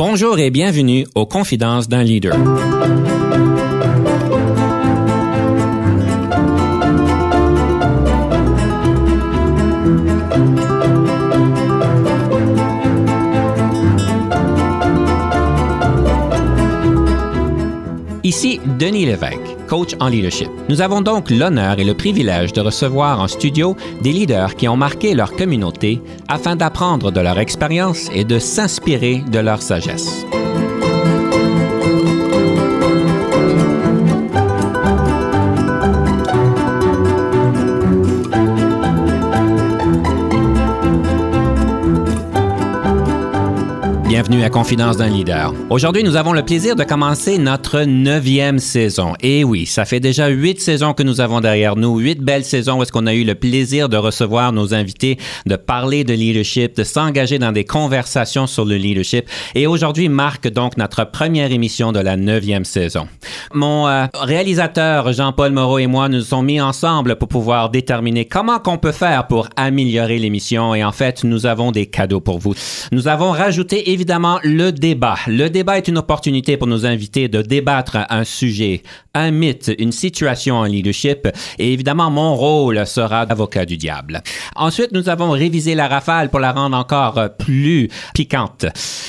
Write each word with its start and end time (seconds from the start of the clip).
Bonjour 0.00 0.38
et 0.38 0.50
bienvenue 0.50 1.08
aux 1.16 1.26
Confidences 1.26 1.88
d'un 1.88 2.04
leader. 2.04 2.36
Ici 18.22 18.60
Denis 18.78 19.04
Lévesque, 19.04 19.57
coach 19.68 19.94
en 20.00 20.08
leadership. 20.08 20.48
Nous 20.68 20.80
avons 20.80 21.00
donc 21.00 21.30
l'honneur 21.30 21.78
et 21.78 21.84
le 21.84 21.94
privilège 21.94 22.52
de 22.52 22.60
recevoir 22.60 23.20
en 23.20 23.28
studio 23.28 23.76
des 24.02 24.12
leaders 24.12 24.56
qui 24.56 24.66
ont 24.66 24.76
marqué 24.76 25.14
leur 25.14 25.36
communauté 25.36 26.02
afin 26.26 26.56
d'apprendre 26.56 27.12
de 27.12 27.20
leur 27.20 27.38
expérience 27.38 28.08
et 28.12 28.24
de 28.24 28.38
s'inspirer 28.38 29.22
de 29.30 29.38
leur 29.38 29.62
sagesse. 29.62 30.24
Bienvenue 44.18 44.42
à 44.42 44.50
Confidence 44.50 44.96
d'un 44.96 45.10
leader. 45.10 45.54
Aujourd'hui, 45.70 46.02
nous 46.02 46.16
avons 46.16 46.32
le 46.32 46.42
plaisir 46.42 46.74
de 46.74 46.82
commencer 46.82 47.38
notre 47.38 47.82
neuvième 47.82 48.58
saison. 48.58 49.14
Et 49.20 49.44
oui, 49.44 49.64
ça 49.64 49.84
fait 49.84 50.00
déjà 50.00 50.26
huit 50.26 50.60
saisons 50.60 50.92
que 50.92 51.04
nous 51.04 51.20
avons 51.20 51.40
derrière 51.40 51.76
nous, 51.76 51.98
huit 51.98 52.20
belles 52.20 52.44
saisons 52.44 52.80
où 52.80 52.82
est-ce 52.82 52.90
qu'on 52.90 53.06
a 53.06 53.14
eu 53.14 53.22
le 53.22 53.36
plaisir 53.36 53.88
de 53.88 53.96
recevoir 53.96 54.50
nos 54.50 54.74
invités, 54.74 55.18
de 55.46 55.54
parler 55.54 56.02
de 56.02 56.14
leadership, 56.14 56.74
de 56.74 56.82
s'engager 56.82 57.38
dans 57.38 57.52
des 57.52 57.62
conversations 57.62 58.48
sur 58.48 58.64
le 58.64 58.74
leadership. 58.74 59.26
Et 59.54 59.68
aujourd'hui 59.68 60.08
marque 60.08 60.48
donc 60.48 60.76
notre 60.78 61.08
première 61.08 61.52
émission 61.52 61.92
de 61.92 62.00
la 62.00 62.16
neuvième 62.16 62.64
saison. 62.64 63.06
Mon 63.54 63.86
euh, 63.86 64.06
réalisateur 64.14 65.12
Jean-Paul 65.12 65.52
Moreau 65.52 65.78
et 65.78 65.86
moi 65.86 66.08
nous 66.08 66.22
sommes 66.22 66.46
mis 66.46 66.60
ensemble 66.60 67.14
pour 67.14 67.28
pouvoir 67.28 67.70
déterminer 67.70 68.24
comment 68.24 68.58
qu'on 68.58 68.78
peut 68.78 68.90
faire 68.90 69.28
pour 69.28 69.48
améliorer 69.54 70.18
l'émission. 70.18 70.74
Et 70.74 70.82
en 70.82 70.90
fait, 70.90 71.22
nous 71.22 71.46
avons 71.46 71.70
des 71.70 71.86
cadeaux 71.86 72.18
pour 72.18 72.40
vous. 72.40 72.54
Nous 72.90 73.06
avons 73.06 73.30
rajouté 73.30 73.92
évidemment 73.92 74.07
évidemment 74.08 74.40
le 74.42 74.72
débat. 74.72 75.16
Le 75.26 75.50
débat 75.50 75.76
est 75.76 75.86
une 75.86 75.98
opportunité 75.98 76.56
pour 76.56 76.66
nos 76.66 76.86
invités 76.86 77.28
de 77.28 77.42
débattre 77.42 77.98
un 78.08 78.24
sujet, 78.24 78.82
un 79.12 79.30
mythe, 79.30 79.70
une 79.78 79.92
situation 79.92 80.56
en 80.56 80.64
leadership. 80.64 81.28
Et 81.58 81.74
évidemment, 81.74 82.10
mon 82.10 82.34
rôle 82.34 82.86
sera 82.86 83.26
d'avocat 83.26 83.66
du 83.66 83.76
diable. 83.76 84.22
Ensuite, 84.56 84.92
nous 84.92 85.10
avons 85.10 85.32
révisé 85.32 85.74
la 85.74 85.88
rafale 85.88 86.30
pour 86.30 86.40
la 86.40 86.52
rendre 86.52 86.74
encore 86.74 87.20
plus 87.38 87.90
piquante. 88.14 88.64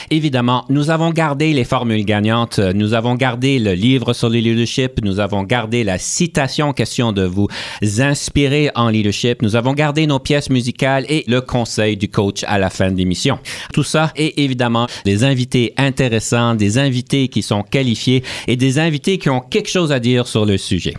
Évidemment, 0.10 0.66
nous 0.68 0.90
avons 0.90 1.12
gardé 1.12 1.54
les 1.54 1.64
formules 1.64 2.04
gagnantes. 2.04 2.60
Nous 2.60 2.94
avons 2.94 3.16
gardé 3.16 3.58
le 3.58 3.76
livre 3.76 4.12
sur 4.12 4.28
le 4.28 4.40
leadership. 4.40 5.00
Nous 5.02 5.22
avons 5.22 5.44
gardé 5.44 5.86
la 5.86 5.98
citation 5.98 6.74
question 6.74 7.14
de 7.14 7.24
vous 7.24 7.48
inspirer 8.00 8.70
en 8.76 8.90
leadership. 8.90 9.44
Nous 9.44 9.56
avons 9.56 9.72
gardé 9.72 10.08
nos 10.08 10.20
pièces 10.20 10.50
musicales 10.50 11.06
et 11.08 11.24
le 11.28 11.40
conseil 11.40 11.96
du 11.96 12.10
coach 12.10 12.44
à 12.46 12.58
la 12.58 12.70
fin 12.70 12.92
de 12.92 12.98
l'émission. 12.98 13.40
Tout 13.72 13.84
ça 13.84 14.12
est 14.18 14.38
évidemment 14.40 14.88
des 15.06 15.24
invités 15.24 15.74
intéressants, 15.78 16.56
des 16.56 16.78
invités 16.78 17.28
qui 17.28 17.42
sont 17.42 17.64
qualifiés 17.64 18.24
et 18.48 18.56
des 18.56 18.80
invités 18.80 19.18
qui 19.18 19.30
ont 19.30 19.42
quelque 19.42 19.70
chose 19.70 19.92
à 19.92 20.00
dire 20.00 20.28
sur 20.28 20.46
le 20.46 20.58
sujet. 20.58 20.94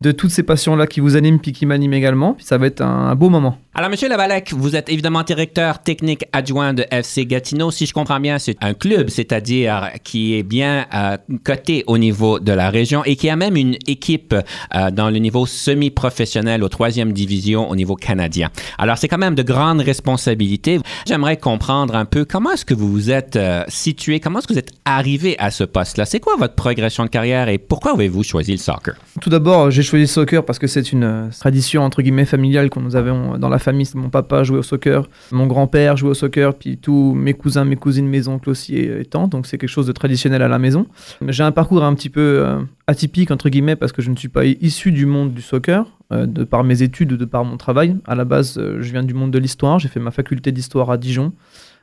de 0.00 0.12
toutes 0.12 0.30
ces 0.30 0.42
passions-là 0.42 0.86
qui 0.86 1.00
vous 1.00 1.16
animent 1.16 1.38
puis 1.38 1.52
qui 1.52 1.66
m'animent 1.66 1.94
également. 1.94 2.34
Puis 2.34 2.44
ça 2.44 2.58
va 2.58 2.66
être 2.66 2.82
un, 2.82 3.14
beau 3.14 3.30
moment. 3.30 3.58
Alors, 3.76 3.90
Monsieur 3.90 4.08
Lavalec, 4.08 4.52
vous 4.52 4.76
êtes 4.76 4.88
évidemment 4.88 5.22
directeur 5.22 5.82
technique 5.82 6.24
adjoint 6.32 6.74
de 6.74 6.84
FC 6.90 7.26
Gatineau. 7.26 7.70
Si 7.70 7.86
je 7.86 7.92
comprends 7.94 8.20
bien, 8.20 8.38
c'est 8.38 8.56
un 8.60 8.74
club, 8.74 9.08
c'est-à-dire 9.08 9.90
qui 10.04 10.34
est 10.34 10.42
bien 10.42 10.86
euh, 10.94 11.16
coté 11.42 11.82
au 11.86 11.98
niveau 11.98 12.38
de 12.38 12.52
la 12.52 12.70
région 12.70 13.02
et 13.04 13.16
qui 13.16 13.28
a 13.28 13.36
même 13.36 13.56
une 13.56 13.76
équipe 13.86 14.34
euh, 14.34 14.90
dans 14.90 15.10
le 15.10 15.18
niveau 15.18 15.46
semi-professionnel 15.46 16.62
au 16.62 16.68
troisième 16.68 17.12
division 17.12 17.68
au 17.68 17.74
niveau 17.74 17.96
canadien. 17.96 18.50
Alors, 18.78 18.98
c'est 18.98 19.08
quand 19.08 19.18
même 19.18 19.34
de 19.34 19.42
grandes 19.42 19.80
responsabilités. 19.80 20.80
J'aimerais 21.06 21.36
comprendre 21.36 21.96
un 21.96 22.04
peu 22.04 22.24
comment 22.24 22.52
est-ce 22.52 22.64
que 22.64 22.74
vous 22.74 22.90
vous 22.90 23.10
êtes 23.10 23.36
euh, 23.36 23.64
situé, 23.68 24.20
comment 24.20 24.38
est-ce 24.38 24.46
que 24.46 24.52
vous 24.52 24.58
êtes 24.58 24.72
arrivé 24.84 25.36
à 25.38 25.50
ce 25.50 25.64
poste-là? 25.64 26.04
C'est 26.04 26.20
quoi 26.20 26.36
votre 26.36 26.54
progression 26.54 27.04
de 27.04 27.10
carrière 27.10 27.48
et 27.48 27.58
pourquoi 27.58 27.92
avez-vous 27.94 28.22
choisi 28.22 28.52
le 28.52 28.58
soccer? 28.58 28.94
Tout 29.20 29.30
d'abord, 29.30 29.70
j'ai 29.70 29.82
choisi 29.84 30.04
le 30.04 30.08
soccer 30.08 30.44
parce 30.44 30.58
que 30.58 30.66
c'est 30.66 30.92
une 30.92 31.04
euh, 31.04 31.28
tradition 31.38 31.82
entre 31.82 32.02
guillemets 32.02 32.24
familiale 32.24 32.70
qu'on 32.70 32.80
nous 32.80 32.96
avait 32.96 33.12
dans 33.38 33.48
la 33.48 33.58
famille. 33.58 33.88
Mon 33.94 34.10
papa 34.10 34.42
jouait 34.42 34.58
au 34.58 34.62
soccer, 34.62 35.08
mon 35.30 35.46
grand-père 35.46 35.96
jouait 35.96 36.10
au 36.10 36.14
soccer, 36.14 36.54
puis 36.54 36.78
tous 36.78 37.14
mes 37.14 37.34
cousins, 37.34 37.64
mes 37.64 37.76
cousines, 37.76 38.08
mes 38.08 38.28
oncles 38.28 38.50
aussi 38.50 38.76
étant. 38.76 39.28
Donc 39.28 39.46
c'est 39.46 39.58
quelque 39.58 39.70
chose 39.70 39.86
de 39.86 39.92
traditionnel 39.92 40.42
à 40.42 40.48
la 40.48 40.58
maison. 40.58 40.86
J'ai 41.28 41.42
un 41.42 41.52
parcours 41.52 41.84
un 41.84 41.94
petit 41.94 42.10
peu 42.10 42.20
euh, 42.20 42.60
atypique 42.86 43.30
entre 43.30 43.48
guillemets 43.48 43.76
parce 43.76 43.92
que 43.92 44.02
je 44.02 44.10
ne 44.10 44.16
suis 44.16 44.28
pas 44.28 44.44
issu 44.44 44.92
du 44.92 45.06
monde 45.06 45.32
du 45.32 45.42
soccer. 45.42 45.86
Euh, 46.12 46.26
de 46.26 46.44
par 46.44 46.64
mes 46.64 46.82
études, 46.82 47.14
de 47.14 47.24
par 47.24 47.46
mon 47.46 47.56
travail. 47.56 47.96
À 48.06 48.14
la 48.14 48.26
base, 48.26 48.60
je 48.60 48.92
viens 48.92 49.02
du 49.02 49.14
monde 49.14 49.30
de 49.30 49.38
l'histoire. 49.38 49.78
J'ai 49.78 49.88
fait 49.88 50.00
ma 50.00 50.10
faculté 50.10 50.52
d'histoire 50.52 50.90
à 50.90 50.98
Dijon. 50.98 51.32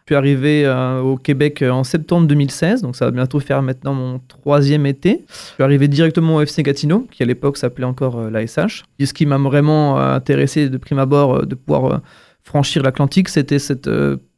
Je 0.05 0.13
suis 0.13 0.15
arrivé 0.15 0.65
euh, 0.65 0.99
au 0.99 1.15
Québec 1.15 1.61
euh, 1.61 1.69
en 1.69 1.83
septembre 1.83 2.27
2016, 2.27 2.81
donc 2.81 2.95
ça 2.95 3.05
va 3.05 3.11
bientôt 3.11 3.39
faire 3.39 3.61
maintenant 3.61 3.93
mon 3.93 4.19
troisième 4.27 4.85
été. 4.85 5.23
Je 5.29 5.53
suis 5.53 5.63
arrivé 5.63 5.87
directement 5.87 6.37
au 6.37 6.41
FC 6.41 6.63
Gatineau, 6.63 7.07
qui 7.11 7.21
à 7.21 7.25
l'époque 7.25 7.57
s'appelait 7.57 7.85
encore 7.85 8.17
euh, 8.17 8.29
l'ASH. 8.31 8.83
Et 8.97 9.05
ce 9.05 9.13
qui 9.13 9.25
m'a 9.25 9.37
vraiment 9.37 9.99
intéressé 9.99 10.69
de 10.69 10.77
prime 10.77 10.99
abord 10.99 11.45
de 11.45 11.55
pouvoir 11.55 12.01
franchir 12.43 12.81
l'Atlantique, 12.81 13.29
c'était 13.29 13.59
cette 13.59 13.89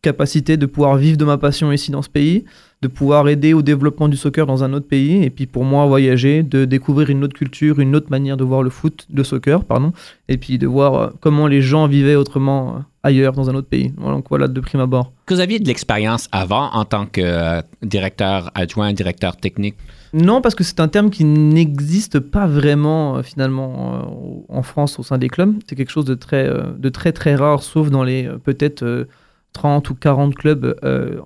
capacité 0.01 0.57
de 0.57 0.65
pouvoir 0.65 0.97
vivre 0.97 1.17
de 1.17 1.25
ma 1.25 1.37
passion 1.37 1.71
ici 1.71 1.91
dans 1.91 2.01
ce 2.01 2.09
pays, 2.09 2.43
de 2.81 2.87
pouvoir 2.89 3.27
aider 3.29 3.53
au 3.53 3.61
développement 3.61 4.09
du 4.09 4.17
soccer 4.17 4.45
dans 4.45 4.63
un 4.63 4.73
autre 4.73 4.87
pays, 4.87 5.23
et 5.23 5.29
puis 5.29 5.45
pour 5.45 5.63
moi 5.63 5.85
voyager, 5.85 6.43
de 6.43 6.65
découvrir 6.65 7.09
une 7.09 7.23
autre 7.23 7.35
culture, 7.35 7.79
une 7.79 7.95
autre 7.95 8.09
manière 8.09 8.35
de 8.35 8.43
voir 8.43 8.61
le 8.61 8.69
foot, 8.69 9.07
le 9.13 9.23
soccer, 9.23 9.63
pardon, 9.63 9.93
et 10.27 10.37
puis 10.37 10.57
de 10.57 10.67
voir 10.67 11.13
comment 11.21 11.47
les 11.47 11.61
gens 11.61 11.87
vivaient 11.87 12.15
autrement 12.15 12.83
ailleurs, 13.03 13.33
dans 13.33 13.49
un 13.49 13.55
autre 13.55 13.67
pays. 13.67 13.91
Donc 13.97 14.25
voilà, 14.29 14.47
de 14.47 14.59
prime 14.59 14.81
abord. 14.81 15.11
Que 15.25 15.33
vous 15.33 15.39
aviez 15.39 15.59
de 15.59 15.67
l'expérience 15.67 16.27
avant 16.31 16.71
en 16.71 16.85
tant 16.85 17.05
que 17.05 17.21
euh, 17.21 17.61
directeur 17.81 18.49
adjoint, 18.55 18.93
directeur 18.93 19.37
technique? 19.37 19.75
Non, 20.13 20.41
parce 20.41 20.55
que 20.55 20.63
c'est 20.63 20.79
un 20.79 20.87
terme 20.87 21.09
qui 21.09 21.25
n'existe 21.25 22.19
pas 22.19 22.47
vraiment 22.47 23.17
euh, 23.17 23.23
finalement 23.23 23.93
euh, 23.93 24.55
en 24.55 24.63
France 24.63 24.99
au 24.99 25.03
sein 25.03 25.17
des 25.17 25.27
clubs. 25.27 25.53
C'est 25.67 25.75
quelque 25.75 25.91
chose 25.91 26.05
de 26.05 26.15
très, 26.15 26.49
de 26.49 26.89
très 26.89 27.11
très 27.11 27.35
rare, 27.35 27.61
sauf 27.61 27.89
dans 27.89 28.03
les 28.03 28.29
peut-être 28.43 29.07
30 29.51 29.89
ou 29.89 29.95
40 29.95 30.35
clubs 30.35 30.75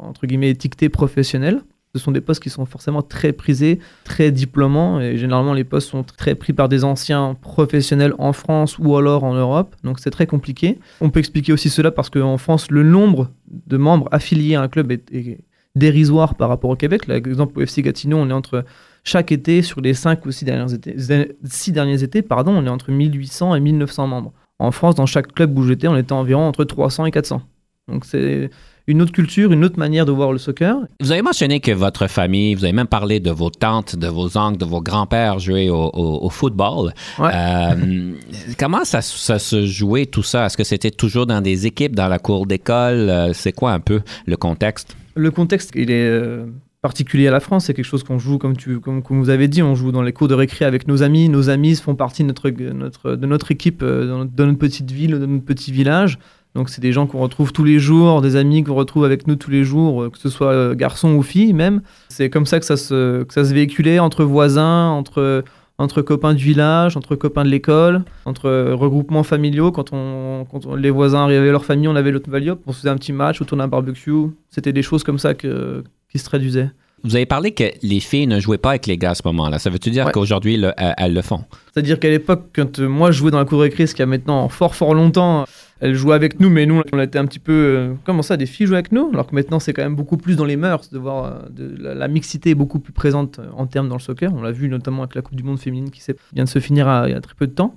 entre 0.01 0.27
guillemets 0.27 0.49
étiquetés 0.49 0.89
professionnels 0.89 1.61
ce 1.97 2.03
sont 2.03 2.11
des 2.11 2.21
postes 2.21 2.41
qui 2.41 2.49
sont 2.49 2.65
forcément 2.65 3.01
très 3.01 3.33
prisés, 3.33 3.79
très 4.03 4.31
diplômants, 4.31 4.99
et 4.99 5.17
généralement 5.17 5.53
les 5.53 5.63
postes 5.63 5.89
sont 5.89 6.03
très 6.03 6.35
pris 6.35 6.53
par 6.53 6.69
des 6.69 6.83
anciens 6.83 7.35
professionnels 7.41 8.13
en 8.19 8.33
France 8.33 8.77
ou 8.79 8.95
alors 8.95 9.23
en 9.23 9.33
Europe, 9.33 9.75
donc 9.83 9.99
c'est 9.99 10.11
très 10.11 10.27
compliqué. 10.27 10.79
On 11.01 11.09
peut 11.09 11.19
expliquer 11.19 11.53
aussi 11.53 11.69
cela 11.69 11.91
parce 11.91 12.09
qu'en 12.09 12.37
France, 12.37 12.69
le 12.71 12.83
nombre 12.83 13.31
de 13.67 13.77
membres 13.77 14.07
affiliés 14.11 14.55
à 14.55 14.61
un 14.61 14.67
club 14.67 14.91
est, 14.91 15.39
dérisoire 15.75 16.33
par 16.35 16.49
rapport 16.49 16.71
au 16.71 16.75
Québec. 16.75 17.07
L'exemple 17.07 17.59
au 17.59 17.61
FC 17.61 17.83
Gatineau, 17.83 18.17
on 18.17 18.29
est 18.29 18.33
entre 18.33 18.65
chaque 19.03 19.31
été, 19.31 19.61
sur 19.61 19.79
les 19.79 19.93
5 19.93 20.25
ou 20.25 20.31
6 20.31 20.45
derniers 20.45 20.73
étés, 20.73 20.95
six 21.43 21.71
derniers 21.71 22.01
étés 22.01 22.21
pardon, 22.23 22.51
on 22.51 22.65
est 22.65 22.69
entre 22.69 22.91
1800 22.91 23.55
et 23.55 23.59
1900 23.59 24.07
membres. 24.07 24.33
En 24.59 24.71
France, 24.71 24.95
dans 24.95 25.05
chaque 25.05 25.33
club 25.33 25.57
où 25.57 25.63
j'étais, 25.63 25.87
on 25.87 25.95
était 25.95 26.13
environ 26.13 26.47
entre 26.47 26.63
300 26.63 27.05
et 27.05 27.11
400. 27.11 27.41
Donc 27.87 28.05
c'est 28.05 28.49
une 28.87 29.01
autre 29.01 29.11
culture, 29.11 29.51
une 29.51 29.65
autre 29.65 29.77
manière 29.77 30.05
de 30.05 30.11
voir 30.13 30.31
le 30.31 30.37
soccer. 30.37 30.77
Vous 31.01 31.11
avez 31.11 31.21
mentionné 31.21 31.59
que 31.59 31.71
votre 31.71 32.07
famille, 32.07 32.55
vous 32.55 32.63
avez 32.63 32.73
même 32.73 32.87
parlé 32.87 33.19
de 33.19 33.31
vos 33.31 33.49
tantes, 33.49 33.95
de 33.97 34.07
vos 34.07 34.37
oncles, 34.37 34.57
de 34.57 34.65
vos 34.65 34.81
grands-pères 34.81 35.39
jouer 35.39 35.69
au, 35.69 35.89
au- 35.93 36.25
au 36.25 36.29
football. 36.29 36.93
Ouais. 37.19 37.31
Euh, 37.33 38.13
comment 38.57 38.85
ça, 38.85 39.01
ça 39.01 39.39
se 39.39 39.65
jouait 39.65 40.05
tout 40.05 40.23
ça? 40.23 40.45
Est-ce 40.45 40.55
que 40.57 40.63
c'était 40.63 40.91
toujours 40.91 41.25
dans 41.25 41.41
des 41.41 41.67
équipes, 41.67 41.95
dans 41.95 42.07
la 42.07 42.19
cour 42.19 42.45
d'école? 42.45 43.09
Euh, 43.09 43.33
C'est 43.33 43.51
quoi 43.51 43.73
un 43.73 43.79
peu 43.81 44.01
le 44.25 44.37
contexte? 44.37 44.95
Le 45.15 45.31
contexte, 45.31 45.71
il 45.75 45.91
est 45.91 46.07
euh, 46.07 46.45
particulier 46.81 47.27
à 47.27 47.31
la 47.31 47.39
France. 47.41 47.65
C'est 47.65 47.73
quelque 47.73 47.83
chose 47.85 48.03
qu'on 48.03 48.19
joue, 48.19 48.37
comme, 48.37 48.55
tu, 48.55 48.79
comme, 48.79 49.03
comme 49.03 49.19
vous 49.19 49.29
avez 49.29 49.49
dit, 49.49 49.61
on 49.63 49.75
joue 49.75 49.91
dans 49.91 50.03
les 50.03 50.13
cours 50.13 50.27
de 50.29 50.35
récré 50.35 50.63
avec 50.63 50.87
nos 50.87 51.03
amis. 51.03 51.27
Nos 51.27 51.49
amis 51.49 51.75
font 51.75 51.95
partie 51.95 52.23
de 52.23 52.27
notre, 52.27 52.49
notre, 52.49 53.15
de 53.15 53.25
notre 53.27 53.51
équipe 53.51 53.79
petite 53.79 54.91
ville, 54.91 55.11
dans 55.19 55.27
notre 55.27 55.43
petit 55.45 55.71
village. 55.73 56.19
Donc, 56.57 56.69
c'est 56.69 56.81
des 56.81 56.91
gens 56.91 57.05
qu'on 57.05 57.19
retrouve 57.19 57.53
tous 57.53 57.63
les 57.63 57.77
jours, 57.77 58.21
des 58.21 58.35
amis 58.35 58.63
qu'on 58.63 58.73
retrouve 58.73 59.05
avec 59.05 59.27
nous 59.27 59.35
tous 59.35 59.51
les 59.51 59.63
jours, 59.63 60.01
euh, 60.01 60.09
que 60.09 60.17
ce 60.17 60.27
soit 60.27 60.51
euh, 60.53 60.73
garçons 60.73 61.13
ou 61.13 61.21
filles 61.21 61.53
même. 61.53 61.81
C'est 62.09 62.31
comme 62.31 62.47
ça 62.47 62.59
que 62.59 62.65
ça, 62.65 62.77
se, 62.77 63.23
que 63.23 63.33
ça 63.33 63.45
se 63.45 63.53
véhiculait 63.53 63.99
entre 63.99 64.23
voisins, 64.23 64.87
entre, 64.89 65.43
entre 65.77 66.01
copains 66.01 66.33
du 66.33 66.43
village, 66.43 66.97
entre 66.97 67.15
copains 67.15 67.43
de 67.43 67.49
l'école, 67.49 68.01
entre 68.25 68.47
euh, 68.47 68.73
regroupements 68.73 69.21
familiaux. 69.21 69.71
Quand, 69.71 69.93
on, 69.93 70.45
quand 70.51 70.65
on- 70.65 70.73
les 70.75 70.89
voisins 70.89 71.19
arrivaient 71.25 71.37
avec 71.41 71.51
leur 71.51 71.63
famille, 71.63 71.87
on 71.87 71.95
avait 71.95 72.09
l'autre 72.11 72.29
hop, 72.49 72.59
on 72.65 72.71
se 72.71 72.79
faisait 72.79 72.89
un 72.89 72.95
petit 72.97 73.13
match 73.13 73.39
autour 73.39 73.55
d'un 73.59 73.67
barbecue. 73.67 74.11
C'était 74.49 74.73
des 74.73 74.81
choses 74.81 75.03
comme 75.03 75.19
ça 75.19 75.35
que, 75.35 75.83
qui 76.11 76.17
se 76.17 76.25
traduisaient. 76.25 76.71
Vous 77.03 77.15
avez 77.15 77.27
parlé 77.27 77.51
que 77.51 77.65
les 77.83 77.99
filles 77.99 78.25
ne 78.25 78.39
jouaient 78.39 78.57
pas 78.57 78.69
avec 78.71 78.87
les 78.87 78.97
gars 78.97 79.11
à 79.11 79.15
ce 79.15 79.21
moment-là. 79.25 79.59
Ça 79.59 79.69
veut-tu 79.69 79.91
dire 79.91 80.07
Ouais. 80.07 80.11
qu'aujourd'hui, 80.11 80.57
le- 80.57 80.71
elles, 80.77 80.95
elles 80.97 81.13
le 81.13 81.21
font? 81.21 81.41
C'est-à-dire 81.71 81.99
qu'à 81.99 82.09
l'époque, 82.09 82.45
quand 82.55 82.79
moi 82.79 83.11
je 83.11 83.19
jouais 83.19 83.29
dans 83.29 83.37
la 83.37 83.45
cour 83.45 83.61
récré, 83.61 83.85
ce 83.85 83.93
qu'il 83.93 83.99
y 83.99 84.03
a 84.03 84.07
maintenant 84.07 84.49
fort 84.49 84.73
fort 84.73 84.95
longtemps, 84.95 85.45
elles 85.79 85.95
jouaient 85.95 86.15
avec 86.15 86.39
nous, 86.39 86.49
mais 86.49 86.65
nous 86.65 86.81
on 86.91 86.99
était 86.99 87.19
un 87.19 87.25
petit 87.25 87.39
peu. 87.39 87.51
euh, 87.53 87.93
comment 88.05 88.21
ça, 88.21 88.37
des 88.37 88.45
filles 88.45 88.67
jouaient 88.67 88.77
avec 88.77 88.91
nous? 88.91 89.09
Alors 89.13 89.27
que 89.27 89.35
maintenant 89.35 89.59
c'est 89.59 89.73
quand 89.73 89.83
même 89.83 89.95
beaucoup 89.95 90.17
plus 90.17 90.35
dans 90.35 90.45
les 90.45 90.57
mœurs, 90.57 90.89
de 90.89 90.97
voir 90.99 91.25
euh, 91.25 91.49
de, 91.49 91.75
la, 91.81 91.93
la 91.95 92.07
mixité 92.07 92.51
est 92.51 92.55
beaucoup 92.55 92.79
plus 92.79 92.93
présente 92.93 93.39
euh, 93.39 93.47
en 93.55 93.67
termes 93.67 93.89
dans 93.89 93.95
le 93.95 94.01
soccer. 94.01 94.33
On 94.33 94.41
l'a 94.41 94.51
vu 94.51 94.69
notamment 94.69 95.03
avec 95.03 95.15
la 95.15 95.21
Coupe 95.21 95.35
du 95.35 95.43
Monde 95.43 95.59
féminine 95.59 95.89
qui 95.91 96.01
vient 96.33 96.43
de 96.43 96.49
se 96.49 96.59
finir 96.59 96.87
à- 96.87 97.07
il 97.07 97.11
y 97.11 97.15
a 97.15 97.21
très 97.21 97.35
peu 97.35 97.47
de 97.47 97.53
temps. 97.53 97.75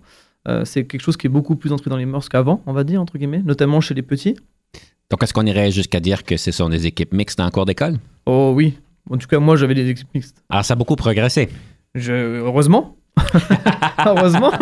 Euh, 0.48 0.64
c'est 0.64 0.84
quelque 0.84 1.02
chose 1.02 1.16
qui 1.18 1.26
est 1.26 1.30
beaucoup 1.30 1.56
plus 1.56 1.72
entré 1.72 1.90
dans 1.90 1.98
les 1.98 2.06
mœurs 2.06 2.28
qu'avant, 2.28 2.62
on 2.66 2.72
va 2.72 2.82
dire, 2.84 3.00
entre 3.02 3.18
guillemets, 3.18 3.42
notamment 3.44 3.80
chez 3.82 3.92
les 3.94 4.02
petits. 4.02 4.36
Donc, 5.10 5.22
est-ce 5.22 5.34
qu'on 5.34 5.44
irait 5.44 5.70
jusqu'à 5.70 6.00
dire 6.00 6.24
que 6.24 6.36
ce 6.36 6.50
sont 6.52 6.68
des 6.68 6.86
équipes 6.86 7.12
mixtes 7.12 7.36
dans 7.36 7.44
la 7.44 7.50
cour 7.50 7.66
d'école? 7.66 7.98
Oh 8.26 8.52
oui, 8.54 8.78
en 9.10 9.18
tout 9.18 9.26
cas 9.26 9.38
moi 9.40 9.56
j'avais 9.56 9.74
des 9.74 9.88
équipes 9.88 10.14
mixtes. 10.14 10.42
Alors, 10.48 10.64
ça 10.64 10.74
a 10.74 10.76
beaucoup 10.76 10.96
progressé. 10.96 11.48
Je... 11.94 12.12
Heureusement 12.12 12.96
Heureusement 14.06 14.52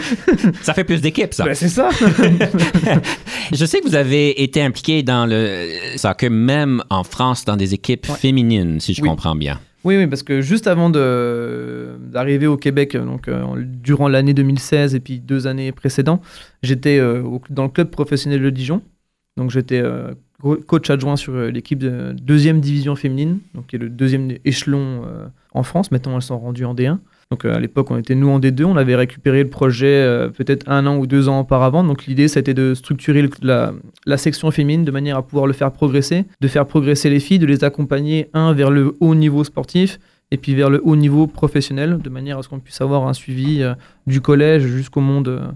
Ça 0.62 0.74
fait 0.74 0.84
plus 0.84 1.00
d'équipes, 1.00 1.32
ça. 1.34 1.44
Ben, 1.44 1.54
C'est 1.54 1.68
ça 1.68 1.90
Je 3.52 3.64
sais 3.64 3.80
que 3.80 3.88
vous 3.88 3.94
avez 3.94 4.42
été 4.42 4.62
impliqué 4.62 5.02
dans 5.02 5.26
le 5.26 5.68
soccer, 5.96 6.30
même 6.30 6.82
en 6.90 7.04
France, 7.04 7.44
dans 7.44 7.56
des 7.56 7.74
équipes 7.74 8.08
Ouais. 8.08 8.14
féminines, 8.16 8.80
si 8.80 8.94
je 8.94 9.02
Oui. 9.02 9.08
comprends 9.08 9.34
bien. 9.34 9.60
Oui, 9.84 9.96
oui, 9.96 10.06
parce 10.06 10.22
que 10.22 10.42
juste 10.42 10.66
avant 10.66 10.90
d'arriver 10.90 12.46
au 12.46 12.56
Québec, 12.58 12.96
donc 12.96 13.28
euh, 13.28 13.44
durant 13.64 14.08
l'année 14.08 14.34
2016 14.34 14.94
et 14.94 15.00
puis 15.00 15.20
deux 15.20 15.46
années 15.46 15.72
précédentes, 15.72 16.22
j'étais 16.62 16.98
euh, 16.98 17.22
dans 17.48 17.62
le 17.64 17.70
club 17.70 17.88
professionnel 17.90 18.42
de 18.42 18.50
Dijon. 18.50 18.82
Donc 19.38 19.50
j'étais 19.50 19.80
euh, 19.80 20.12
coach 20.66 20.90
adjoint 20.90 21.16
sur 21.16 21.34
l'équipe 21.34 21.78
de 21.78 22.12
deuxième 22.20 22.60
division 22.60 22.94
féminine, 22.94 23.38
donc 23.54 23.68
qui 23.68 23.76
est 23.76 23.78
le 23.78 23.88
deuxième 23.88 24.32
échelon 24.44 25.02
en 25.54 25.62
France. 25.62 25.90
Maintenant, 25.90 26.16
elles 26.16 26.22
sont 26.22 26.38
rendues 26.38 26.64
en 26.64 26.74
D1. 26.74 26.98
Donc 27.30 27.44
euh, 27.44 27.54
à 27.54 27.60
l'époque, 27.60 27.92
on 27.92 27.96
était 27.96 28.16
nous 28.16 28.28
en 28.28 28.40
D2. 28.40 28.64
On 28.64 28.76
avait 28.76 28.96
récupéré 28.96 29.44
le 29.44 29.50
projet 29.50 29.86
euh, 29.86 30.28
peut-être 30.28 30.68
un 30.68 30.84
an 30.86 30.96
ou 30.96 31.06
deux 31.06 31.28
ans 31.28 31.40
auparavant. 31.40 31.84
Donc 31.84 32.06
l'idée, 32.06 32.26
c'était 32.26 32.54
de 32.54 32.74
structurer 32.74 33.28
la, 33.42 34.16
section 34.16 34.50
féminine 34.50 34.84
de 34.84 34.90
manière 34.90 35.16
à 35.16 35.22
pouvoir 35.22 35.46
le 35.46 35.52
faire 35.52 35.70
progresser, 35.70 36.24
de 36.40 36.48
faire 36.48 36.66
progresser 36.66 37.08
les 37.08 37.20
filles, 37.20 37.38
de 37.38 37.46
les 37.46 37.62
accompagner, 37.62 38.28
un, 38.34 38.52
vers 38.52 38.70
le 38.70 38.96
haut 38.98 39.14
niveau 39.14 39.44
sportif 39.44 40.00
et 40.32 40.38
puis 40.38 40.54
vers 40.54 40.70
le 40.70 40.80
haut 40.84 40.96
niveau 40.96 41.28
professionnel, 41.28 41.98
de 41.98 42.10
manière 42.10 42.38
à 42.38 42.42
ce 42.42 42.48
qu'on 42.48 42.58
puisse 42.58 42.80
avoir 42.80 43.06
un 43.06 43.14
suivi 43.14 43.62
euh, 43.62 43.74
du 44.08 44.20
collège 44.20 44.62
jusqu'au 44.62 45.00
monde, 45.00 45.54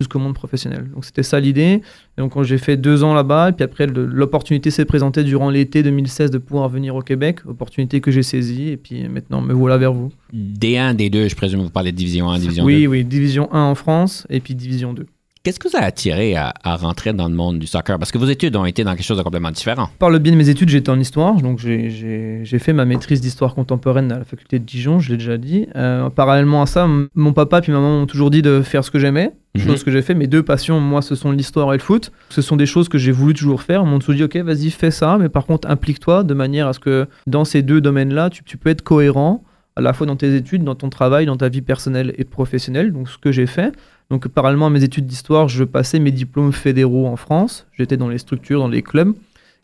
jusqu'au 0.00 0.18
monde 0.18 0.34
professionnel. 0.34 0.90
Donc 0.94 1.04
c'était 1.04 1.22
ça 1.22 1.40
l'idée. 1.40 1.80
Et 2.18 2.20
donc 2.20 2.42
j'ai 2.42 2.58
fait 2.58 2.76
deux 2.76 3.02
ans 3.02 3.14
là-bas, 3.14 3.50
et 3.50 3.52
puis 3.52 3.64
après 3.64 3.86
l'opportunité 3.86 4.70
s'est 4.70 4.84
présentée 4.84 5.24
durant 5.24 5.48
l'été 5.48 5.82
2016 5.82 6.30
de 6.30 6.38
pouvoir 6.38 6.68
venir 6.68 6.94
au 6.94 7.02
Québec, 7.02 7.40
opportunité 7.46 8.00
que 8.00 8.10
j'ai 8.10 8.22
saisie, 8.22 8.68
et 8.68 8.76
puis 8.76 9.08
maintenant 9.08 9.40
me 9.40 9.54
voilà 9.54 9.78
vers 9.78 9.92
vous. 9.92 10.10
D1, 10.34 10.96
D2, 10.96 11.28
je 11.28 11.34
présume 11.34 11.60
vous 11.60 11.70
parlez 11.70 11.92
de 11.92 11.96
division 11.96 12.30
1, 12.30 12.38
division 12.38 12.64
oui, 12.64 12.82
2. 12.82 12.88
oui, 12.88 13.04
division 13.04 13.48
1 13.52 13.60
en 13.60 13.74
France, 13.74 14.26
et 14.28 14.40
puis 14.40 14.54
division 14.54 14.92
2. 14.92 15.06
Qu'est-ce 15.46 15.60
que 15.60 15.68
vous 15.68 15.76
a 15.76 15.80
attiré 15.82 16.34
à, 16.34 16.52
à 16.64 16.74
rentrer 16.74 17.12
dans 17.12 17.28
le 17.28 17.34
monde 17.36 17.60
du 17.60 17.68
soccer? 17.68 18.00
Parce 18.00 18.10
que 18.10 18.18
vos 18.18 18.26
études 18.26 18.56
ont 18.56 18.64
été 18.64 18.82
dans 18.82 18.96
quelque 18.96 19.04
chose 19.06 19.16
de 19.16 19.22
complètement 19.22 19.52
différent. 19.52 19.88
Par 20.00 20.10
le 20.10 20.18
biais 20.18 20.32
de 20.32 20.36
mes 20.36 20.48
études, 20.48 20.70
j'étais 20.70 20.90
en 20.90 20.98
histoire, 20.98 21.36
donc 21.36 21.60
j'ai- 21.60 22.44
fait 22.58 22.72
ma 22.72 22.84
maîtrise 22.84 23.20
d'histoire 23.20 23.54
contemporaine 23.54 24.10
à 24.10 24.18
la 24.18 24.24
faculté 24.24 24.58
de 24.58 24.64
Dijon, 24.64 24.98
je 24.98 25.10
l'ai 25.12 25.18
déjà 25.18 25.36
dit. 25.38 25.68
Euh, 25.76 26.10
parallèlement 26.10 26.62
à 26.62 26.66
ça, 26.66 26.88
mon 27.14 27.32
papa 27.32 27.60
et 27.64 27.70
ma 27.70 27.78
maman 27.78 28.00
m'ont 28.00 28.06
toujours 28.06 28.30
dit 28.32 28.42
de 28.42 28.60
faire 28.60 28.82
ce 28.82 28.90
que 28.90 28.98
j'aimais, 28.98 29.34
Mhm. 29.56 29.62
chose 29.62 29.84
que 29.84 29.92
j'ai 29.92 30.02
fait. 30.02 30.14
Mes 30.14 30.26
deux 30.26 30.42
passions, 30.42 30.80
moi, 30.80 31.00
ce 31.00 31.14
sont 31.14 31.30
l'histoire 31.30 31.72
et 31.72 31.76
le 31.76 31.82
foot. 31.82 32.10
Ce 32.28 32.42
sont 32.42 32.56
des 32.56 32.66
choses 32.66 32.88
que 32.88 32.98
j'ai 32.98 33.12
voulu 33.12 33.32
toujours 33.32 33.62
faire. 33.62 33.82
Ils 33.84 33.88
m'ont 33.88 34.00
toujours 34.00 34.16
dit, 34.16 34.24
ok, 34.24 34.36
vas-y, 34.38 34.70
fais 34.70 34.90
ça, 34.90 35.16
mais 35.16 35.28
par 35.28 35.46
contre, 35.46 35.70
implique-toi 35.70 36.24
de 36.24 36.34
manière 36.34 36.66
à 36.66 36.72
ce 36.72 36.80
que 36.80 37.06
dans 37.28 37.44
ces 37.44 37.62
deux 37.62 37.80
domaines-là, 37.80 38.30
tu, 38.30 38.42
tu 38.42 38.56
peux 38.56 38.70
être 38.70 38.82
cohérent 38.82 39.44
à 39.76 39.82
la 39.82 39.92
fois 39.92 40.06
dans 40.06 40.16
tes 40.16 40.34
études, 40.34 40.64
dans 40.64 40.74
ton 40.74 40.88
travail, 40.88 41.26
dans 41.26 41.36
ta 41.36 41.48
vie 41.48 41.60
personnelle 41.60 42.14
et 42.16 42.24
professionnelle. 42.24 42.92
Donc, 42.92 43.08
ce 43.08 43.18
que 43.18 43.30
j'ai 43.30 43.46
fait. 43.46 43.74
Donc, 44.10 44.26
parallèlement 44.28 44.66
à 44.66 44.70
mes 44.70 44.82
études 44.82 45.06
d'histoire, 45.06 45.48
je 45.48 45.64
passais 45.64 45.98
mes 45.98 46.12
diplômes 46.12 46.52
fédéraux 46.52 47.06
en 47.06 47.16
France. 47.16 47.66
J'étais 47.72 47.96
dans 47.96 48.08
les 48.08 48.18
structures, 48.18 48.60
dans 48.60 48.68
les 48.68 48.82
clubs. 48.82 49.14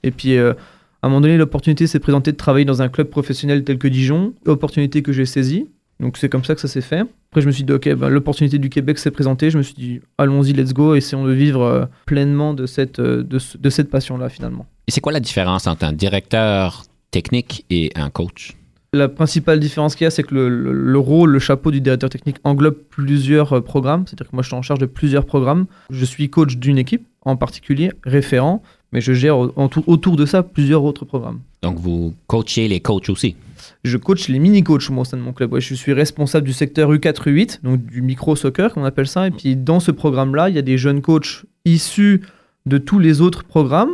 Et 0.02 0.10
puis, 0.10 0.36
euh, 0.36 0.52
à 1.00 1.06
un 1.06 1.08
moment 1.08 1.22
donné, 1.22 1.36
l'opportunité 1.36 1.86
s'est 1.86 1.98
présentée 1.98 2.32
de 2.32 2.36
travailler 2.36 2.64
dans 2.64 2.82
un 2.82 2.88
club 2.88 3.08
professionnel 3.08 3.64
tel 3.64 3.78
que 3.78 3.88
Dijon. 3.88 4.34
Opportunité 4.46 5.02
que 5.02 5.12
j'ai 5.12 5.26
saisie. 5.26 5.68
Donc, 6.00 6.16
c'est 6.16 6.28
comme 6.28 6.44
ça 6.44 6.54
que 6.54 6.60
ça 6.60 6.68
s'est 6.68 6.80
fait. 6.80 7.04
Après, 7.30 7.40
je 7.40 7.46
me 7.46 7.52
suis 7.52 7.64
dit, 7.64 7.72
ok, 7.72 7.94
bah, 7.94 8.10
l'opportunité 8.10 8.58
du 8.58 8.68
Québec 8.68 8.98
s'est 8.98 9.12
présentée. 9.12 9.48
Je 9.48 9.56
me 9.56 9.62
suis 9.62 9.74
dit, 9.74 10.00
allons-y, 10.18 10.52
let's 10.52 10.74
go, 10.74 10.94
essayons 10.94 11.24
de 11.24 11.32
vivre 11.32 11.62
euh, 11.62 11.84
pleinement 12.04 12.52
de 12.52 12.66
cette, 12.66 12.98
euh, 12.98 13.22
de, 13.22 13.38
de 13.58 13.70
cette 13.70 13.88
passion-là, 13.88 14.28
finalement. 14.28 14.66
Et 14.88 14.90
c'est 14.90 15.00
quoi 15.00 15.12
la 15.12 15.20
différence 15.20 15.66
entre 15.66 15.84
un 15.84 15.92
directeur 15.92 16.82
technique 17.12 17.64
et 17.70 17.90
un 17.94 18.10
coach? 18.10 18.54
La 18.94 19.08
principale 19.08 19.58
différence 19.58 19.94
qu'il 19.96 20.04
y 20.04 20.08
a, 20.08 20.10
c'est 20.10 20.22
que 20.22 20.34
le, 20.34 20.50
le- 20.50 20.72
le 20.72 20.98
rôle, 20.98 21.30
le 21.30 21.38
chapeau 21.38 21.70
du 21.70 21.80
directeur 21.80 22.10
technique 22.10 22.36
englobe 22.44 22.74
plusieurs 22.90 23.54
euh, 23.54 23.60
programmes. 23.62 24.04
C'est-à-dire 24.06 24.30
que 24.30 24.36
moi, 24.36 24.42
je 24.42 24.48
suis 24.48 24.54
en 24.56 24.60
charge 24.60 24.80
de 24.80 24.84
plusieurs 24.86 25.24
programmes. 25.24 25.64
Je 25.88 26.04
suis 26.04 26.28
coach 26.28 26.58
d'une 26.58 26.76
équipe, 26.76 27.06
en 27.22 27.36
particulier 27.36 27.90
référent, 28.04 28.62
mais 28.92 29.00
je 29.00 29.14
gère 29.14 29.38
autour 29.38 30.16
de 30.16 30.26
ça 30.26 30.42
plusieurs 30.42 30.84
autres 30.84 31.06
programmes. 31.06 31.40
Donc, 31.62 31.78
vous 31.78 32.12
coachez 32.26 32.68
les 32.68 32.80
coachs 32.80 33.08
aussi? 33.08 33.34
Je 33.82 33.96
coach 33.96 34.28
les 34.28 34.38
mini-coachs 34.38 34.90
moi, 34.90 35.02
au 35.02 35.04
sein 35.06 35.16
de 35.16 35.22
mon 35.22 35.32
club. 35.32 35.54
Ouais, 35.54 35.62
je 35.62 35.72
suis 35.74 35.94
responsable 35.94 36.46
du 36.46 36.52
secteur 36.52 36.92
U4, 36.92 37.14
U8, 37.30 37.60
donc 37.62 37.82
du 37.86 38.02
micro-soccer, 38.02 38.74
qu'on 38.74 38.84
appelle 38.84 39.06
ça. 39.08 39.26
Et 39.26 39.30
puis, 39.30 39.56
dans 39.56 39.80
ce 39.80 39.90
programme-là, 39.90 40.50
il 40.50 40.54
y 40.54 40.58
a 40.58 40.62
des 40.62 40.76
jeunes 40.76 41.00
coachs 41.00 41.44
issus 41.64 42.20
de 42.66 42.76
tous 42.76 42.98
les 42.98 43.22
autres 43.22 43.44
programmes 43.44 43.92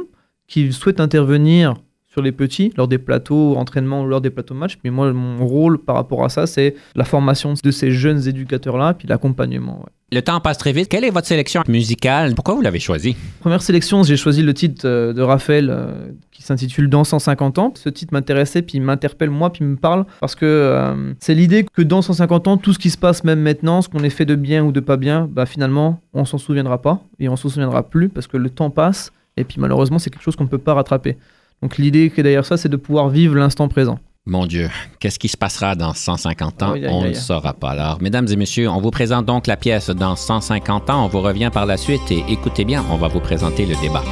qui 0.49 0.73
souhaitent 0.73 0.99
intervenir 1.01 1.75
sur 2.19 2.23
les 2.25 2.33
petits 2.33 2.73
lors 2.77 2.89
des 2.89 2.99
plateaux 2.99 3.55
entraînements 3.57 4.03
ou 4.03 4.07
lors 4.07 4.21
des 4.21 4.31
plateaux 4.31 4.55
matchs. 4.55 4.77
Mais 4.83 4.91
moi, 4.91 5.13
mon 5.13 5.47
rôle 5.47 5.79
par 5.79 5.95
rapport 5.95 6.25
à 6.25 6.29
ça, 6.29 6.49
c'est 6.49 6.75
la 6.97 7.05
formation 7.05 7.55
de 7.63 7.71
ces 7.71 7.93
jeunes 7.93 8.27
éducateurs-là, 8.27 8.95
puis 8.95 9.07
l'accompagnement. 9.07 9.79
ouais. 9.79 9.93
Le 10.11 10.23
temps 10.23 10.41
passe 10.41 10.59
très 10.59 10.73
vite. 10.73 10.89
Quelle 10.89 11.05
est 11.05 11.11
votre 11.11 11.29
sélection 11.29 11.63
musicale? 11.69 12.35
Pourquoi 12.35 12.55
vous 12.55 12.63
l'avez 12.63 12.81
choisie? 12.81 13.15
Première 13.41 13.61
sélection, 13.63 14.03
j'ai 14.03 14.17
choisi 14.17 14.43
le 14.43 14.55
titre 14.55 14.87
euh, 14.87 15.13
de 15.13 15.21
Raphaël 15.21 15.69
euh, 15.71 16.09
qui 16.33 16.43
s'intitule 16.43 16.89
Dans 16.89 17.05
150 17.05 17.59
ans. 17.59 17.73
Ce 17.77 17.91
titre 17.91 18.15
m'intéressait, 18.15 18.63
puis 18.63 18.79
il 18.79 18.83
m'interpelle 18.83 19.31
moi, 19.31 19.53
puis 19.53 19.65
il 19.65 19.69
me 19.69 19.77
parle, 19.77 20.07
parce 20.21 20.35
que 20.35 20.47
euh, 20.47 21.13
c'est 21.21 21.35
l'idée 21.35 21.65
que 21.73 21.83
dans 21.83 22.03
150 22.03 22.49
ans, 22.49 22.57
tout 22.57 22.73
ce 22.73 22.81
qui 22.81 22.91
se 22.91 22.99
passe 22.99 23.23
même 23.23 23.41
maintenant, 23.41 23.83
ce 23.83 23.89
qu'on 23.89 24.03
ait 24.03 24.11
fait 24.11 24.25
de 24.25 24.35
bien 24.35 24.65
ou 24.65 24.73
de 24.73 24.81
pas 24.81 24.97
bien, 24.97 25.29
bah 25.31 25.47
finalement, 25.47 26.01
on 26.15 26.25
s'en 26.25 26.39
souviendra 26.39 26.81
pas, 26.81 27.01
et 27.21 27.29
on 27.29 27.37
s'en 27.37 27.51
souviendra 27.51 27.83
plus, 27.83 28.09
parce 28.09 28.27
que 28.27 28.39
le 28.39 28.49
temps 28.49 28.71
passe, 28.71 29.13
et 29.37 29.45
puis 29.45 29.61
malheureusement, 29.61 29.99
c'est 29.99 30.11
quelque 30.11 30.23
chose 30.23 30.37
qu'on 30.37 30.45
ne 30.45 30.49
peut 30.49 30.59
pas 30.59 30.75
rattraper. 30.75 31.17
Donc 31.63 31.79
l'idée 31.79 32.11
qui 32.11 32.21
est 32.21 32.23
derrière 32.23 32.45
ça, 32.45 32.57
c'est 32.57 32.69
de 32.69 32.77
pouvoir 32.77 33.09
vivre 33.09 33.35
l'instant 33.35 33.69
présent. 33.69 33.99
Mon 34.27 34.47
Dieu, 34.47 34.69
qu'est-ce 35.01 35.19
qui 35.19 35.29
se 35.29 35.39
passera 35.39 35.75
dans 35.75 35.95
150 35.95 36.63
ans? 36.63 36.75
On 36.89 37.03
ne 37.03 37.09
le 37.09 37.15
saura 37.15 37.55
pas. 37.55 37.71
Alors, 37.71 37.99
mesdames 38.03 38.29
et 38.31 38.37
messieurs, 38.37 38.69
on 38.69 38.81
vous 38.81 38.91
présente 38.91 39.25
donc 39.25 39.47
la 39.47 39.57
pièce 39.57 39.89
dans 39.89 40.17
150 40.17 40.91
ans. 40.91 41.07
On 41.07 41.09
vous 41.09 41.23
revient 41.23 41.51
par 41.53 41.65
la 41.65 41.79
suite 41.79 42.11
et 42.11 42.23
écoutez 42.29 42.67
bien, 42.67 42.85
on 42.91 42.97
va 42.97 43.09
vous 43.09 43.21
présenter 43.21 43.65
le 43.65 43.75
débat. 43.77 44.05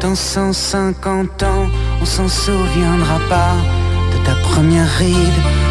Dans 0.00 0.14
150 0.14 1.42
ans, 1.44 1.66
on 2.02 2.04
s'en 2.04 2.28
souviendra 2.28 3.18
pas 3.30 3.54
de 4.12 4.24
ta 4.26 4.34
première 4.42 4.88
ride, 4.98 5.16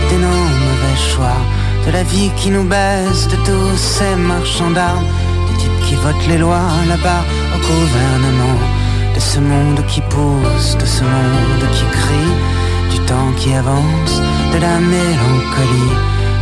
des 0.10 0.18
non 0.18 0.28
mauvais 0.28 0.98
choix, 0.98 1.38
de 1.86 1.92
la 1.92 2.02
vie 2.02 2.32
qui 2.36 2.50
nous 2.50 2.64
baisse, 2.64 3.28
de 3.28 3.36
tous 3.46 3.78
ces 3.78 4.16
marchands 4.16 4.72
d'armes, 4.72 5.06
des 5.52 5.58
types 5.60 5.88
qui 5.88 5.94
votent 5.96 6.28
les 6.28 6.40
lois 6.40 6.68
là-bas 6.88 7.24
au 7.54 7.60
gouvernement, 7.60 8.58
de 9.16 9.20
ce 9.20 9.40
monde 9.40 9.86
qui 9.88 10.02
pousse, 10.02 10.78
de 10.78 10.86
ce 10.86 11.04
monde 11.04 11.66
qui 11.74 11.86
crie, 12.00 12.34
du 12.92 13.00
temps 13.06 13.32
qui 13.38 13.54
avance, 13.54 14.22
de 14.54 14.58
la 14.60 14.80
mélancolie, 14.80 15.96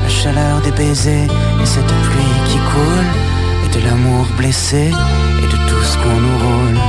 la 0.03 0.09
chaleur 0.09 0.61
des 0.61 0.71
baisers 0.71 1.29
et 1.61 1.65
cette 1.65 1.93
pluie 2.05 2.37
qui 2.47 2.57
coule, 2.57 3.09
et 3.65 3.79
de 3.79 3.85
l'amour 3.85 4.25
blessé 4.37 4.91
et 5.39 5.47
de 5.53 5.57
tout 5.67 5.83
ce 5.83 5.97
qu'on 5.97 6.19
nous 6.25 6.37
roule. 6.45 6.79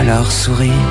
Alors 0.00 0.30
souris. 0.30 0.82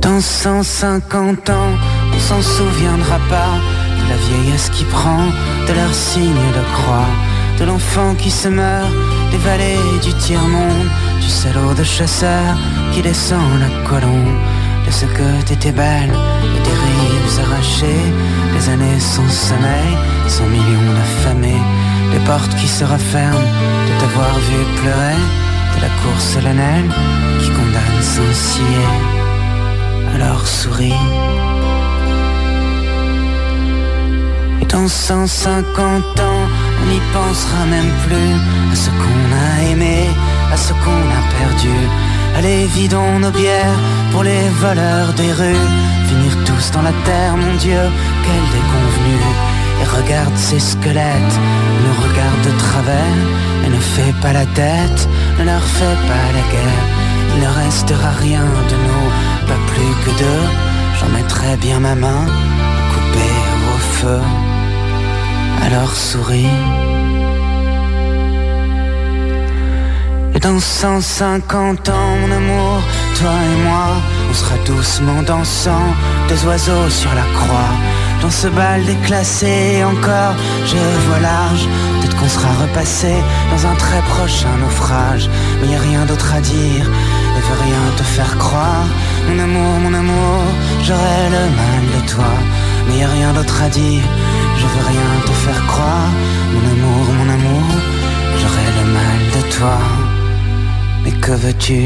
Dans 0.00 0.20
150 0.20 1.50
ans, 1.50 1.72
on 2.14 2.18
s'en 2.18 2.40
souviendra 2.40 3.18
pas 3.28 3.54
de 3.98 4.08
la 4.08 4.16
vieillesse 4.16 4.70
qui 4.70 4.84
prend 4.84 5.26
de 5.68 5.72
leurs 5.72 5.94
signes 5.94 6.50
de 6.58 6.64
croix, 6.74 7.10
de 7.58 7.64
l'enfant 7.64 8.14
qui 8.14 8.30
se 8.30 8.48
meurt, 8.48 8.92
des 9.36 9.44
vallées 9.44 9.98
du 10.02 10.12
tiers-monde, 10.14 10.88
du 11.20 11.28
salaud 11.28 11.74
de 11.74 11.84
chasseur 11.84 12.56
qui 12.92 13.02
descend 13.02 13.60
la 13.60 13.88
colombe, 13.88 14.38
de 14.86 14.90
ce 14.90 15.06
que 15.06 15.28
t'étais 15.46 15.72
belle 15.72 16.14
et 16.56 16.60
des 16.66 16.76
rives 16.84 17.40
arrachées, 17.44 18.06
des 18.54 18.68
années 18.72 19.00
sans 19.00 19.28
sommeil, 19.28 19.92
sans 20.28 20.46
millions 20.46 20.92
d'affamés, 20.96 21.62
des 22.12 22.24
portes 22.24 22.54
qui 22.56 22.68
se 22.68 22.84
referment, 22.84 23.50
de 23.88 24.00
t'avoir 24.00 24.34
vu 24.48 24.58
pleurer, 24.80 25.20
de 25.76 25.80
la 25.82 25.90
cour 26.00 26.20
solennelle 26.20 26.90
qui 27.40 27.50
condamne 27.50 28.02
sans 28.14 28.32
scier. 28.32 28.86
Alors 30.14 30.46
souris. 30.46 31.02
Et 34.62 34.66
dans 34.66 34.88
150 34.88 36.20
ans, 36.20 36.25
n'y 36.88 37.00
pensera 37.12 37.64
même 37.66 37.92
plus 38.06 38.32
à 38.72 38.76
ce 38.76 38.90
qu'on 39.00 39.26
a 39.46 39.70
aimé, 39.70 40.08
à 40.52 40.56
ce 40.56 40.72
qu'on 40.72 41.04
a 41.18 41.22
perdu. 41.38 41.76
Allez, 42.36 42.66
vidons 42.66 43.18
nos 43.18 43.30
bières 43.30 43.78
pour 44.12 44.22
les 44.22 44.48
voleurs 44.60 45.12
des 45.14 45.32
rues. 45.32 45.66
Finir 46.08 46.32
tous 46.44 46.70
dans 46.72 46.82
la 46.82 46.92
terre, 47.04 47.36
mon 47.36 47.54
Dieu, 47.54 47.82
quelle 48.24 48.48
déconvenue. 48.58 49.26
Et 49.80 49.86
regarde 49.98 50.36
ces 50.36 50.60
squelettes, 50.60 51.36
nous 51.82 51.96
regarde 52.06 52.42
de 52.48 52.58
travers. 52.58 53.20
Mais 53.62 53.70
ne 53.76 53.80
fais 53.80 54.14
pas 54.22 54.32
la 54.32 54.46
tête, 54.46 55.08
ne 55.38 55.44
leur 55.44 55.64
fais 55.78 55.96
pas 56.10 56.26
la 56.36 56.44
guerre. 56.52 56.86
Il 57.34 57.42
ne 57.42 57.64
restera 57.64 58.10
rien 58.20 58.46
de 58.70 58.76
nous, 58.86 59.06
pas 59.48 59.60
plus 59.70 59.94
que 60.04 60.18
deux. 60.18 60.44
J'en 60.98 61.08
mettrai 61.08 61.56
bien 61.56 61.80
ma 61.80 61.94
main 61.94 62.24
à 62.24 62.94
couper 62.94 63.34
au 63.72 63.78
feu. 63.98 64.45
Alors 65.64 65.94
souris. 65.94 66.46
Et 70.34 70.38
dans 70.38 70.60
150 70.60 71.88
ans, 71.88 72.16
mon 72.20 72.30
amour, 72.30 72.82
toi 73.18 73.30
et 73.30 73.62
moi, 73.62 73.86
on 74.30 74.34
sera 74.34 74.56
doucement 74.66 75.22
dansant, 75.22 75.94
deux 76.28 76.46
oiseaux 76.46 76.90
sur 76.90 77.12
la 77.14 77.24
croix. 77.38 77.72
Dans 78.22 78.30
ce 78.30 78.48
bal 78.48 78.84
déclassé, 78.84 79.82
encore, 79.84 80.34
je 80.66 80.76
vois 81.06 81.20
large. 81.20 81.66
Peut-être 82.00 82.16
qu'on 82.16 82.28
sera 82.28 82.48
repassé 82.62 83.14
dans 83.50 83.66
un 83.66 83.74
très 83.76 84.00
prochain 84.02 84.54
naufrage. 84.60 85.30
Mais 85.60 85.68
y 85.68 85.74
a 85.74 85.80
rien 85.80 86.04
d'autre 86.04 86.34
à 86.34 86.40
dire, 86.40 86.84
et 87.36 87.40
veut 87.40 87.60
rien 87.64 87.82
te 87.96 88.02
faire 88.02 88.36
croire. 88.38 88.86
Mon 89.28 89.38
amour, 89.38 89.72
mon 89.84 89.94
amour, 89.94 90.42
j'aurai 90.82 91.22
le 91.36 91.44
mal 91.60 91.82
de 91.96 92.08
toi. 92.08 92.32
Mais 92.88 92.98
y 92.98 93.02
a 93.04 93.08
rien 93.08 93.32
d'autre 93.32 93.62
à 93.62 93.68
dire, 93.68 94.02
je 94.76 94.82
veux 94.82 94.88
rien 94.88 95.20
te 95.24 95.32
faire 95.32 95.66
croire. 95.66 96.10
Mon 96.52 96.64
amour, 96.70 97.04
mon 97.18 97.28
amour, 97.32 97.62
j'aurai 98.40 98.66
le 98.78 98.84
mal 98.92 99.18
de 99.34 99.42
toi. 99.56 99.78
Mais 101.04 101.12
que 101.20 101.32
veux-tu? 101.32 101.82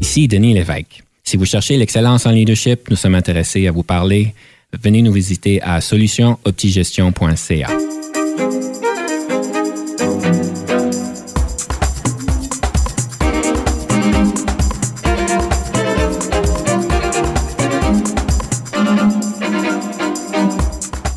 Ici 0.00 0.28
Denis 0.28 0.54
Lévesque. 0.54 1.02
Si 1.24 1.36
vous 1.36 1.46
cherchez 1.46 1.76
l'excellence 1.76 2.26
en 2.26 2.30
leadership, 2.30 2.90
nous 2.90 2.96
sommes 2.96 3.14
intéressés 3.14 3.66
à 3.66 3.72
vous 3.72 3.82
parler. 3.82 4.34
Venez 4.82 5.02
nous 5.02 5.12
visiter 5.12 5.62
à 5.62 5.80
solutionoptigestion.ca. 5.80 7.68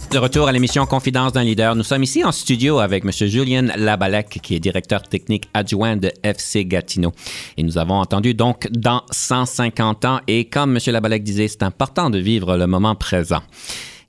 De 0.09 0.19
retour 0.19 0.47
à 0.47 0.53
l'émission 0.53 0.85
Confidence 0.85 1.33
d'un 1.33 1.43
leader, 1.43 1.75
nous 1.75 1.83
sommes 1.83 2.01
ici 2.01 2.23
en 2.23 2.31
studio 2.31 2.79
avec 2.79 3.03
M. 3.03 3.11
Julien 3.11 3.63
Labalec, 3.75 4.39
qui 4.41 4.55
est 4.55 4.59
directeur 4.59 5.03
technique 5.03 5.49
adjoint 5.53 5.97
de 5.97 6.13
FC 6.23 6.63
Gatineau. 6.65 7.11
Et 7.57 7.63
nous 7.63 7.77
avons 7.77 7.95
entendu 7.95 8.33
donc 8.33 8.69
dans 8.71 9.03
150 9.11 10.05
ans, 10.05 10.21
et 10.27 10.45
comme 10.45 10.77
M. 10.77 10.93
Labalec 10.93 11.23
disait, 11.23 11.49
c'est 11.49 11.61
important 11.61 12.09
de 12.09 12.19
vivre 12.19 12.55
le 12.55 12.67
moment 12.67 12.95
présent. 12.95 13.41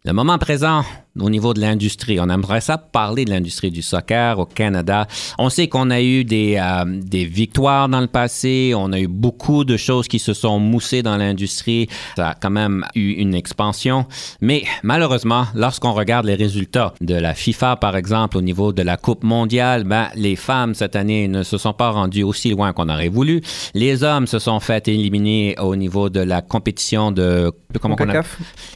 Le 0.04 0.12
moment 0.12 0.38
présent, 0.38 0.84
au 1.20 1.30
niveau 1.30 1.54
de 1.54 1.60
l'industrie, 1.60 2.20
on 2.20 2.28
aimerait 2.28 2.60
ça 2.60 2.78
parler 2.78 3.24
de 3.24 3.30
l'industrie 3.30 3.70
du 3.70 3.82
soccer 3.82 4.38
au 4.38 4.46
Canada. 4.46 5.06
On 5.38 5.48
sait 5.48 5.68
qu'on 5.68 5.90
a 5.90 6.00
eu 6.00 6.24
des, 6.24 6.56
euh, 6.60 6.84
des 6.86 7.24
victoires 7.24 7.88
dans 7.88 8.00
le 8.00 8.06
passé, 8.06 8.72
on 8.76 8.92
a 8.92 9.00
eu 9.00 9.06
beaucoup 9.06 9.64
de 9.64 9.76
choses 9.76 10.08
qui 10.08 10.18
se 10.18 10.34
sont 10.34 10.58
moussées 10.58 11.02
dans 11.02 11.16
l'industrie. 11.16 11.88
Ça 12.16 12.30
a 12.30 12.34
quand 12.34 12.50
même 12.50 12.84
eu 12.94 13.12
une 13.12 13.34
expansion. 13.34 14.06
Mais 14.40 14.64
malheureusement, 14.82 15.46
lorsqu'on 15.54 15.92
regarde 15.92 16.26
les 16.26 16.34
résultats 16.34 16.94
de 17.00 17.14
la 17.14 17.34
FIFA, 17.34 17.76
par 17.76 17.96
exemple, 17.96 18.36
au 18.36 18.42
niveau 18.42 18.72
de 18.72 18.82
la 18.82 18.96
Coupe 18.96 19.24
mondiale, 19.24 19.84
ben, 19.84 20.08
les 20.14 20.36
femmes 20.36 20.74
cette 20.74 20.96
année 20.96 21.28
ne 21.28 21.42
se 21.42 21.58
sont 21.58 21.72
pas 21.72 21.90
rendues 21.90 22.22
aussi 22.22 22.50
loin 22.50 22.72
qu'on 22.72 22.88
aurait 22.88 23.08
voulu. 23.08 23.42
Les 23.74 24.02
hommes 24.04 24.26
se 24.26 24.38
sont 24.38 24.60
fait 24.60 24.88
éliminer 24.88 25.56
au 25.60 25.76
niveau 25.76 26.08
de 26.10 26.20
la 26.20 26.42
compétition 26.42 27.12
de... 27.12 27.52
Comment 27.80 27.96
on 28.00 28.08
a, 28.08 28.22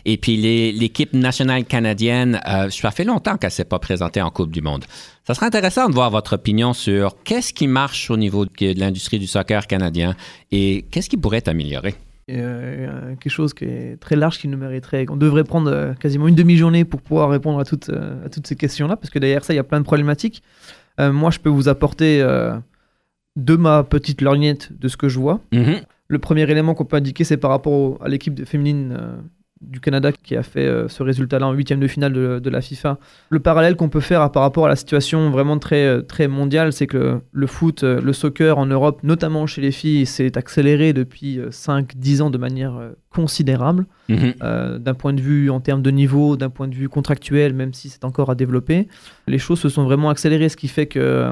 et 0.04 0.16
puis 0.16 0.36
l'équipe 0.72 1.12
nationale 1.12 1.64
canadienne, 1.64 2.31
euh, 2.48 2.70
ça 2.70 2.90
fait 2.90 3.04
longtemps 3.04 3.36
qu'elle 3.36 3.48
ne 3.48 3.52
s'est 3.52 3.64
pas 3.64 3.78
présentée 3.78 4.20
en 4.22 4.30
Coupe 4.30 4.50
du 4.50 4.62
Monde. 4.62 4.84
Ça 5.26 5.34
serait 5.34 5.46
intéressant 5.46 5.88
de 5.88 5.94
voir 5.94 6.10
votre 6.10 6.34
opinion 6.34 6.72
sur 6.72 7.16
qu'est-ce 7.24 7.52
qui 7.52 7.66
marche 7.66 8.10
au 8.10 8.16
niveau 8.16 8.44
de, 8.46 8.78
l'industrie 8.78 9.18
du 9.18 9.26
soccer 9.26 9.66
canadien 9.66 10.14
et 10.50 10.84
qu'est-ce 10.90 11.08
qui 11.08 11.16
pourrait 11.16 11.38
être 11.38 11.48
amélioré. 11.48 11.94
Et, 12.28 12.36
euh, 12.38 13.14
quelque 13.20 13.32
chose 13.32 13.52
qui 13.52 13.64
est 13.64 14.00
très 14.00 14.16
large 14.16 14.38
qui 14.38 14.48
nous 14.48 14.56
mériterait. 14.58 15.06
On 15.10 15.16
devrait 15.16 15.44
prendre 15.44 15.70
euh, 15.70 15.92
quasiment 15.94 16.28
une 16.28 16.34
demi-journée 16.36 16.84
pour 16.84 17.02
pouvoir 17.02 17.28
répondre 17.30 17.58
à 17.58 17.64
toutes, 17.64 17.88
euh, 17.90 18.24
à 18.24 18.28
toutes 18.28 18.46
ces 18.46 18.56
questions-là, 18.56 18.96
parce 18.96 19.10
que 19.10 19.18
derrière 19.18 19.44
ça, 19.44 19.52
il 19.52 19.56
y 19.56 19.60
a 19.60 19.64
plein 19.64 19.80
de 19.80 19.84
problématiques. 19.84 20.42
Euh, 21.00 21.12
moi, 21.12 21.30
je 21.30 21.38
peux 21.40 21.48
vous 21.50 21.68
apporter 21.68 22.20
euh, 22.22 22.54
de 23.36 23.56
ma 23.56 23.82
petite 23.82 24.20
lorgnette 24.20 24.78
de 24.78 24.88
ce 24.88 24.96
que 24.96 25.08
je 25.08 25.18
vois. 25.18 25.40
Mhm. 25.52 25.80
Le 26.08 26.18
premier 26.18 26.42
élément 26.42 26.74
qu'on 26.74 26.84
peut 26.84 26.96
indiquer, 26.96 27.24
c'est 27.24 27.38
par 27.38 27.50
rapport 27.50 27.72
au- 27.72 27.98
à 28.02 28.08
l'équipe 28.08 28.44
féminine 28.44 28.96
euh, 28.98 29.16
du 29.62 29.80
Canada 29.80 30.10
qui 30.12 30.36
a 30.36 30.42
fait 30.42 30.66
euh, 30.66 30.88
ce 30.88 31.02
résultat-là 31.02 31.46
en 31.46 31.52
huitième 31.52 31.80
de 31.80 31.86
finale 31.86 32.12
de, 32.12 32.38
de 32.38 32.50
la 32.50 32.60
FIFA. 32.60 32.98
Le 33.30 33.40
parallèle 33.40 33.76
qu'on 33.76 33.88
peut 33.88 34.00
faire 34.00 34.20
à- 34.20 34.30
par 34.32 34.42
rapport 34.42 34.66
à 34.66 34.68
la 34.68 34.76
situation 34.76 35.30
vraiment 35.30 35.58
très, 35.58 35.86
euh, 35.86 36.02
très 36.02 36.28
mondiale, 36.28 36.72
c'est 36.72 36.86
que 36.86 36.96
le, 36.96 37.20
le 37.32 37.46
foot, 37.46 37.84
euh, 37.84 38.00
le 38.00 38.12
soccer 38.12 38.58
en 38.58 38.66
Europe, 38.66 39.00
notamment 39.02 39.46
chez 39.46 39.60
les 39.60 39.70
filles, 39.72 40.04
s'est 40.06 40.36
accéléré 40.36 40.92
depuis 40.92 41.38
5-10 41.50 42.22
ans 42.22 42.30
de 42.30 42.38
manière 42.38 42.74
considérable. 43.10 43.86
Mhm. 44.08 44.34
Euh, 44.42 44.78
d'un 44.78 44.94
point 44.94 45.12
de 45.12 45.20
vue 45.20 45.48
en 45.50 45.60
termes 45.60 45.82
de 45.82 45.90
niveau, 45.90 46.36
d'un 46.36 46.50
point 46.50 46.66
de 46.68 46.74
vue 46.74 46.88
contractuel, 46.88 47.54
même 47.54 47.72
si 47.72 47.88
c'est 47.88 48.04
encore 48.04 48.30
à 48.30 48.34
développer. 48.34 48.88
Les 49.28 49.38
choses 49.38 49.60
se 49.60 49.68
sont 49.68 49.84
vraiment 49.84 50.10
accélérées, 50.10 50.48
ce 50.48 50.56
qui 50.56 50.68
fait 50.68 50.86
que 50.86 51.28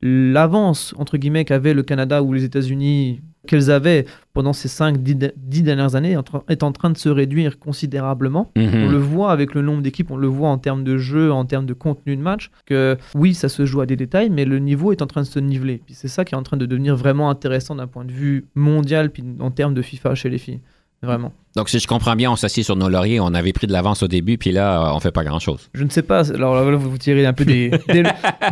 l'avance, 0.00 0.94
entre 0.98 1.16
guillemets, 1.18 1.44
qu'avait 1.44 1.74
le 1.74 1.82
Canada 1.82 2.22
ou 2.22 2.32
les 2.32 2.44
États-Unis, 2.44 3.20
qu'elles 3.46 3.70
avaient 3.70 4.04
pendant 4.34 4.52
ces 4.52 4.68
5-10 4.68 5.62
dernières 5.62 5.94
années, 5.94 6.16
est 6.48 6.62
en 6.62 6.72
train- 6.72 6.90
de 6.90 6.98
se 6.98 7.08
réduire 7.08 7.58
considérablement. 7.58 8.52
Mhm. 8.56 8.70
On 8.74 8.88
le 8.90 8.98
voit 8.98 9.32
avec 9.32 9.54
le 9.54 9.62
nombre 9.62 9.82
d'équipes, 9.82 10.10
on 10.10 10.16
le 10.16 10.26
voit 10.26 10.48
en 10.50 10.58
termes 10.58 10.84
de 10.84 10.98
jeu, 10.98 11.32
en 11.32 11.44
termes 11.46 11.66
de 11.66 11.72
contenu 11.72 12.14
de 12.16 12.20
match, 12.20 12.50
que 12.66 12.96
oui, 13.14 13.34
ça 13.34 13.48
se 13.48 13.64
joue 13.64 13.80
à 13.80 13.86
des 13.86 13.96
détails, 13.96 14.28
mais 14.30 14.44
le 14.44 14.58
niveau 14.58 14.92
est 14.92 15.02
en 15.02 15.06
train 15.06 15.22
de 15.22 15.26
se 15.26 15.38
niveler. 15.38 15.80
Puis 15.84 15.94
c'est 15.94 16.08
ça 16.08 16.24
qui 16.24 16.34
est 16.34 16.38
en 16.38 16.42
train 16.42 16.56
de 16.58 16.66
devenir 16.66 16.94
vraiment 16.94 17.30
intéressant 17.30 17.74
d'un 17.74 17.86
point 17.86 18.04
de 18.04 18.12
vue 18.12 18.46
mondial, 18.54 19.10
puis 19.10 19.24
en 19.40 19.50
termes 19.50 19.74
de 19.74 19.82
FIFA 19.82 20.14
chez 20.14 20.28
les 20.30 20.38
filles. 20.38 20.60
Vraiment. 21.02 21.32
Donc, 21.56 21.68
si 21.68 21.78
je 21.78 21.86
comprends 21.86 22.16
bien, 22.16 22.30
on 22.30 22.36
s'assied 22.36 22.62
sur 22.64 22.74
nos 22.76 22.88
lauriers, 22.88 23.20
on 23.20 23.32
avait 23.34 23.52
pris 23.52 23.66
de 23.68 23.72
l'avance 23.72 24.02
au 24.02 24.08
début, 24.08 24.36
puis 24.36 24.50
là, 24.52 24.82
euh, 24.88 24.92
on 24.94 25.00
fait 25.00 25.12
pas 25.12 25.22
grand-chose. 25.24 25.70
Je 25.74 25.84
ne 25.84 25.90
sais 25.90 26.02
pas, 26.02 26.28
alors 26.32 26.54
là, 26.56 26.76
vous 26.76 26.98
tirez 26.98 27.24
un 27.24 27.32
peu 27.32 27.44
des, 27.44 27.70
des, 27.88 28.02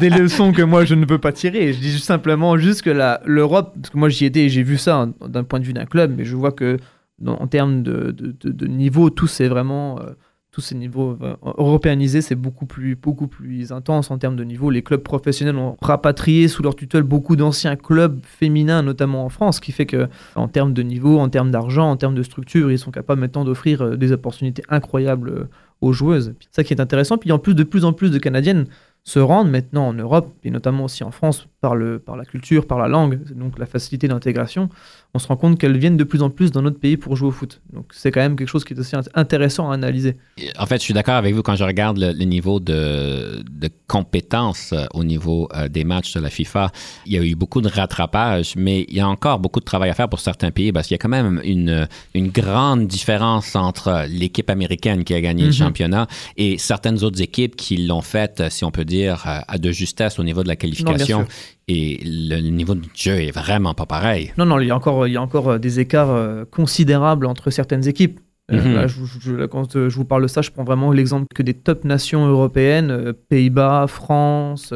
des 0.00 0.10
leçons 0.10 0.52
que 0.52 0.62
moi 0.62 0.84
je 0.84 0.94
ne 0.94 1.04
peux 1.04 1.18
pas 1.18 1.32
tirer. 1.32 1.72
Je 1.72 1.78
dis 1.80 1.90
juste 1.90 2.04
simplement 2.04 2.56
juste 2.56 2.82
que 2.82 2.90
l'Europe, 3.24 3.74
parce 3.74 3.90
que 3.90 3.98
moi 3.98 4.08
j'y 4.08 4.24
étais 4.26 4.44
et 4.44 4.48
j'ai 4.48 4.62
vu 4.62 4.76
ça 4.78 4.96
hein, 5.02 5.12
d'un 5.28 5.42
point 5.44 5.58
de 5.60 5.64
vue 5.64 5.72
d'un 5.72 5.86
club, 5.86 6.14
mais 6.16 6.24
je 6.24 6.36
vois 6.36 6.52
que 6.52 6.76
dans- 7.18 7.36
en 7.36 7.46
termes 7.48 7.82
de, 7.82 8.12
de, 8.12 8.34
de- 8.40 8.50
de 8.52 8.66
niveau, 8.66 9.10
tous 9.10 9.26
ces 9.26 9.48
vraiment, 9.48 9.98
euh, 10.00 10.10
tous 10.56 10.62
ces 10.62 10.74
niveaux 10.74 11.18
euh, 11.20 11.36
européanisés, 11.44 12.22
c'est 12.22 12.34
beaucoup 12.34 12.64
plus, 12.64 12.96
beaucoup 12.96 13.26
plus 13.26 13.72
intense 13.72 14.10
en 14.10 14.16
termes 14.16 14.36
de 14.36 14.42
niveau. 14.42 14.70
Les 14.70 14.80
clubs 14.80 15.02
professionnels 15.02 15.56
ont 15.56 15.76
rapatrié 15.82 16.48
sous 16.48 16.62
leur 16.62 16.74
tutelle 16.74 17.02
beaucoup 17.02 17.36
d'anciens 17.36 17.76
clubs 17.76 18.20
féminins, 18.24 18.80
notamment 18.80 19.26
en 19.26 19.28
France, 19.28 19.56
ce 19.56 19.60
qui 19.60 19.72
fait 19.72 19.84
que 19.84 20.08
en 20.34 20.48
termes 20.48 20.72
de 20.72 20.80
niveau, 20.80 21.18
en 21.18 21.28
termes 21.28 21.50
d'argent, 21.50 21.90
en 21.90 21.98
termes 21.98 22.14
de 22.14 22.22
structure, 22.22 22.72
ils 22.72 22.78
sont 22.78 22.90
capables 22.90 23.20
maintenant 23.20 23.44
d'offrir 23.44 23.82
euh, 23.82 23.96
des 23.98 24.12
opportunités 24.12 24.62
incroyables 24.70 25.28
euh, 25.28 25.44
aux 25.82 25.92
joueuses. 25.92 26.32
Ça 26.52 26.64
qui 26.64 26.72
est 26.72 26.80
intéressant. 26.80 27.18
Puis 27.18 27.32
en 27.32 27.38
plus, 27.38 27.54
de 27.54 27.62
plus 27.62 27.84
en 27.84 27.92
plus 27.92 28.10
de 28.10 28.16
Canadiennes 28.18 28.64
se 29.04 29.18
rendent 29.18 29.50
maintenant 29.50 29.86
en 29.86 29.92
Europe, 29.92 30.32
et 30.42 30.50
notamment 30.50 30.84
aussi 30.84 31.04
en 31.04 31.10
France, 31.10 31.48
par, 31.66 31.74
le, 31.74 31.98
par 31.98 32.16
la 32.16 32.24
culture, 32.24 32.64
par 32.64 32.78
la 32.78 32.86
langue, 32.86 33.18
donc 33.34 33.58
la 33.58 33.66
facilité 33.66 34.06
d'intégration, 34.06 34.68
on 35.14 35.18
se 35.18 35.26
rend 35.26 35.36
compte 35.36 35.58
qu'elles 35.58 35.76
viennent 35.76 35.96
de 35.96 36.04
plus 36.04 36.22
en 36.22 36.30
plus 36.30 36.52
dans 36.52 36.62
notre 36.62 36.78
pays 36.78 36.96
pour 36.96 37.16
jouer 37.16 37.28
au 37.28 37.32
foot. 37.32 37.60
Donc 37.72 37.86
c'est 37.90 38.12
quand 38.12 38.20
même 38.20 38.36
quelque 38.36 38.48
chose 38.48 38.64
qui 38.64 38.74
est 38.74 38.78
aussi 38.78 38.94
intéressant 39.14 39.68
à 39.70 39.74
analyser. 39.74 40.16
En 40.60 40.66
fait, 40.66 40.76
je 40.76 40.82
suis 40.82 40.94
d'accord 40.94 41.16
avec 41.16 41.34
vous 41.34 41.42
quand 41.42 41.56
je 41.56 41.64
regarde 41.64 41.98
le, 41.98 42.12
niveau 42.24 42.60
de, 42.60 43.42
de 43.50 43.68
compétences 43.88 44.72
euh, 44.72 44.84
au 44.94 45.02
niveau 45.02 45.48
euh, 45.56 45.66
des 45.68 45.82
matchs 45.82 46.12
de 46.14 46.20
la 46.20 46.30
FIFA. 46.30 46.70
Il 47.06 47.14
y 47.14 47.18
a 47.18 47.24
eu 47.24 47.34
beaucoup 47.34 47.60
de 47.60 47.68
rattrapage, 47.68 48.54
mais 48.56 48.84
il 48.88 48.94
y 48.94 49.00
a 49.00 49.08
encore 49.08 49.40
beaucoup 49.40 49.58
de 49.58 49.64
travail 49.64 49.90
à 49.90 49.94
faire 49.94 50.08
pour 50.08 50.20
certains 50.20 50.52
pays 50.52 50.70
parce 50.70 50.86
qu'il 50.86 50.94
y 50.94 51.00
a 51.00 51.02
quand 51.02 51.08
même 51.08 51.40
une, 51.42 51.88
une 52.14 52.28
grande 52.28 52.86
différence 52.86 53.56
entre 53.56 54.06
l'équipe 54.08 54.50
américaine 54.50 55.02
qui 55.02 55.14
a 55.14 55.20
gagné 55.20 55.42
le 55.42 55.48
mhm. 55.48 55.54
championnat 55.54 56.06
et 56.36 56.58
certaines 56.58 57.02
autres 57.02 57.20
équipes 57.20 57.56
qui 57.56 57.78
l'ont 57.78 58.02
fait, 58.02 58.44
si 58.50 58.64
on 58.64 58.70
peut 58.70 58.84
dire, 58.84 59.24
à 59.26 59.58
de 59.58 59.72
justesse 59.72 60.20
au 60.20 60.24
niveau 60.24 60.44
de 60.44 60.48
la 60.48 60.56
qualification. 60.56 61.26
Et 61.68 62.00
le 62.04 62.40
niveau 62.40 62.74
du 62.74 62.88
jeu 62.94 63.20
est 63.20 63.32
vraiment 63.32 63.74
pas 63.74 63.86
pareil. 63.86 64.32
Non, 64.38 64.46
non, 64.46 64.60
il 64.60 64.68
y 64.68 64.70
a 64.70 64.76
encore, 64.76 65.06
il 65.08 65.14
y 65.14 65.16
a 65.16 65.22
encore 65.22 65.48
euh, 65.48 65.58
des 65.58 65.80
écarts 65.80 66.10
euh, 66.10 66.44
considérables 66.44 67.26
entre 67.26 67.50
certaines 67.50 67.88
équipes. 67.88 68.20
Euh, 68.52 68.62
mhm. 68.62 68.74
là, 68.74 68.86
je, 68.86 69.46
quand 69.46 69.72
je 69.72 69.96
vous 69.96 70.04
parle 70.04 70.22
de 70.22 70.28
ça, 70.28 70.40
je 70.40 70.52
prends 70.52 70.62
vraiment 70.62 70.92
l'exemple 70.92 71.26
que 71.34 71.42
des 71.42 71.54
top 71.54 71.84
nations 71.84 72.26
européennes, 72.26 73.12
Pays-Bas, 73.28 73.86
France, 73.88 74.72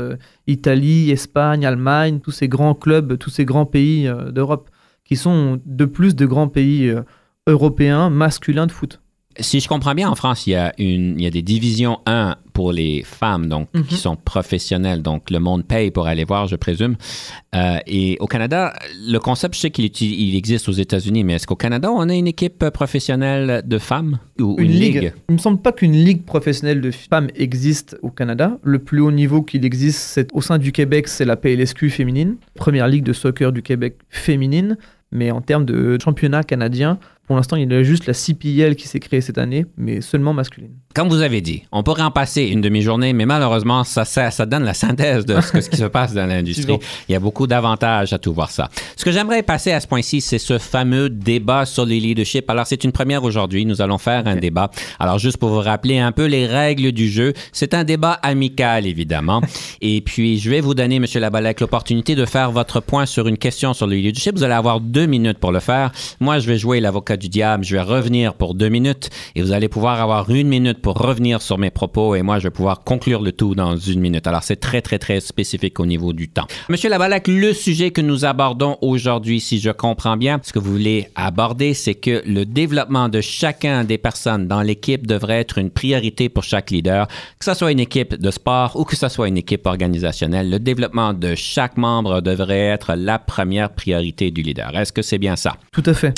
Italie, 0.49 1.13
Espagne, 1.13 1.65
Allemagne, 1.65 2.19
tous 2.19 2.33
ces 2.33 2.49
grands 2.49 2.75
clubs, 2.75 3.17
tous 3.17 3.31
ces 3.31 3.45
grands 3.45 3.67
pays 3.67 4.11
d'Europe, 4.33 4.71
qui 5.05 5.15
sont 5.15 5.61
de 5.65 5.85
plus 5.85 6.17
de 6.17 6.27
grands 6.27 6.49
pays 6.49 6.93
européens 7.47 8.11
masculins 8.11 8.67
de 8.67 8.73
foot. 8.73 9.01
Si 9.39 9.61
je 9.61 9.69
comprends 9.69 9.95
bien, 9.95 10.11
en 10.11 10.17
France, 10.17 10.49
il 10.49 10.51
y 10.51 10.57
a, 10.57 10.73
une, 10.79 11.15
il 11.17 11.23
y 11.23 11.27
a 11.27 11.31
des 11.31 11.43
divisions 11.43 12.01
1 12.07 12.39
pour 12.61 12.73
les 12.73 13.03
femmes, 13.05 13.47
donc 13.47 13.73
qui 13.73 13.95
mhm. 13.95 14.01
sont 14.01 14.17
professionnelles. 14.17 15.01
Donc 15.01 15.31
le 15.31 15.39
monde 15.39 15.65
paye 15.65 15.91
pour 15.91 16.07
aller 16.07 16.25
voir, 16.25 16.47
je 16.47 16.57
présume. 16.57 16.97
Euh, 17.55 17.79
et 17.87 18.19
au 18.21 18.27
Canada, 18.27 18.75
le 19.09 19.19
concept, 19.19 19.55
je 19.55 19.61
sais 19.61 19.71
qu'il 19.71 19.87
il 19.87 20.37
existe 20.37 20.69
aux 20.69 20.73
États-Unis, 20.73 21.25
mais 21.25 21.37
est-ce 21.37 21.47
qu'au 21.47 21.57
Canada, 21.57 21.91
on 21.91 22.07
a 22.07 22.15
une 22.15 22.27
équipe 22.27 22.69
professionnelle 22.69 23.63
de 23.65 23.79
femmes 23.79 24.19
ou 24.39 24.57
une, 24.59 24.73
ligue? 24.73 25.11
Il 25.31 25.37
me 25.37 25.39
semble 25.39 25.63
pas 25.63 25.73
qu'une 25.73 25.95
ligue 25.95 26.27
professionnelle 26.27 26.83
de 26.83 26.91
femmes 26.91 27.29
existe 27.35 27.97
au 28.03 28.11
Canada. 28.11 28.59
Le 28.63 28.79
plus 28.79 29.01
haut 29.01 29.11
niveau 29.11 29.41
qu'il 29.41 29.65
existe, 29.65 30.01
c'est 30.01 30.29
au 30.35 30.43
sein 30.43 30.59
du 30.59 30.71
Québec, 30.71 31.09
c'est 31.09 31.25
la 31.25 31.37
PLSQ 31.37 31.89
féminine, 31.89 32.37
première 32.57 32.89
ligue 32.89 33.05
de 33.05 33.15
soccer 33.15 33.53
du 33.53 33.63
Québec 33.63 33.97
féminine. 34.11 34.77
Mais 35.13 35.31
en 35.31 35.41
termes 35.41 35.65
de 35.65 35.99
championnat 35.99 36.43
canadien, 36.45 36.99
pour 37.31 37.37
l'instant, 37.37 37.55
il 37.55 37.71
y 37.71 37.73
a 37.73 37.83
juste 37.85 38.07
la 38.07 38.13
CPL 38.13 38.75
qui 38.75 38.89
s'est 38.89 38.99
créée 38.99 39.21
cette 39.21 39.39
année, 39.39 39.65
mais 39.77 40.01
seulement 40.01 40.33
masculine. 40.33 40.73
Comme 40.97 41.09
vous 41.09 41.21
avez 41.21 41.41
dit, 41.41 41.63
on 41.71 41.85
pourrait 41.85 42.03
en 42.03 42.11
passer 42.11 42.43
une 42.43 42.61
demi-journée, 42.61 43.13
mais 43.13 43.25
malheureusement, 43.25 43.85
ça, 43.85 44.05
ça, 44.05 44.47
donne 44.47 44.65
la 44.65 44.75
synthèse 44.75 45.25
de 45.25 45.41
ce, 45.41 45.69
qui 45.69 45.77
se 45.77 45.85
passe 45.85 46.13
dans 46.13 46.27
l'industrie. 46.29 46.77
Il 47.09 47.13
y 47.13 47.15
a 47.15 47.21
beaucoup 47.21 47.47
d'avantages 47.47 48.13
à 48.13 48.19
tout 48.19 48.35
voir 48.35 48.51
ça. 48.51 48.69
Ce 48.97 49.05
que 49.05 49.13
j'aimerais 49.13 49.45
passer 49.45 49.71
à 49.71 49.79
ce 49.79 49.87
point-ci, 49.87 50.21
c'est 50.21 50.41
ce 50.41 50.59
fameux 50.59 51.09
débat 51.09 51.67
sur 51.67 51.87
les 51.87 52.01
leadership. 52.01 52.51
Alors, 52.51 52.67
c'est 52.67 52.83
une 52.83 52.91
première 52.91 53.23
aujourd'hui. 53.23 53.65
Nous 53.65 53.81
allons 53.81 53.99
faire 53.99 54.27
un 54.27 54.35
débat. 54.35 54.73
Alors, 54.99 55.21
juste 55.21 55.37
pour 55.37 55.51
vous 55.51 55.61
rappeler 55.61 56.01
un 56.01 56.11
peu 56.11 56.25
les 56.25 56.49
règles 56.49 56.91
du 56.91 57.09
jeu, 57.09 57.33
c'est 57.53 57.75
un 57.75 57.85
débat 57.85 58.15
amical, 58.25 58.89
évidemment. 58.89 59.41
Et 59.81 60.01
puis, 60.01 60.41
je 60.41 60.51
vais 60.51 60.61
vous 60.61 60.75
donner, 60.75 60.97
M. 60.97 61.07
Labalec, 61.15 61.61
l'opportunité 61.61 62.17
de 62.17 62.27
faire 62.27 62.51
votre 62.51 62.81
point 62.81 63.07
sur 63.07 63.29
une 63.29 63.39
question 63.39 63.73
sur 63.73 63.87
le 63.87 63.95
leadership. 63.95 64.37
Vous 64.37 64.43
allez 64.43 64.55
avoir 64.55 64.81
deux 64.81 65.07
minutes 65.07 65.39
pour 65.39 65.53
le 65.53 65.61
faire. 65.61 65.93
Moi, 66.19 66.41
je 66.41 66.49
vais 66.49 66.59
jouer 66.59 66.81
l'avocat 66.81 67.19
du 67.21 67.29
diable. 67.29 67.65
Je 67.65 67.77
vais 67.77 67.83
revenir 67.83 68.35
pour 68.35 68.55
deux 68.55 68.69
minutes 68.69 69.11
et 69.37 69.43
vous 69.43 69.53
allez 69.53 69.69
pouvoir 69.69 70.01
avoir 70.01 70.29
une 70.31 70.49
minute 70.49 70.83
pour 70.83 70.95
revenir 70.99 71.41
sur 71.43 71.59
mes 71.59 71.71
propos 71.71 72.17
et 72.17 72.23
moi, 72.23 72.39
je 72.39 72.45
vais 72.45 72.51
pouvoir 72.51 72.83
conclure 72.83 73.23
le 73.23 73.31
tout 73.31 73.55
dans 73.55 73.77
une 73.77 74.01
minute. 74.01 74.27
Alors, 74.27 74.43
c'est 74.43 74.57
très, 74.57 74.81
très, 74.81 74.99
très 74.99 75.21
spécifique 75.21 75.79
au 75.79 75.87
niveau 75.87 76.13
du 76.13 76.29
temps. 76.29 76.47
Monsieur 76.69 76.91
Labalac, 76.91 77.29
le 77.29 77.53
sujet 77.53 77.91
que 77.93 78.01
nous 78.01 78.25
abordons 78.25 78.77
aujourd'hui, 78.81 79.39
si 79.41 79.61
je 79.61 79.71
comprends 79.71 80.17
bien, 80.17 80.41
ce 80.43 80.53
que 80.53 80.59
vous 80.59 80.73
voulez 80.73 81.09
aborder, 81.15 81.75
c'est 81.75 81.95
que 81.95 82.23
le 82.27 82.45
développement 82.45 83.09
de 83.09 83.21
chacun 83.21 83.85
des 83.85 83.99
personnes 83.99 84.49
dans 84.49 84.63
l'équipe 84.63 85.07
devrait 85.07 85.41
être 85.41 85.59
une 85.59 85.71
priorité 85.71 86.29
pour 86.29 86.43
chaque 86.43 86.71
leader, 86.71 87.07
que 87.39 87.45
ce 87.45 87.55
soit 87.55 87.71
une 87.71 87.81
équipe 87.81 88.15
de 88.15 88.31
sport 88.31 88.77
ou 88.77 88.85
que 88.85 88.97
ce 88.97 89.09
soit 89.09 89.29
une 89.29 89.37
équipe 89.37 89.67
organisationnelle. 89.67 90.51
Le 90.51 90.59
développement 90.59 91.13
de 91.13 91.35
chaque 91.35 91.77
membre 91.77 92.21
devrait 92.23 92.59
être 92.59 92.95
la 92.95 93.19
première 93.19 93.71
priorité 93.71 94.31
du 94.31 94.43
leader. 94.43 94.77
Est-ce 94.77 94.93
que 94.93 95.03
c'est 95.03 95.19
bien 95.19 95.37
ça? 95.37 95.57
Tout 95.73 95.83
à 95.87 95.95
fait. 95.95 96.15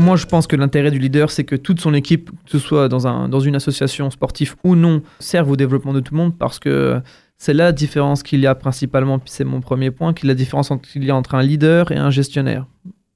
Moi, 0.00 0.16
je 0.16 0.26
pense 0.26 0.46
que 0.46 0.56
l'intérêt 0.56 0.90
du 0.90 0.98
leader, 0.98 1.30
c'est 1.30 1.44
que 1.44 1.56
toute 1.56 1.80
son 1.80 1.94
équipe, 1.94 2.30
que 2.30 2.50
ce 2.50 2.58
soit 2.58 2.88
dans, 2.88 3.06
un, 3.06 3.28
dans 3.28 3.40
une 3.40 3.54
association 3.54 4.10
sportive 4.10 4.56
ou 4.64 4.74
non, 4.74 5.02
serve 5.18 5.50
au 5.50 5.56
développement 5.56 5.92
de 5.92 6.00
tout 6.00 6.14
le 6.14 6.18
monde 6.18 6.36
parce 6.36 6.58
que 6.58 7.00
c'est 7.38 7.54
la 7.54 7.72
différence 7.72 8.22
qu'il 8.22 8.40
y 8.40 8.46
a 8.46 8.54
principalement, 8.54 9.18
puis 9.18 9.30
c'est 9.30 9.44
mon 9.44 9.60
premier 9.60 9.90
point, 9.90 10.12
qu'il 10.12 10.26
y 10.26 10.30
a 10.30 10.32
la 10.32 10.38
différence 10.38 10.70
qu'il 10.82 11.04
y 11.04 11.10
a 11.10 11.16
entre 11.16 11.34
un 11.34 11.42
leader 11.42 11.90
et 11.92 11.96
un 11.96 12.10
gestionnaire. 12.10 12.66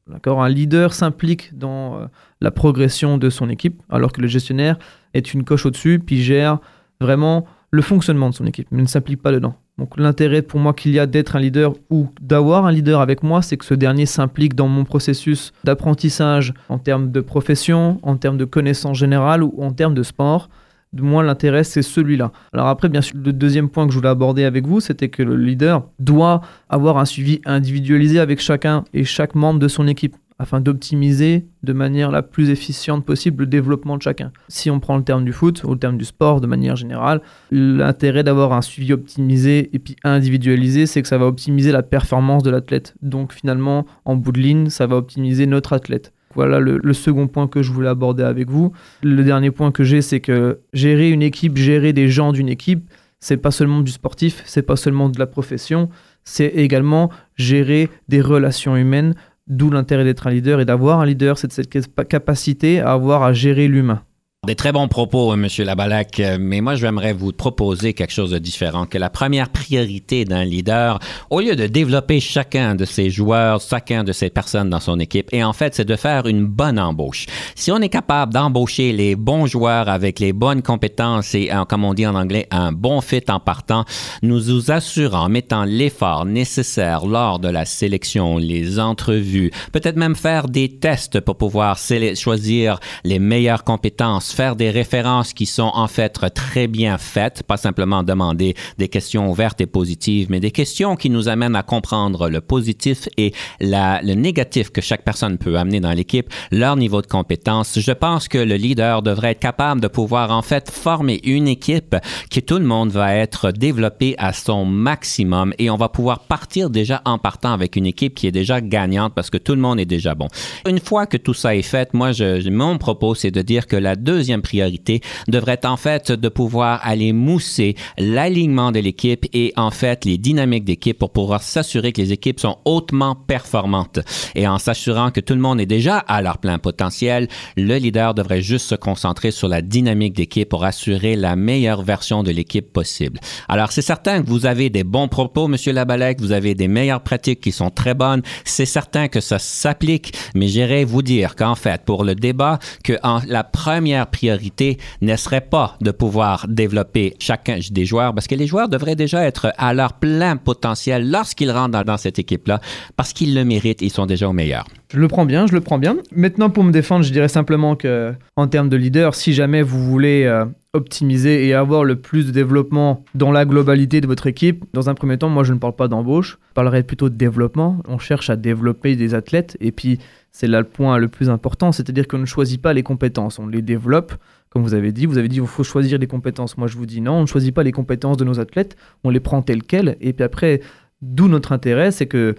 D'accord? 0.07 0.43
Un 0.43 0.49
leader 0.49 0.95
s'implique 0.95 1.57
dans 1.57 1.97
euh, 1.97 2.07
la 2.41 2.51
progression 2.51 3.19
de 3.19 3.31
son 3.31 3.49
équipe, 3.49 3.83
alors 3.91 4.13
que 4.13 4.21
le 4.21 4.27
gestionnaire 4.27 4.79
est 5.15 5.35
une 5.35 5.45
coche 5.45 5.67
au-dessus, 5.67 5.99
puis 5.99 6.23
gère 6.23 6.59
vraiment 7.01 7.47
le 7.71 7.83
fonctionnement 7.83 8.31
de 8.31 8.35
son 8.35 8.47
équipe, 8.47 8.69
mais 8.71 8.83
ne 8.83 8.87
s'implique 8.87 9.21
pas 9.21 9.33
dedans. 9.33 9.57
Donc 9.79 9.99
l'intérêt 9.99 10.43
pour 10.43 10.61
moi 10.61 10.73
qu'il 10.73 10.93
y 10.93 11.01
a 11.01 11.07
d'être 11.07 11.35
un 11.35 11.41
leader 11.41 11.75
ou 11.91 12.09
d'avoir 12.21 12.65
un 12.65 12.73
leader 12.73 13.01
avec 13.01 13.25
moi, 13.25 13.43
c'est 13.43 13.57
que 13.57 13.65
ce 13.65 13.75
dernier 13.75 14.07
s'implique 14.07 14.55
dans 14.55 14.69
mon 14.69 14.85
processus 14.85 15.53
d'apprentissage 15.65 16.55
en 16.69 16.79
termes 16.79 17.11
de 17.11 17.21
profession, 17.21 17.99
en 18.03 18.17
termes 18.17 18.37
de 18.37 18.45
connaissances 18.45 18.99
générales 18.99 19.43
ou 19.43 19.53
en 19.59 19.73
termes 19.73 19.95
de 19.95 20.05
sport. 20.05 20.49
De 20.93 21.03
moi, 21.03 21.25
l'intérêt, 21.25 21.65
c'est 21.65 21.83
celui-là. 21.83 22.31
Alors 22.53 22.69
après, 22.69 22.89
bien 22.89 23.01
sûr, 23.01 23.17
le 23.17 23.33
deuxième 23.33 23.69
point 23.69 23.85
que 23.85 23.93
je 23.93 23.99
voulais 23.99 24.11
aborder 24.11 24.45
avec 24.45 24.65
vous, 24.65 24.79
c'était 24.79 25.09
que 25.09 25.25
le 25.25 25.37
leader 25.37 25.89
doit 25.99 26.41
avoir 26.69 26.99
un 26.99 27.05
suivi 27.05 27.41
individualisé 27.45 28.21
avec 28.21 28.41
chacun 28.41 28.85
et 28.95 29.03
chaque 29.03 29.35
membre 29.35 29.59
de 29.59 29.67
son 29.67 29.89
équipe 29.89 30.15
afin 30.39 30.61
d'optimiser 30.61 31.47
de 31.63 31.73
manière 31.73 32.11
la 32.11 32.23
plus 32.23 32.51
efficiente 32.51 33.05
possible 33.05 33.45
le 33.45 33.47
développement 33.47 33.97
de 33.97 34.03
chacun. 34.03 34.33
Si 34.49 34.71
on 34.71 34.81
prend 34.81 34.97
le 34.97 35.05
terme 35.05 35.25
du 35.25 35.33
foot 35.33 35.63
ou 35.65 35.73
le 35.73 35.79
terme 35.79 35.97
du 35.97 36.05
sport 36.05 36.41
de 36.41 36.47
manière 36.47 36.77
générale, 36.77 37.21
l'intérêt 37.51 38.25
d'avoir 38.25 38.53
un 38.53 38.63
suivi 38.63 38.93
optimisé 38.93 39.71
et 39.73 39.79
puis 39.79 39.97
individualisé, 40.03 40.87
c'est 40.87 41.03
que 41.03 41.09
ça 41.09 41.19
va 41.19 41.27
optimiser 41.27 41.73
la 41.73 41.83
performance 41.83 42.43
de 42.43 42.51
l'athlète. 42.51 42.95
Donc 43.03 43.33
finalement, 43.33 43.87
en 44.05 44.17
bout 44.17 44.33
de 44.33 44.41
ligne, 44.41 44.69
ça 44.71 44.87
va 44.87 44.97
optimiser 44.97 45.47
notre 45.47 45.73
athlète. 45.73 46.13
Voilà 46.35 46.59
le, 46.59 46.81
le, 46.83 46.93
second 46.95 47.29
point 47.29 47.47
que 47.47 47.63
je 47.63 47.71
voulais 47.71 47.89
aborder 47.89 48.25
avec 48.25 48.51
vous. 48.51 48.73
Le 49.05 49.23
dernier 49.23 49.53
point 49.53 49.71
que 49.71 49.85
j'ai, 49.85 50.03
c'est 50.03 50.19
que 50.19 50.59
gérer 50.73 51.11
une 51.11 51.23
équipe, 51.23 51.57
gérer 51.57 51.93
des 51.93 52.09
gens 52.09 52.33
d'une 52.33 52.49
équipe, 52.49 52.91
c'est 53.25 53.37
pas 53.37 53.51
seulement 53.51 53.81
du 53.81 53.91
sportif, 53.93 54.43
c'est 54.45 54.63
pas 54.63 54.77
seulement 54.77 55.09
de 55.09 55.19
la 55.19 55.27
profession, 55.27 55.89
c'est 56.25 56.49
également 56.49 57.11
gérer 57.37 57.89
des 58.09 58.21
relations 58.21 58.77
humaines, 58.77 59.15
D'où 59.47 59.71
l'intérêt 59.71 60.05
d'être 60.05 60.27
un 60.27 60.31
leader 60.31 60.61
et 60.61 60.65
d'avoir 60.65 61.01
un 61.01 61.07
leader, 61.07 61.37
c'est 61.37 61.53
cette 61.53 61.69
capacité 62.09 62.81
à 62.81 62.93
avoir 62.93 63.23
à 63.23 63.33
gérer 63.33 63.69
l'humain. 63.69 64.03
Des 64.47 64.57
très 64.57 64.73
bons 64.73 64.89
propos, 64.89 65.33
hein, 65.33 65.43
M. 65.43 65.49
Labalac, 65.65 66.21
euh, 66.21 66.37
mais 66.39 66.61
moi, 66.61 66.75
j'aimerais 66.75 67.15
vous 67.15 67.33
proposer 67.33 67.95
quelque 67.95 68.13
chose 68.13 68.31
de 68.31 68.39
différent, 68.39 68.85
que 68.85 68.99
la 68.99 69.09
première 69.09 69.49
priorité 69.49 70.27
d'un 70.27 70.45
leader, 70.45 70.99
au 71.31 71.41
lieu 71.41 71.57
de 71.57 71.67
développer 71.67 72.21
chacun 72.21 72.75
de 72.75 72.85
ses 72.85 73.09
joueurs, 73.09 73.63
chacun 73.63 74.05
de 74.05 74.13
ses 74.13 74.29
personnes 74.29 74.69
dans 74.69 74.81
son 74.81 75.01
équipe, 75.01 75.29
et 75.33 75.43
en 75.43 75.55
fait, 75.55 75.75
c'est 75.75 75.87
de 75.87 75.97
faire 75.97 76.27
une 76.27 76.45
bonne 76.45 76.79
embauche. 76.79 77.25
Si 77.55 77.73
on 77.73 77.79
est 77.79 77.89
capable 77.89 78.35
d'embaucher 78.35 78.93
les 78.93 79.17
bons 79.17 79.47
joueurs 79.47 79.89
avec 79.89 80.21
les 80.21 80.35
bonnes 80.35 80.61
compétences 80.61 81.35
et, 81.35 81.51
comme 81.69 81.85
on 81.85 81.95
dit 81.95 82.07
en 82.07 82.15
anglais, 82.15 82.47
un 82.51 82.73
bon 82.73 83.01
fit 83.01 83.25
en 83.29 83.41
partant, 83.41 83.87
nous 84.23 84.41
nous 84.41 84.71
assurons, 84.71 85.17
en 85.17 85.29
mettant 85.31 85.65
l'effort 85.65 86.27
nécessaire 86.27 87.07
lors 87.07 87.39
de 87.39 87.49
la 87.49 87.65
sélection, 87.65 88.37
les 88.37 88.79
entrevues, 88.79 89.51
peut-être 89.73 89.97
même 89.97 90.17
faire 90.17 90.49
des 90.49 90.69
tests 90.69 91.21
pour 91.21 91.39
pouvoir 91.39 91.79
choisir 91.79 92.79
les 93.05 93.19
meilleures 93.19 93.65
compétences, 93.65 94.34
faire 94.35 94.57
des 94.57 94.71
références 94.71 95.33
qui 95.33 95.47
sont 95.47 95.71
en 95.75 95.87
fait 95.87 96.19
très 96.35 96.67
bien 96.67 96.99
faites, 96.99 97.45
pas 97.45 97.57
simplement 97.57 98.03
demander 98.03 98.55
des 98.79 98.89
questions 98.89 99.31
ouvertes 99.31 99.61
et 99.61 99.67
positives, 99.67 100.27
mais 100.29 100.41
des 100.41 100.51
questions 100.51 100.97
qui 100.97 101.09
nous 101.09 101.29
amènent 101.29 101.55
à 101.55 101.63
comprendre 101.63 102.29
le 102.29 102.41
positif 102.41 103.09
et 103.17 103.33
le 103.61 104.15
négatif 104.15 104.71
que 104.71 104.81
chaque 104.81 105.05
personne 105.05 105.39
peut 105.39 105.57
amener 105.57 105.79
dans 105.81 105.93
l'équipe, 105.93 106.29
leur 106.51 106.77
niveau 106.77 107.01
de 107.01 107.07
compétence. 107.07 107.79
Je 107.79 107.93
pense 107.93 108.27
que 108.27 108.39
le 108.39 108.57
leader 108.57 109.03
devrait 109.03 109.31
être 109.31 109.41
capable 109.41 109.81
de 109.81 109.89
pouvoir 109.89 110.33
en 110.33 110.43
fait 110.43 110.69
former 110.71 111.21
une 111.23 111.47
équipe 111.47 111.95
qui 112.29 112.43
tout 112.43 112.59
le 112.59 112.67
monde 112.67 112.91
va 112.91 113.15
être 113.15 113.53
développé 113.53 114.17
à 114.19 114.33
son 114.33 114.65
maximum 114.65 115.55
et 115.59 115.71
on 115.71 115.77
va 115.77 115.89
pouvoir 115.89 116.21
partir 116.21 116.71
déjà 116.71 117.03
en 117.05 117.19
partant 117.19 117.53
avec 117.53 117.77
une 117.77 117.87
équipe 117.87 118.15
qui 118.15 118.27
est 118.27 118.33
déjà 118.33 118.61
gagnante 118.61 119.15
parce 119.15 119.31
que 119.31 119.39
tout 119.39 119.55
le 119.55 119.61
monde 119.61 119.79
est 119.79 119.85
déjà 119.85 120.17
bon. 120.17 120.27
Une 120.69 120.81
fois 120.81 121.07
que 121.07 121.17
tout 121.17 121.35
ça 121.35 121.55
est 121.55 121.63
fait, 121.63 121.95
moi, 121.95 122.11
mon 122.51 122.79
propos, 122.79 123.15
c'est 123.15 123.31
de 123.31 123.43
dire 123.43 123.69
que 123.69 123.77
la 123.77 123.95
deuxième 123.95 124.24
deuxième 124.25 124.41
priorité 124.41 125.03
devrait 125.29 125.67
en 125.67 125.77
fait 125.77 126.11
de 126.11 126.29
pouvoir 126.31 126.81
aller 126.83 127.13
mousser 127.13 127.77
l'alignement 127.99 128.73
de 128.73 128.81
l'équipe 128.81 129.27
et 129.35 129.53
en 129.57 129.71
fait 129.71 130.07
les 130.07 130.17
dynamiques 130.17 130.65
d'équipe 130.65 130.99
pour 130.99 131.13
pouvoir 131.13 131.43
s'assurer 131.43 131.93
que 131.93 132.01
les 132.01 132.13
équipes 132.13 132.41
sont 132.41 132.57
hautement 132.65 133.15
performantes. 133.15 133.99
Et 134.35 134.49
en 134.49 134.57
s'assurant 134.57 135.11
que 135.11 135.21
tout 135.21 135.35
le 135.35 135.41
monde 135.41 135.61
est 135.61 135.67
déjà 135.67 135.99
à 135.99 136.23
leur 136.23 136.39
plein 136.39 136.59
potentiel, 136.59 137.29
le 137.59 137.77
leader 137.77 138.15
devrait 138.15 138.41
juste 138.41 138.67
se 138.67 138.75
concentrer 138.75 139.31
sur 139.31 139.47
la 139.47 139.61
dynamique 139.61 140.15
d'équipe 140.15 140.49
pour 140.49 140.65
assurer 140.65 141.17
la 141.17 141.37
meilleure 141.37 141.83
version 141.83 142.23
de 142.23 142.31
l'équipe 142.31 142.73
possible. 142.73 143.21
Alors, 143.51 143.73
c'est 143.73 143.83
certain 143.83 144.23
que 144.23 144.29
vous 144.29 144.47
avez 144.47 144.71
des 144.71 144.85
bons 144.85 145.09
propos, 145.09 145.49
Monsieur 145.49 145.75
Labalec, 145.75 146.19
vous 146.21 146.33
avez 146.33 146.55
des 146.55 146.69
meilleures 146.69 147.03
pratiques 147.03 147.43
qui 147.43 147.53
sont 147.53 147.69
très 147.69 147.93
bonnes. 147.93 148.23
C'est 148.45 148.65
certain 148.65 149.09
que 149.09 149.21
ça 149.21 149.39
s'applique, 149.39 150.15
mais 150.35 150.49
j'irai 150.49 150.87
vous 150.87 151.03
dire 151.03 151.37
qu'en 151.37 151.57
fait, 151.57 151.83
pour 151.85 152.05
le 152.05 152.15
débat, 152.15 152.59
que 152.83 152.95
en, 153.03 153.21
la 153.27 153.45
première 153.45 154.07
priorité 154.15 154.79
ne 155.03 155.17
serait 155.17 155.41
pas 155.41 155.77
de 155.81 155.91
pouvoir 155.91 156.47
développer 156.49 157.15
chacun 157.19 157.59
des 157.71 157.85
joueurs, 157.85 158.15
parce 158.15 158.29
que 158.29 158.37
les 158.37 158.47
joueurs 158.47 158.69
devraient 158.69 158.95
déjà 158.95 159.25
être 159.25 159.53
à 159.59 159.75
leur 159.75 159.95
plein 159.95 160.37
potentiel 160.37 161.11
lorsqu'ils 161.11 161.51
rentrent 161.51 161.85
dans, 161.85 161.97
cette 161.97 162.19
équipe-là, 162.21 162.61
parce 162.97 163.13
qu'ils 163.13 163.35
le 163.35 163.45
méritent, 163.45 163.83
ils 163.83 163.91
sont 163.91 164.07
déjà 164.07 164.29
au 164.29 164.33
meilleur. 164.33 164.65
Je 164.93 165.01
le 165.01 165.09
prends 165.09 165.27
bien, 165.27 165.49
je 165.49 165.53
le 165.53 165.61
prends 165.61 165.79
bien. 165.79 165.97
Maintenant, 166.15 166.51
pour 166.51 166.63
me 166.63 166.71
défendre, 166.71 167.05
je 167.05 167.13
dirais 167.13 167.29
simplement 167.29 167.75
que, 167.75 168.15
en 168.37 168.47
termes 168.47 168.69
de 168.69 168.77
leader, 168.77 169.17
si 169.17 169.33
jamais 169.33 169.63
vous 169.63 169.83
voulez 169.85 170.23
euh, 170.25 170.45
optimiser 170.75 171.47
et 171.47 171.55
avoir 171.55 171.83
le 171.83 171.97
plus 171.97 172.27
de 172.27 172.31
développement 172.31 173.05
dans 173.15 173.33
la 173.33 173.45
globalité 173.45 174.01
de 174.01 174.07
votre 174.07 174.29
équipe, 174.29 174.65
dans 174.73 174.89
un 174.89 174.95
premier 174.95 175.19
temps, 175.19 175.29
moi, 175.29 175.43
je 175.43 175.53
ne 175.53 175.59
parle 175.59 175.75
pas 175.75 175.89
d'embauche, 175.89 176.39
je 176.51 176.55
parlerai 176.55 176.85
plutôt 176.85 177.09
de 177.09 177.17
développement. 177.17 177.79
On 177.89 177.99
cherche 177.99 178.31
à 178.31 178.37
développer 178.37 178.95
des 178.95 179.15
athlètes 179.15 179.57
et 179.61 179.73
puis 179.73 179.99
c'est 180.35 180.49
là 180.49 180.59
le 180.59 180.67
point 180.67 180.99
le 180.99 181.07
plus 181.07 181.31
important, 181.31 181.71
c'est-à-dire 181.71 182.09
qu'on 182.09 182.19
ne 182.19 182.25
choisit 182.25 182.61
pas 182.61 182.73
les 182.73 182.83
compétences, 182.83 183.39
on 183.39 183.47
les 183.47 183.63
développe. 183.63 184.15
Comme 184.51 184.65
vous 184.65 184.75
avez 184.75 184.91
dit, 184.91 185.07
vous 185.07 185.17
avez 185.17 185.29
dit 185.29 185.37
qu'il 185.39 185.47
faut 185.47 185.63
choisir 185.63 185.97
les 185.97 186.09
compétences. 186.09 186.59
Moi, 186.59 186.67
je 186.67 186.77
vous 186.77 186.87
dis 186.87 187.01
non, 187.01 187.13
on 187.13 187.21
ne 187.21 187.27
choisit 187.27 187.55
pas 187.55 187.63
les 187.63 187.71
compétences 187.71 188.17
de 188.17 188.25
nos 188.25 188.41
athlètes, 188.41 188.77
on 189.05 189.11
les 189.11 189.21
prend 189.21 189.43
telles 189.43 189.63
quelles. 189.63 189.97
Et 190.01 190.13
puis 190.13 190.25
après, 190.25 190.61
d'où 191.01 191.29
notre 191.29 191.53
intérêt, 191.53 191.93
c'est 191.93 192.07
que 192.07 192.35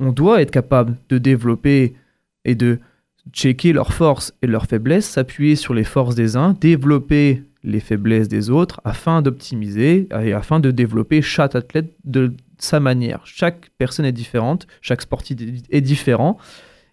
on 0.00 0.10
doit 0.10 0.42
être 0.42 0.50
capable 0.50 0.96
de 1.08 1.18
développer 1.18 1.94
et 2.44 2.56
de 2.56 2.80
checker 3.32 3.72
leurs 3.72 3.92
forces 3.92 4.34
et 4.42 4.48
leurs 4.48 4.66
faiblesses, 4.66 5.06
s'appuyer 5.06 5.54
sur 5.54 5.72
les 5.72 5.84
forces 5.84 6.16
des 6.16 6.36
uns, 6.36 6.56
développer 6.60 7.44
les 7.62 7.80
faiblesses 7.80 8.26
des 8.26 8.50
autres 8.50 8.80
afin 8.84 9.22
d'optimiser 9.22 10.08
et 10.20 10.32
afin 10.32 10.58
de 10.58 10.72
développer 10.72 11.22
chaque 11.22 11.54
athlète 11.54 11.94
de 12.04 12.34
sa 12.58 12.80
manière. 12.80 13.20
Chaque 13.24 13.70
personne 13.78 14.04
est 14.04 14.10
différente, 14.10 14.66
chaque 14.80 15.02
sportif 15.02 15.36
est 15.70 15.80
différent. 15.80 16.38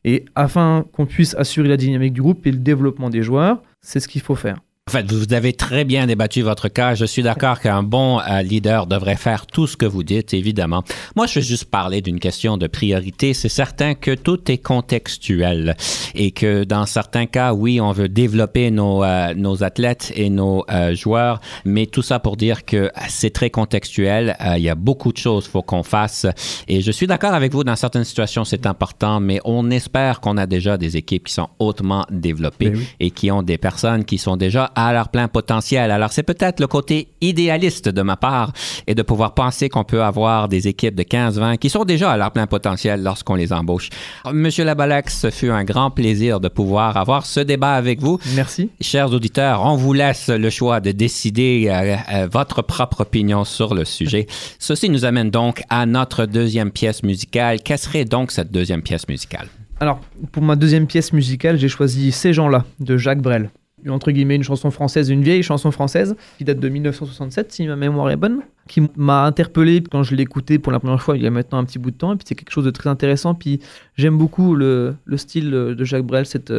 Et 0.05 0.25
afin 0.35 0.85
qu'on 0.91 1.05
puisse 1.05 1.35
assurer 1.35 1.67
la 1.67 1.77
dynamique 1.77 2.13
du 2.13 2.21
groupe 2.21 2.45
et 2.45 2.51
le 2.51 2.57
développement 2.57 3.09
des 3.09 3.23
joueurs, 3.23 3.61
c'est 3.81 3.99
ce 3.99 4.07
qu'il 4.07 4.21
faut 4.21 4.35
faire. 4.35 4.59
En 4.89 4.91
fait, 4.91 5.09
vous 5.09 5.33
avez 5.33 5.53
très 5.53 5.85
bien 5.85 6.07
débattu 6.07 6.41
votre 6.41 6.67
cas. 6.67 6.93
Je 6.93 7.05
suis 7.05 7.23
d'accord 7.23 7.61
qu'un 7.61 7.83
bon 7.83 8.19
euh, 8.19 8.41
leader 8.41 8.85
devrait 8.85 9.15
faire 9.15 9.47
tout 9.47 9.65
ce 9.65 9.77
que 9.77 9.85
vous 9.85 10.03
dites, 10.03 10.33
évidemment. 10.33 10.83
Moi, 11.15 11.25
je 11.25 11.39
veux 11.39 11.45
juste 11.45 11.65
parler 11.71 12.01
d'une 12.01 12.19
question 12.19 12.57
de 12.57 12.67
priorité. 12.67 13.33
C'est 13.33 13.47
certain 13.47 13.95
que 13.95 14.13
tout 14.13 14.51
est 14.51 14.57
contextuel 14.57 15.77
et 16.15 16.31
que 16.31 16.65
dans 16.65 16.85
certains 16.85 17.27
cas, 17.27 17.53
oui, 17.53 17.79
on 17.79 17.93
veut 17.93 18.09
développer 18.09 18.71
nos, 18.71 19.05
euh, 19.05 19.33
nos 19.33 19.63
athlètes 19.63 20.11
et 20.17 20.29
nos 20.29 20.65
euh, 20.69 20.93
joueurs, 20.93 21.39
mais 21.63 21.85
tout 21.85 22.01
ça 22.01 22.19
pour 22.19 22.35
dire 22.35 22.65
que 22.65 22.91
c'est 23.07 23.31
très 23.31 23.49
contextuel. 23.49 24.35
Euh, 24.41 24.57
il 24.57 24.63
y 24.63 24.69
a 24.69 24.75
beaucoup 24.75 25.13
de 25.13 25.17
choses 25.17 25.45
qu'il 25.45 25.51
faut 25.53 25.61
qu'on 25.61 25.83
fasse. 25.83 26.25
Et 26.67 26.81
je 26.81 26.91
suis 26.91 27.07
d'accord 27.07 27.33
avec 27.33 27.53
vous, 27.53 27.63
dans 27.63 27.77
certaines 27.77 28.03
situations, 28.03 28.43
c'est 28.43 28.65
important, 28.65 29.21
mais 29.21 29.39
on 29.45 29.71
espère 29.71 30.19
qu'on 30.19 30.35
a 30.35 30.45
déjà 30.45 30.77
des 30.77 30.97
équipes 30.97 31.27
qui 31.27 31.33
sont 31.33 31.47
hautement 31.59 32.05
développées 32.11 32.71
Ben 32.71 32.79
oui. 32.79 32.87
et 32.99 33.11
qui 33.11 33.31
ont 33.31 33.43
des 33.43 33.57
personnes 33.57 34.03
qui 34.03 34.17
sont 34.17 34.35
déjà 34.35 34.71
à 34.75 34.93
leur 34.93 35.09
plein 35.09 35.27
potentiel. 35.27 35.91
Alors, 35.91 36.11
c'est 36.11 36.23
peut-être 36.23 36.59
le 36.59 36.67
côté 36.67 37.09
idéaliste 37.21 37.89
de 37.89 38.01
ma 38.01 38.15
part 38.15 38.51
et 38.87 38.95
de 38.95 39.01
pouvoir 39.01 39.33
penser 39.33 39.69
qu'on 39.69 39.83
peut 39.83 40.03
avoir 40.03 40.47
des 40.47 40.67
équipes 40.67 40.95
de 40.95 41.03
15-20 41.03 41.57
qui 41.57 41.69
sont 41.69 41.85
déjà 41.85 42.11
à 42.11 42.17
leur 42.17 42.31
plein 42.31 42.47
potentiel 42.47 43.03
lorsqu'on 43.03 43.35
les 43.35 43.53
embauche. 43.53 43.89
Monsieur 44.31 44.63
Labalak, 44.63 45.09
ce 45.09 45.29
fut 45.29 45.49
un 45.49 45.63
grand 45.63 45.91
plaisir 45.91 46.39
de 46.39 46.47
pouvoir 46.47 46.97
avoir 46.97 47.25
ce 47.25 47.39
débat 47.39 47.73
avec 47.73 48.01
vous. 48.01 48.19
Merci. 48.35 48.69
Chers 48.81 49.11
auditeurs, 49.11 49.65
on 49.65 49.75
vous 49.75 49.93
laisse 49.93 50.29
le 50.29 50.49
choix 50.49 50.79
de 50.79 50.91
décider 50.91 51.67
euh, 51.67 51.95
euh, 52.13 52.27
votre 52.31 52.61
propre 52.61 53.01
opinion 53.01 53.43
sur 53.43 53.73
le 53.73 53.85
sujet. 53.85 54.27
Ceci 54.59 54.89
nous 54.89 55.05
amène 55.05 55.29
donc 55.29 55.63
à 55.69 55.85
notre 55.85 56.25
deuxième 56.25 56.71
pièce 56.71 57.03
musicale. 57.03 57.61
Quelle 57.63 57.77
serait 57.77 58.05
donc 58.05 58.31
cette 58.31 58.51
deuxième 58.51 58.81
pièce 58.81 59.07
musicale? 59.07 59.47
Alors, 59.79 59.99
pour 60.31 60.43
ma 60.43 60.55
deuxième 60.55 60.87
pièce 60.87 61.13
musicale, 61.13 61.57
j'ai 61.57 61.67
choisi 61.67 62.11
Ces 62.11 62.33
gens-là 62.33 62.65
de 62.79 62.97
Jacques 62.97 63.21
Brel. 63.21 63.49
Entre 63.89 64.11
guillemets, 64.11 64.35
une 64.35 64.43
chanson 64.43 64.71
française, 64.71 65.09
une 65.09 65.23
vieille 65.23 65.43
chanson 65.43 65.71
française 65.71 66.15
qui 66.37 66.43
date 66.43 66.59
de 66.59 66.69
1967, 66.69 67.51
si 67.51 67.67
ma 67.67 67.75
mémoire 67.75 68.09
est 68.09 68.17
bonne, 68.17 68.41
qui 68.67 68.81
m'a 68.95 69.25
interpellé 69.25 69.83
quand 69.91 70.03
je 70.03 70.15
l'ai 70.15 70.23
écoutée 70.23 70.59
pour 70.59 70.71
la 70.71 70.79
première 70.79 71.01
fois 71.01 71.17
il 71.17 71.23
y 71.23 71.27
a 71.27 71.31
maintenant 71.31 71.57
un 71.57 71.65
petit 71.65 71.79
bout 71.79 71.91
de 71.91 71.97
temps. 71.97 72.13
Et 72.13 72.15
puis 72.15 72.25
c'est 72.27 72.35
quelque 72.35 72.51
chose 72.51 72.65
de 72.65 72.71
très 72.71 72.89
intéressant. 72.89 73.35
Puis 73.35 73.59
j'aime 73.97 74.17
beaucoup 74.17 74.55
le, 74.55 74.95
le 75.05 75.17
style 75.17 75.51
de 75.51 75.83
Jacques 75.83 76.05
Brel, 76.05 76.25
cette, 76.25 76.53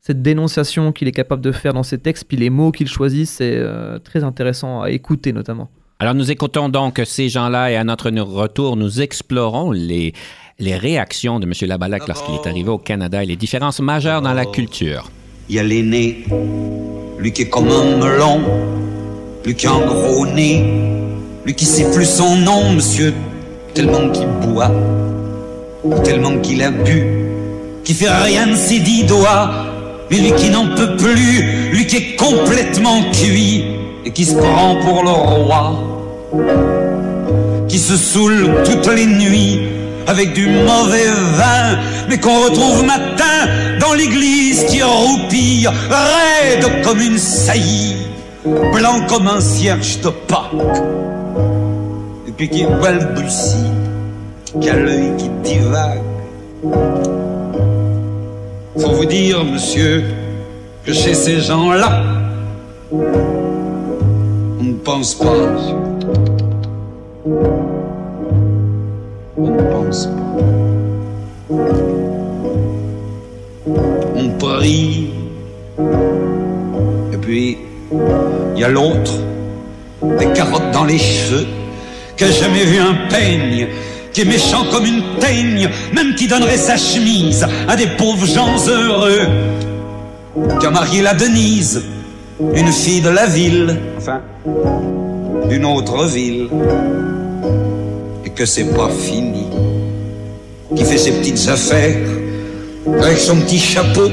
cette 0.00 0.22
dénonciation 0.22 0.92
qu'il 0.92 1.08
est 1.08 1.12
capable 1.12 1.42
de 1.42 1.52
faire 1.52 1.74
dans 1.74 1.82
ses 1.82 1.98
textes, 1.98 2.24
puis 2.26 2.36
les 2.36 2.50
mots 2.50 2.72
qu'il 2.72 2.88
choisit, 2.88 3.26
c'est 3.26 3.56
euh, 3.56 3.98
très 3.98 4.24
intéressant 4.24 4.82
à 4.82 4.90
écouter 4.90 5.32
notamment. 5.32 5.68
Alors, 6.00 6.14
nous 6.14 6.30
écoutons 6.30 6.68
donc 6.68 7.00
ces 7.04 7.28
gens-là 7.28 7.72
et 7.72 7.76
à 7.76 7.82
notre 7.82 8.08
retour, 8.10 8.76
nous 8.76 9.00
explorons 9.00 9.72
les, 9.72 10.12
les 10.60 10.76
réactions 10.76 11.40
de 11.40 11.46
M. 11.46 11.52
Labalac 11.68 12.06
lorsqu'il 12.06 12.36
est 12.36 12.46
arrivé 12.46 12.68
au 12.70 12.78
Canada 12.78 13.22
et 13.22 13.26
les 13.26 13.36
différences 13.36 13.80
majeures 13.80 14.22
dans 14.22 14.32
la 14.32 14.46
culture. 14.46 15.10
Il 15.50 15.56
y 15.56 15.58
a 15.58 15.62
l'aîné, 15.62 16.24
lui 17.18 17.32
qui 17.32 17.42
est 17.42 17.48
comme 17.48 17.68
un 17.68 17.96
melon, 17.96 18.40
lui 19.46 19.54
qui 19.54 19.66
a 19.66 19.70
un 19.70 19.86
gros 19.86 20.26
nez, 20.26 20.62
lui 21.46 21.54
qui 21.54 21.64
sait 21.64 21.90
plus 21.90 22.04
son 22.04 22.36
nom, 22.36 22.72
monsieur, 22.72 23.14
tellement 23.72 24.10
qu'il 24.10 24.26
boit, 24.46 24.70
tellement 26.04 26.36
qu'il 26.40 26.62
a 26.62 26.70
bu, 26.70 27.02
qui 27.82 27.94
fait 27.94 28.10
rien 28.10 28.48
de 28.48 28.56
ses 28.56 28.80
dix 28.80 29.04
doigts, 29.04 29.50
mais 30.10 30.18
lui 30.18 30.32
qui 30.32 30.50
n'en 30.50 30.66
peut 30.76 30.96
plus, 30.98 31.70
lui 31.72 31.86
qui 31.86 31.96
est 31.96 32.16
complètement 32.16 33.00
cuit 33.10 33.64
et 34.04 34.10
qui 34.10 34.26
se 34.26 34.34
prend 34.34 34.76
pour 34.82 35.02
le 35.02 35.10
roi, 35.10 35.82
qui 37.68 37.78
se 37.78 37.96
saoule 37.96 38.50
toutes 38.66 38.94
les 38.94 39.06
nuits 39.06 39.60
avec 40.08 40.32
du 40.32 40.48
mauvais 40.48 41.06
vin, 41.36 41.78
mais 42.08 42.18
qu'on 42.18 42.44
retrouve 42.44 42.82
matin 42.84 43.46
dans 43.78 43.92
l'église 43.92 44.64
qui 44.64 44.82
roupille, 44.82 45.68
raide 45.68 46.82
comme 46.82 47.00
une 47.00 47.18
saillie, 47.18 47.96
blanc 48.44 49.06
comme 49.06 49.28
un 49.28 49.40
cierge 49.40 50.00
de 50.00 50.08
Pâques, 50.08 50.82
et 52.26 52.32
puis 52.32 52.48
qui 52.48 52.64
balbutie, 52.64 53.70
qui 54.60 54.70
a 54.70 54.76
l'œil 54.76 55.12
qui 55.18 55.28
divague. 55.44 56.02
Faut 58.78 58.92
vous 58.92 59.04
dire, 59.04 59.44
monsieur, 59.44 60.04
que 60.84 60.92
chez 60.92 61.12
ces 61.12 61.40
gens-là, 61.40 62.02
on 62.90 64.62
ne 64.62 64.72
pense 64.72 65.14
pas. 65.14 65.34
On 69.40 69.50
ne 69.50 69.62
pense 69.70 70.06
pas. 70.06 70.12
On 74.16 74.28
prie. 74.30 75.10
Et 77.12 77.16
puis, 77.18 77.58
il 78.56 78.60
y 78.60 78.64
a 78.64 78.68
l'autre, 78.68 79.12
des 80.02 80.26
carottes 80.32 80.72
dans 80.72 80.84
les 80.84 80.98
cheveux, 80.98 81.46
qui 82.16 82.24
a 82.24 82.30
jamais 82.32 82.64
vu 82.64 82.80
un 82.80 82.94
peigne, 83.08 83.68
qui 84.12 84.22
est 84.22 84.24
méchant 84.24 84.64
comme 84.72 84.86
une 84.86 85.02
teigne, 85.20 85.70
même 85.94 86.16
qui 86.16 86.26
donnerait 86.26 86.56
sa 86.56 86.76
chemise 86.76 87.46
à 87.68 87.76
des 87.76 87.86
pauvres 87.86 88.26
gens 88.26 88.56
heureux, 88.66 89.20
qui 90.58 90.66
a 90.66 90.70
marié 90.70 91.00
la 91.00 91.14
Denise, 91.14 91.84
une 92.54 92.72
fille 92.72 93.02
de 93.02 93.10
la 93.10 93.26
ville, 93.26 93.78
enfin, 93.98 94.20
d'une 95.48 95.64
autre 95.64 96.06
ville 96.06 96.48
que 98.38 98.46
c'est 98.46 98.72
pas 98.72 98.88
fini. 98.88 99.48
Qui 100.76 100.84
fait 100.84 100.96
ses 100.96 101.10
petites 101.10 101.48
affaires 101.48 102.08
avec 103.02 103.18
son 103.18 103.40
petit 103.40 103.58
chapeau, 103.58 104.08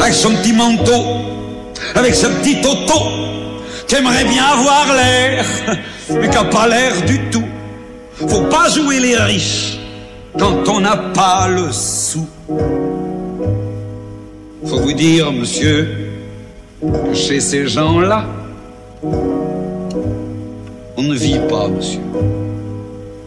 avec 0.00 0.12
son 0.12 0.30
petit 0.30 0.52
manteau, 0.52 1.04
avec 1.94 2.16
ce 2.16 2.26
petit 2.26 2.58
auto, 2.66 3.00
qui 3.86 3.94
aimerait 3.94 4.24
bien 4.24 4.44
avoir 4.44 4.92
l'air, 4.92 5.44
mais 6.10 6.28
qui 6.28 6.36
a 6.36 6.44
pas 6.44 6.66
l'air 6.66 7.00
du 7.06 7.20
tout. 7.30 7.44
Faut 8.26 8.46
pas 8.46 8.68
jouer 8.68 8.98
les 8.98 9.16
riches 9.16 9.78
quand 10.36 10.68
on 10.68 10.80
n'a 10.80 10.96
pas 10.96 11.46
le 11.46 11.70
sou. 11.70 12.26
Faut 14.66 14.80
vous 14.80 14.92
dire, 14.92 15.30
monsieur, 15.30 16.10
que 16.80 17.14
chez 17.14 17.38
ces 17.38 17.68
gens-là, 17.68 18.26
on 20.96 21.02
ne 21.04 21.14
vit 21.14 21.40
pas, 21.48 21.68
monsieur. 21.68 22.00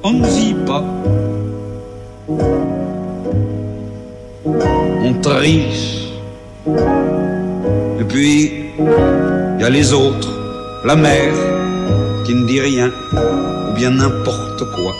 On 0.07 0.11
ne 0.11 0.27
vit 0.27 0.53
pas. 0.67 0.83
On 5.03 5.13
triche. 5.19 6.11
Et 7.99 8.03
puis, 8.03 8.65
il 8.77 9.61
y 9.61 9.63
a 9.63 9.69
les 9.71 9.93
autres, 9.93 10.29
la 10.85 10.95
mère, 10.95 11.33
qui 12.23 12.35
ne 12.35 12.45
dit 12.45 12.61
rien, 12.61 12.91
ou 13.15 13.73
bien 13.73 13.89
n'importe 13.89 14.63
quoi. 14.75 14.93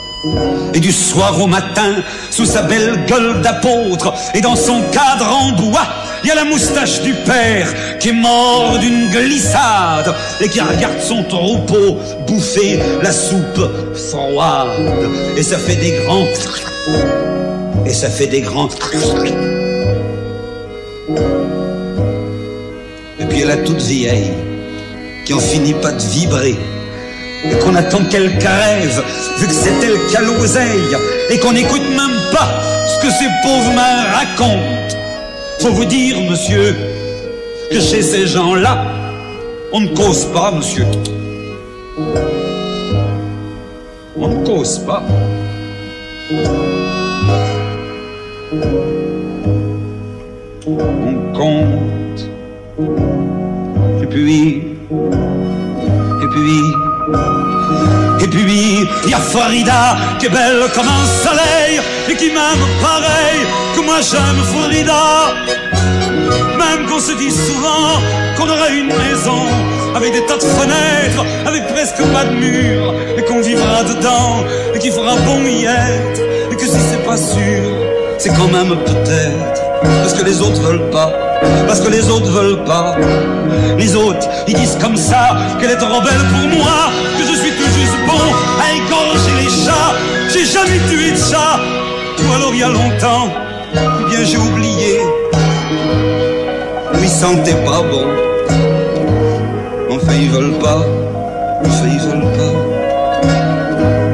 Et 0.74 0.80
du 0.80 0.90
soir 0.90 1.40
au 1.40 1.46
matin, 1.46 2.02
sous 2.32 2.44
sa 2.44 2.62
belle 2.62 3.06
gueule 3.06 3.40
d'apôtre, 3.42 4.12
et 4.34 4.40
dans 4.40 4.56
son 4.56 4.82
cadre 4.90 5.32
en 5.32 5.52
bois, 5.52 5.86
il 6.22 6.28
y 6.28 6.30
a 6.30 6.34
la 6.34 6.44
moustache 6.44 7.02
du 7.02 7.14
père 7.14 7.98
qui 7.98 8.08
est 8.10 8.12
mort 8.12 8.78
d'une 8.78 9.08
glissade 9.10 10.14
et 10.40 10.48
qui 10.48 10.60
regarde 10.60 11.00
son 11.00 11.22
troupeau 11.24 11.98
bouffer 12.26 12.78
la 13.02 13.12
soupe 13.12 13.60
froide. 14.10 14.68
Et 15.36 15.42
ça 15.42 15.58
fait 15.58 15.76
des 15.76 15.92
grands... 16.04 16.26
Et 17.84 17.92
ça 17.92 18.08
fait 18.08 18.26
des 18.26 18.40
grands... 18.40 18.68
Et 23.18 23.24
puis 23.24 23.38
il 23.38 23.40
y 23.40 23.44
a 23.44 23.46
la 23.46 23.56
toute 23.58 23.80
vieille 23.80 24.32
qui 25.24 25.34
en 25.34 25.40
finit 25.40 25.74
pas 25.74 25.92
de 25.92 26.02
vibrer 26.02 26.56
et 27.44 27.58
qu'on 27.58 27.74
attend 27.74 28.04
qu'elle 28.10 28.38
caresse, 28.38 29.00
vu 29.38 29.46
que 29.46 29.52
c'est 29.52 29.72
elle 29.84 29.98
qui 30.08 30.16
a 30.16 30.20
l'oseille, 30.20 30.96
et 31.30 31.38
qu'on 31.38 31.52
n'écoute 31.52 31.88
même 31.90 32.18
pas 32.32 32.60
ce 32.88 33.06
que 33.06 33.12
ces 33.12 33.28
pauvres 33.42 33.72
mains 33.72 34.04
racontent. 34.12 34.95
Faut 35.60 35.70
vous 35.70 35.84
dire, 35.84 36.20
monsieur, 36.30 36.74
que 37.70 37.80
chez 37.80 38.02
ces 38.02 38.26
gens-là, 38.26 38.84
on 39.72 39.80
ne 39.80 39.88
cause 39.94 40.24
pas, 40.26 40.52
monsieur. 40.52 40.86
On 44.18 44.28
ne 44.28 44.46
cause 44.46 44.78
pas. 44.80 45.02
On 50.66 51.32
compte. 51.34 52.30
Et 54.02 54.06
puis, 54.06 54.62
et 56.22 56.28
puis, 56.32 56.60
et 58.20 58.28
puis, 58.28 58.88
il 59.04 59.10
y 59.10 59.14
a 59.14 59.18
Farida 59.18 59.96
qui 60.18 60.26
est 60.26 60.30
belle 60.30 60.64
comme 60.74 60.88
un 60.88 61.06
soleil 61.22 61.80
et 62.08 62.16
qui 62.16 62.26
m'aime 62.26 62.66
pareil 62.82 63.46
que 63.74 63.80
moi 63.84 63.96
j'aime 64.00 64.42
Farida. 64.52 65.34
Même 66.58 66.86
qu'on 66.88 66.98
se 66.98 67.12
dit 67.12 67.30
souvent 67.30 68.00
qu'on 68.36 68.48
aurait 68.48 68.76
une 68.76 68.88
maison 68.88 69.42
avec 69.94 70.12
des 70.12 70.26
tas 70.26 70.36
de 70.36 70.42
fenêtres, 70.42 71.24
avec 71.46 71.66
presque 71.68 72.02
pas 72.12 72.24
de 72.24 72.32
murs, 72.32 72.94
et 73.16 73.22
qu'on 73.22 73.40
vivra 73.40 73.84
dedans 73.84 74.44
et 74.74 74.78
qu'il 74.78 74.92
fera 74.92 75.14
bon 75.24 75.44
y 75.46 75.64
être, 75.64 76.20
et 76.50 76.56
que 76.56 76.66
si 76.66 76.80
c'est 76.90 77.04
pas 77.04 77.16
sûr, 77.16 77.62
c'est 78.18 78.30
quand 78.30 78.48
même 78.48 78.76
peut-être 78.84 79.62
parce 79.82 80.14
que 80.14 80.24
les 80.24 80.40
autres 80.40 80.60
veulent 80.60 80.90
pas, 80.90 81.12
parce 81.66 81.80
que 81.80 81.90
les 81.90 82.08
autres 82.10 82.30
veulent 82.30 82.64
pas. 82.64 82.96
Les 83.78 83.94
autres, 83.94 84.26
ils 84.48 84.54
disent 84.54 84.78
comme 84.80 84.96
ça 84.96 85.36
qu'elle 85.60 85.70
est 85.70 85.76
trop 85.76 86.00
belle 86.00 86.24
pour 86.32 86.58
moi, 86.58 86.90
que 87.18 87.24
je 87.24 87.35
à 88.60 88.72
égorger 88.74 89.34
les 89.42 89.50
chats. 89.50 89.94
J'ai 90.32 90.44
jamais 90.44 90.80
tué 90.88 91.12
de 91.12 91.16
chat, 91.16 91.60
ou 92.18 92.32
alors 92.34 92.52
il 92.52 92.60
y 92.60 92.62
a 92.62 92.68
longtemps, 92.68 93.28
ou 93.74 94.08
bien 94.08 94.24
j'ai 94.24 94.38
oublié. 94.38 95.00
Oui, 96.94 97.08
sentaient 97.08 97.62
pas 97.64 97.82
bon. 97.82 98.06
Enfin, 99.90 100.12
ils 100.20 100.30
veulent 100.30 100.58
pas, 100.58 100.84
enfin, 101.64 101.86
ils 101.86 102.00
veulent 102.00 102.32
pas. 102.36 102.54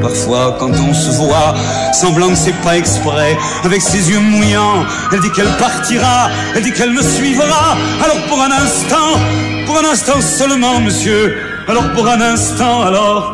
Parfois, 0.01 0.57
quand 0.59 0.69
on 0.69 0.93
se 0.93 1.11
voit, 1.17 1.55
semblant 1.93 2.29
que 2.29 2.35
c'est 2.35 2.61
pas 2.61 2.77
exprès, 2.77 3.37
avec 3.63 3.81
ses 3.81 4.09
yeux 4.11 4.19
mouillants, 4.19 4.85
elle 5.11 5.19
dit 5.21 5.31
qu'elle 5.31 5.51
partira, 5.57 6.29
elle 6.55 6.61
dit 6.61 6.71
qu'elle 6.71 6.91
me 6.91 7.01
suivra. 7.01 7.75
Alors 8.03 8.17
pour 8.29 8.39
un 8.41 8.51
instant, 8.51 9.19
pour 9.65 9.77
un 9.79 9.85
instant 9.91 10.21
seulement, 10.21 10.79
monsieur, 10.79 11.35
alors 11.67 11.89
pour 11.95 12.07
un 12.07 12.21
instant, 12.21 12.83
alors, 12.83 13.33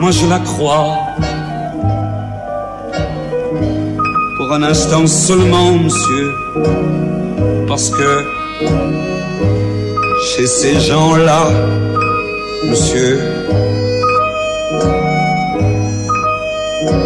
moi 0.00 0.10
je 0.10 0.26
la 0.26 0.38
crois. 0.38 0.96
Pour 4.36 4.52
un 4.54 4.62
instant 4.62 5.06
seulement, 5.06 5.72
monsieur, 5.72 6.32
parce 7.68 7.90
que 7.90 8.24
chez 10.28 10.46
ces 10.46 10.80
gens-là, 10.80 11.42
monsieur, 12.64 13.20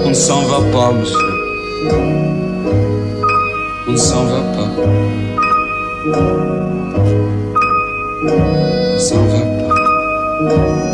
on 0.04 0.09
ne 0.09 0.14
s'en 0.14 0.42
va 0.42 0.61
pas, 0.72 0.92
monsieur. 0.92 1.18
On 3.88 3.92
ne 3.92 3.96
s'en 3.96 4.24
va 4.24 4.40
pas. 4.57 4.70
On 8.94 8.98
s'en 8.98 9.22
va 9.24 9.40
pas. 9.40 10.93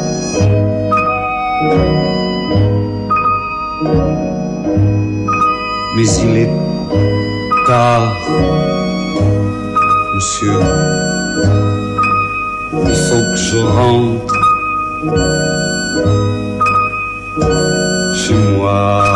Mais 5.96 6.06
il 6.22 6.36
est 6.36 6.50
tard, 7.66 8.14
monsieur. 10.14 10.60
Il 12.72 12.96
faut 13.06 13.24
que 13.30 13.36
je 13.36 13.58
rentre 13.58 14.34
chez 18.16 18.34
moi. 18.34 19.09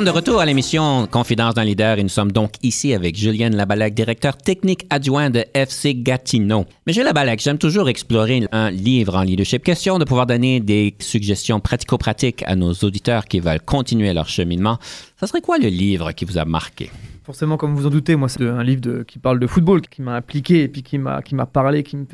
Sommes 0.00 0.06
de 0.06 0.16
retour 0.16 0.40
à 0.40 0.46
l'émission 0.46 1.06
Confidence 1.06 1.52
d'un 1.52 1.64
leader 1.64 1.98
et 1.98 2.02
nous 2.02 2.08
sommes 2.08 2.32
donc 2.32 2.52
ici 2.62 2.94
avec 2.94 3.16
Julienne 3.16 3.54
Labalac, 3.54 3.92
directeur 3.92 4.34
technique 4.34 4.86
adjoint 4.88 5.28
de 5.28 5.44
FC 5.52 5.94
Gatineau. 5.94 6.64
Monsieur 6.86 7.04
Labalac, 7.04 7.38
j'aime 7.40 7.58
toujours 7.58 7.86
explorer 7.90 8.46
un 8.50 8.70
livre 8.70 9.16
en 9.16 9.22
leadership. 9.22 9.62
Question 9.62 9.98
de 9.98 10.04
pouvoir 10.04 10.24
donner 10.24 10.60
des 10.60 10.94
suggestions 11.00 11.60
pratico-pratiques 11.60 12.42
à 12.46 12.56
nos 12.56 12.72
auditeurs 12.72 13.26
qui 13.26 13.40
veulent 13.40 13.60
continuer 13.60 14.14
leur 14.14 14.26
cheminement. 14.26 14.78
Ça 15.18 15.26
serait 15.26 15.42
quoi 15.42 15.58
le 15.58 15.68
livre 15.68 16.12
qui 16.12 16.24
vous 16.24 16.38
a 16.38 16.46
marqué? 16.46 16.90
Forcément, 17.22 17.56
comme 17.56 17.74
vous 17.74 17.86
en 17.86 17.90
doutez, 17.90 18.16
moi, 18.16 18.28
c'est 18.28 18.42
un 18.48 18.62
livre 18.62 19.02
qui 19.02 19.18
parle 19.18 19.38
de 19.38 19.46
football, 19.46 19.82
qui 19.82 20.02
m'a 20.02 20.14
impliqué 20.16 20.62
et 20.62 20.68
puis 20.68 20.82
qui 20.82 20.98
m'a 20.98 21.20
qui 21.22 21.34
m'a 21.34 21.46
parlé, 21.46 21.82
fait- 21.84 22.06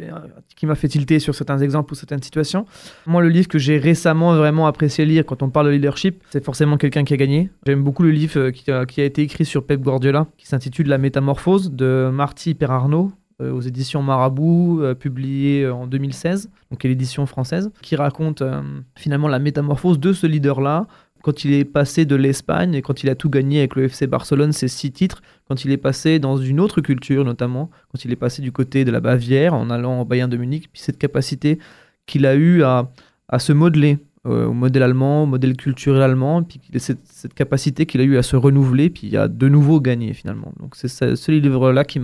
qui 0.57 0.67
m'a 0.67 0.75
fait 0.75 0.89
tilter 0.89 1.19
sur 1.21 1.35
certains 1.35 1.59
exemples 1.59 1.93
ou 1.93 1.97
certaines 1.97 2.23
situations. 2.23 2.67
Moi, 3.07 3.23
le 3.23 3.29
livre 3.29 3.47
que 3.49 3.59
j'ai 3.59 3.79
récemment 3.79 4.35
vraiment 4.37 4.67
apprécié 4.67 5.05
lire 5.07 5.25
quand 5.25 5.43
on 5.43 5.51
parle 5.51 5.67
de 5.67 5.73
leadership, 5.73 6.23
c'est 6.31 6.45
forcément 6.45 6.77
quelqu'un 6.77 7.05
qui 7.05 7.15
a 7.15 7.17
gagné. 7.17 7.51
J'aime 7.67 7.83
beaucoup 7.83 8.03
le 8.03 8.11
livre 8.11 8.39
euh, 8.39 8.51
qui 8.51 8.71
a, 8.71 8.85
qui 8.85 9.01
a 9.01 9.05
été 9.05 9.23
écrit 9.23 9.45
sur 9.45 9.65
Pep 9.65 9.81
Guardiola, 9.81 10.27
qui 10.37 10.47
s'intitule 10.47 10.89
La 10.89 10.99
Métamorphose 10.99 11.71
de 11.73 12.11
Marty 12.13 12.55
Perarnaud 12.55 13.13
euh, 13.43 13.53
aux 13.53 13.61
éditions 13.61 14.03
Marabout, 14.03 14.81
euh, 14.81 14.95
publié 14.95 15.63
euh, 15.65 15.75
en 15.75 15.87
2016, 15.87 16.51
donc 16.71 16.81
qui 16.81 16.87
est 16.87 16.91
l'édition 16.91 17.27
française, 17.27 17.71
qui 17.83 17.95
raconte 17.95 18.41
euh, 18.43 18.63
finalement 18.97 19.29
la 19.29 19.39
métamorphose 19.39 20.01
de 20.01 20.13
ce 20.15 20.27
leader-là 20.27 20.87
quand 21.27 21.45
il 21.45 21.55
est 21.55 21.65
passé 21.65 22.05
de 22.05 22.15
l'Espagne 22.15 22.75
et 22.75 22.83
quand 22.83 23.03
il 23.03 23.11
a 23.11 23.17
tout 23.17 23.29
gagné 23.29 23.59
avec 23.59 23.75
le 23.75 23.87
FC 23.87 24.07
Barcelone, 24.07 24.53
ses 24.53 24.69
six 24.69 24.93
titres, 24.93 25.23
quand 25.49 25.65
il 25.65 25.73
est 25.73 25.77
passé 25.77 26.21
dans 26.21 26.37
une 26.37 26.61
autre 26.61 26.81
culture 26.81 27.25
notamment, 27.25 27.69
quand 27.91 28.05
il 28.05 28.13
est 28.13 28.17
passé 28.17 28.43
du 28.43 28.53
côté 28.53 28.85
de 28.85 28.93
la 28.93 29.01
Bavière 29.01 29.53
en 29.53 29.69
allant 29.69 30.03
au 30.03 30.05
Bayern 30.05 30.31
de 30.31 30.37
Munich, 30.37 30.69
puis 30.73 30.81
cette 30.81 30.99
capacité 30.99 31.59
qu'il 32.07 32.27
a 32.27 32.37
eu 32.37 32.63
à, 32.63 32.93
se 33.41 33.53
modeler 33.53 33.99
euh, 34.25 34.47
au 34.47 34.53
modèle 34.53 34.85
allemand, 34.85 35.25
au 35.25 35.27
modèle 35.27 35.57
culturel 35.57 36.01
allemand, 36.01 36.45
puis 36.45 36.61
cette, 36.77 37.35
capacité 37.35 37.87
qu'il 37.87 38.01
a 38.01 38.05
eu 38.05 38.19
à 38.19 38.23
se 38.23 38.37
renouveler, 38.37 38.89
puis 38.89 39.17
à 39.17 39.27
de 39.27 39.49
nouveau 39.49 39.81
gagner 39.81 40.13
finalement. 40.13 40.53
Donc 40.61 40.77
c'est 40.77 40.87
ce, 40.87 41.17
ce 41.17 41.33
livre-là 41.33 41.83
qui 41.83 42.01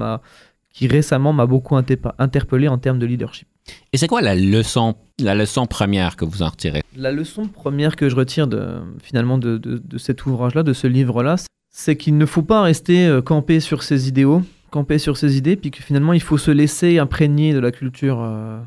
qui 0.73 0.89
récemment 0.89 1.33
m'a 1.33 1.47
beaucoup 1.47 1.77
interpe- 1.77 2.15
interpellé 2.19 2.67
en 2.67 2.79
termes 2.79 2.99
de 2.99 3.07
leadership. 3.07 3.47
Et 3.93 3.97
c'est 3.97 4.09
quoi 4.09 4.21
la 4.23 4.35
leçon, 4.35 4.97
la 5.21 5.35
leçon 5.35 5.67
première 5.67 6.17
que 6.17 6.25
vous 6.25 6.43
en 6.43 6.49
retirez? 6.49 6.83
La 6.97 7.13
leçon 7.13 7.47
première 7.47 7.97
que 7.97 8.09
je 8.09 8.17
retire 8.17 8.47
de, 8.47 8.79
finalement 9.03 9.39
de, 9.39 9.57
de- 9.59 9.99
cet 9.99 10.27
ouvrage-là, 10.27 10.63
de 10.63 10.73
ce 10.73 10.87
livre-là, 10.87 11.37
c'est 11.71 11.97
qu'il 11.97 12.19
ne 12.19 12.27
faut 12.27 12.43
pas 12.43 12.63
rester 12.63 13.07
euh, 13.07 13.23
campé 13.23 13.61
sur 13.61 13.83
ses 13.83 14.09
idéaux, 14.09 14.43
campé 14.71 14.99
sur 14.99 15.17
ses 15.17 15.37
idées, 15.37 15.57
puis 15.57 15.71
que 15.71 15.83
finalement 15.83 16.13
il 16.13 16.21
faut 16.23 16.39
se 16.39 16.51
laisser 16.51 16.99
imprégner 16.99 17.53
de 17.55 17.61
la 17.61 17.71
culture, 17.71 18.21
euh, 18.23 18.59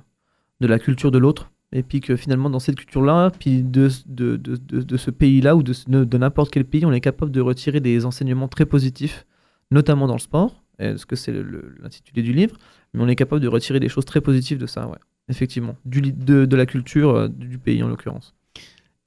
de 0.62 0.68
la 0.68 0.80
culture 0.80 1.12
de 1.12 1.18
l'autre, 1.18 1.52
et 1.74 1.84
puis 1.84 2.00
que 2.00 2.16
finalement 2.16 2.50
dans 2.50 2.60
cette 2.60 2.76
culture-là, 2.78 3.32
puis 3.38 3.62
de, 3.64 3.90
de, 4.06 4.38
de, 4.38 4.56
de- 4.82 4.98
ce 4.98 5.12
pays-là 5.12 5.56
ou 5.58 5.64
de, 5.64 6.18
n'importe 6.18 6.52
quel 6.52 6.64
pays, 6.66 6.86
on 6.86 6.94
est 6.94 7.02
capable 7.02 7.32
de 7.32 7.42
retirer 7.42 7.80
des 7.82 8.06
enseignements 8.06 8.48
très 8.48 8.66
positifs, 8.66 9.26
notamment 9.72 10.08
dans 10.08 10.14
le 10.14 10.20
sport, 10.20 10.64
euh, 10.82 10.96
ce 10.98 11.06
que 11.06 11.16
c'est 11.16 11.34
l'intitulé 11.82 12.22
du 12.22 12.34
livre, 12.34 12.56
mais 12.96 13.04
on 13.04 13.08
est 13.08 13.16
capable 13.16 13.42
de 13.42 13.48
retirer 13.48 13.80
des 13.80 13.90
choses 13.90 14.06
très 14.06 14.22
positives 14.22 14.58
de 14.58 14.66
ça, 14.66 14.88
ouais. 14.88 14.98
Effectivement, 15.28 15.76
du, 15.86 16.02
de 16.02 16.56
la 16.56 16.66
culture 16.66 17.16
euh, 17.16 17.28
du 17.28 17.58
pays 17.58 17.82
en 17.82 17.88
l'occurrence. 17.88 18.36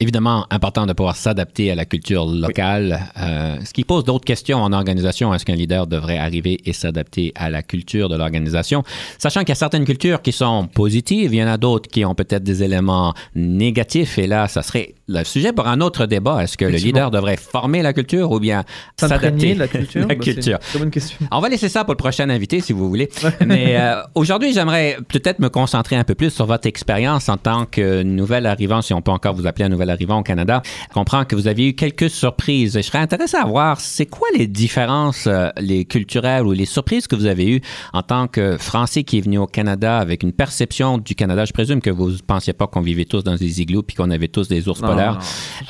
Évidemment, 0.03 0.47
important 0.51 0.87
de 0.87 0.93
pouvoir 0.93 1.17
s'adapter 1.17 1.73
à 1.73 1.75
la 1.75 1.85
culture 1.85 2.25
locale, 2.25 3.01
euh, 3.21 3.57
ce 3.65 3.73
qui 3.73 3.83
pose 3.83 4.05
d'autres 4.05 4.25
questions 4.25 4.59
en 4.63 4.73
organisation. 4.73 5.35
Est-ce 5.35 5.45
qu'un 5.45 5.57
leader 5.57 5.89
devrait 5.89 6.19
arriver 6.19 6.61
et 6.65 6.73
s'adapter 6.73 7.33
à 7.35 7.51
la 7.51 7.65
culture 7.65 8.09
de 8.09 8.17
l'organisation? 8.17 8.85
Sachant 9.19 9.41
qu'il 9.41 9.49
y 9.49 9.53
a 9.53 9.57
certaines 9.57 9.85
cultures 9.85 10.23
qui 10.23 10.31
sont 10.31 10.69
positives, 10.73 11.35
il 11.35 11.39
y 11.39 11.43
en 11.43 11.49
a 11.49 11.57
d'autres 11.57 11.91
qui 11.91 12.05
ont 12.05 12.15
peut-être 12.15 12.45
des 12.45 12.63
éléments 12.63 13.13
négatifs. 13.35 14.19
Et 14.19 14.29
là, 14.29 14.47
ça 14.47 14.63
serait 14.63 14.95
le 15.09 15.25
sujet 15.25 15.53
pour 15.53 15.67
un 15.67 15.81
autre 15.81 16.07
débat. 16.07 16.45
Est-ce 16.45 16.57
que 16.57 16.67
le 16.67 16.77
leader 16.77 17.11
devrait 17.11 17.37
former 17.37 17.83
la 17.83 17.93
culture 17.93 18.31
ou 18.31 18.39
bien 18.39 18.63
s'adapter 18.97 19.55
la 19.57 19.67
culture, 19.67 20.03
La 20.03 20.15
bah, 20.15 20.15
c'est 20.23 20.33
culture. 20.35 20.59
bonne 20.79 20.93
question. 20.93 21.19
On 21.33 21.41
va 21.41 21.49
laisser 21.49 21.69
ça 21.69 21.83
pour 21.83 21.95
le 21.95 21.99
prochain 21.99 22.31
invité, 22.31 22.61
si 22.61 22.73
vous 22.73 22.89
voulez. 22.89 23.09
Mais 23.45 23.77
euh, 23.77 24.01
aujourd'hui, 24.15 24.53
j'aimerais 24.53 24.99
peut-être 25.09 25.41
me 25.41 25.49
concentrer 25.49 25.97
un 25.97 26.05
peu 26.05 26.15
plus 26.15 26.31
sur 26.31 26.47
votre 26.47 26.69
expérience 26.69 27.29
en 27.29 27.37
tant 27.37 27.65
que 27.67 28.05
nouvel 28.05 28.47
arrivant, 28.47 28.81
si 28.81 28.95
on 28.95 29.03
peut 29.03 29.11
encore 29.11 29.35
vous 29.35 29.49
appeler 29.49 29.65
un 29.65 29.71
nouvel 29.71 29.88
arrivant 29.91 30.19
au 30.19 30.23
Canada. 30.23 30.63
Je 30.89 30.95
comprends 30.95 31.25
que 31.25 31.35
vous 31.37 31.47
aviez 31.49 31.69
eu 31.69 31.75
quelques 31.75 32.11
surprises. 32.11 32.75
Je 32.77 32.83
serais 32.83 32.99
intéressé 32.99 33.37
à 33.37 33.45
voir, 33.45 33.81
c'est 33.81 34.07
quoi 34.07 34.29
les 34.37 34.47
différences, 34.47 35.27
euh, 35.27 35.49
les 35.59 35.85
culturelles 35.85 36.47
ou 36.47 36.53
les 36.53 36.65
surprises 36.67 37.07
que 37.07 37.17
vous 37.17 37.27
avez 37.27 37.51
eues 37.57 37.61
en 37.93 38.03
tant 38.03 38.27
que 38.29 38.57
Français 38.59 39.05
qui 39.05 39.19
est 39.19 39.21
venu 39.21 39.39
au 39.39 39.47
Canada 39.47 39.99
avec 39.99 40.23
une 40.23 40.33
perception 40.33 40.99
du 40.99 41.15
Canada? 41.15 41.45
Je 41.45 41.53
présume 41.53 41.81
que 41.81 41.91
vous 41.91 42.11
ne 42.11 42.19
pensiez 42.19 42.53
pas 42.53 42.67
qu'on 42.67 42.81
vivait 42.81 43.05
tous 43.05 43.23
dans 43.25 43.37
des 43.37 43.61
igloos 43.61 43.83
puis 43.83 43.97
qu'on 43.97 44.11
avait 44.11 44.29
tous 44.29 44.49
des 44.49 44.69
ours 44.69 44.81
Non, 44.83 44.89
polaires. 44.89 45.19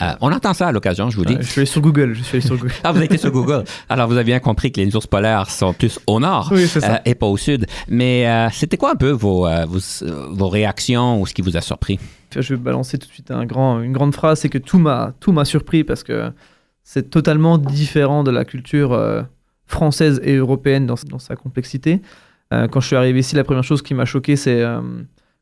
non. 0.00 0.07
Euh, 0.07 0.12
on 0.20 0.33
entend 0.33 0.54
ça 0.54 0.68
à 0.68 0.72
l'occasion, 0.72 1.11
je 1.11 1.16
vous 1.16 1.24
dis. 1.24 1.37
Je 1.40 1.46
suis 1.46 1.61
allé 1.61 1.66
sur 1.66 1.81
Google, 1.81 2.14
je 2.14 2.22
suis 2.22 2.37
allé 2.38 2.46
sur 2.46 2.57
Google. 2.57 2.72
Ah, 2.85 2.92
vous 2.92 3.02
été 3.02 3.18
sur 3.18 3.31
Google. 3.31 3.64
Alors, 3.88 4.07
vous 4.09 4.14
avez 4.14 4.24
bien 4.24 4.38
compris 4.40 4.72
que 4.72 4.81
les 4.81 4.94
ours 4.96 5.07
polaires 5.07 5.50
sont 5.50 5.72
plus 5.72 5.98
au 6.07 6.20
nord 6.20 6.48
Oui, 6.52 6.66
c'est 6.66 6.81
ça. 6.81 6.94
euh, 6.94 6.98
et 7.04 7.14
pas 7.14 7.26
au 7.26 7.37
sud. 7.37 7.66
Mais 7.88 8.26
c'était 8.52 8.76
quoi 8.76 8.92
un 8.92 8.96
peu 8.96 9.11
vos, 9.11 9.46
vos, 9.66 9.78
vos 10.31 10.48
réactions 10.48 11.20
ou 11.20 11.26
ce 11.26 11.35
qui 11.35 11.42
vous 11.42 11.57
a 11.57 11.61
surpris? 11.61 11.98
Je 12.30 12.54
vais 12.54 12.60
balancer 12.60 12.98
tout 12.98 13.08
de 13.08 13.12
suite 13.12 13.30
une 13.30 13.92
grande 13.92 14.14
phrase, 14.14 14.40
c'est 14.40 14.48
que 14.48 14.58
tout 14.58 14.78
m'a 14.78 15.14
tout 15.20 15.32
m'a 15.32 15.44
surpris 15.44 15.84
parce 15.84 16.02
que 16.02 16.30
c'est 16.82 17.10
totalement 17.10 17.58
différent 17.58 18.24
de 18.24 18.30
la 18.30 18.44
culture 18.44 18.92
euh, 18.94 19.22
française 19.66 20.20
et 20.24 20.36
européenne 20.36 20.86
dans, 20.86 21.18
sa 21.18 21.36
complexité. 21.36 22.00
Euh, 22.52 22.66
quand 22.66 22.80
je 22.80 22.86
suis 22.86 22.96
arrivé 22.96 23.20
ici, 23.20 23.36
la 23.36 23.44
première 23.44 23.62
chose 23.62 23.82
qui 23.82 23.92
m'a 23.92 24.06
choqué, 24.06 24.36
c'est 24.36 24.62
euh, 24.62 24.80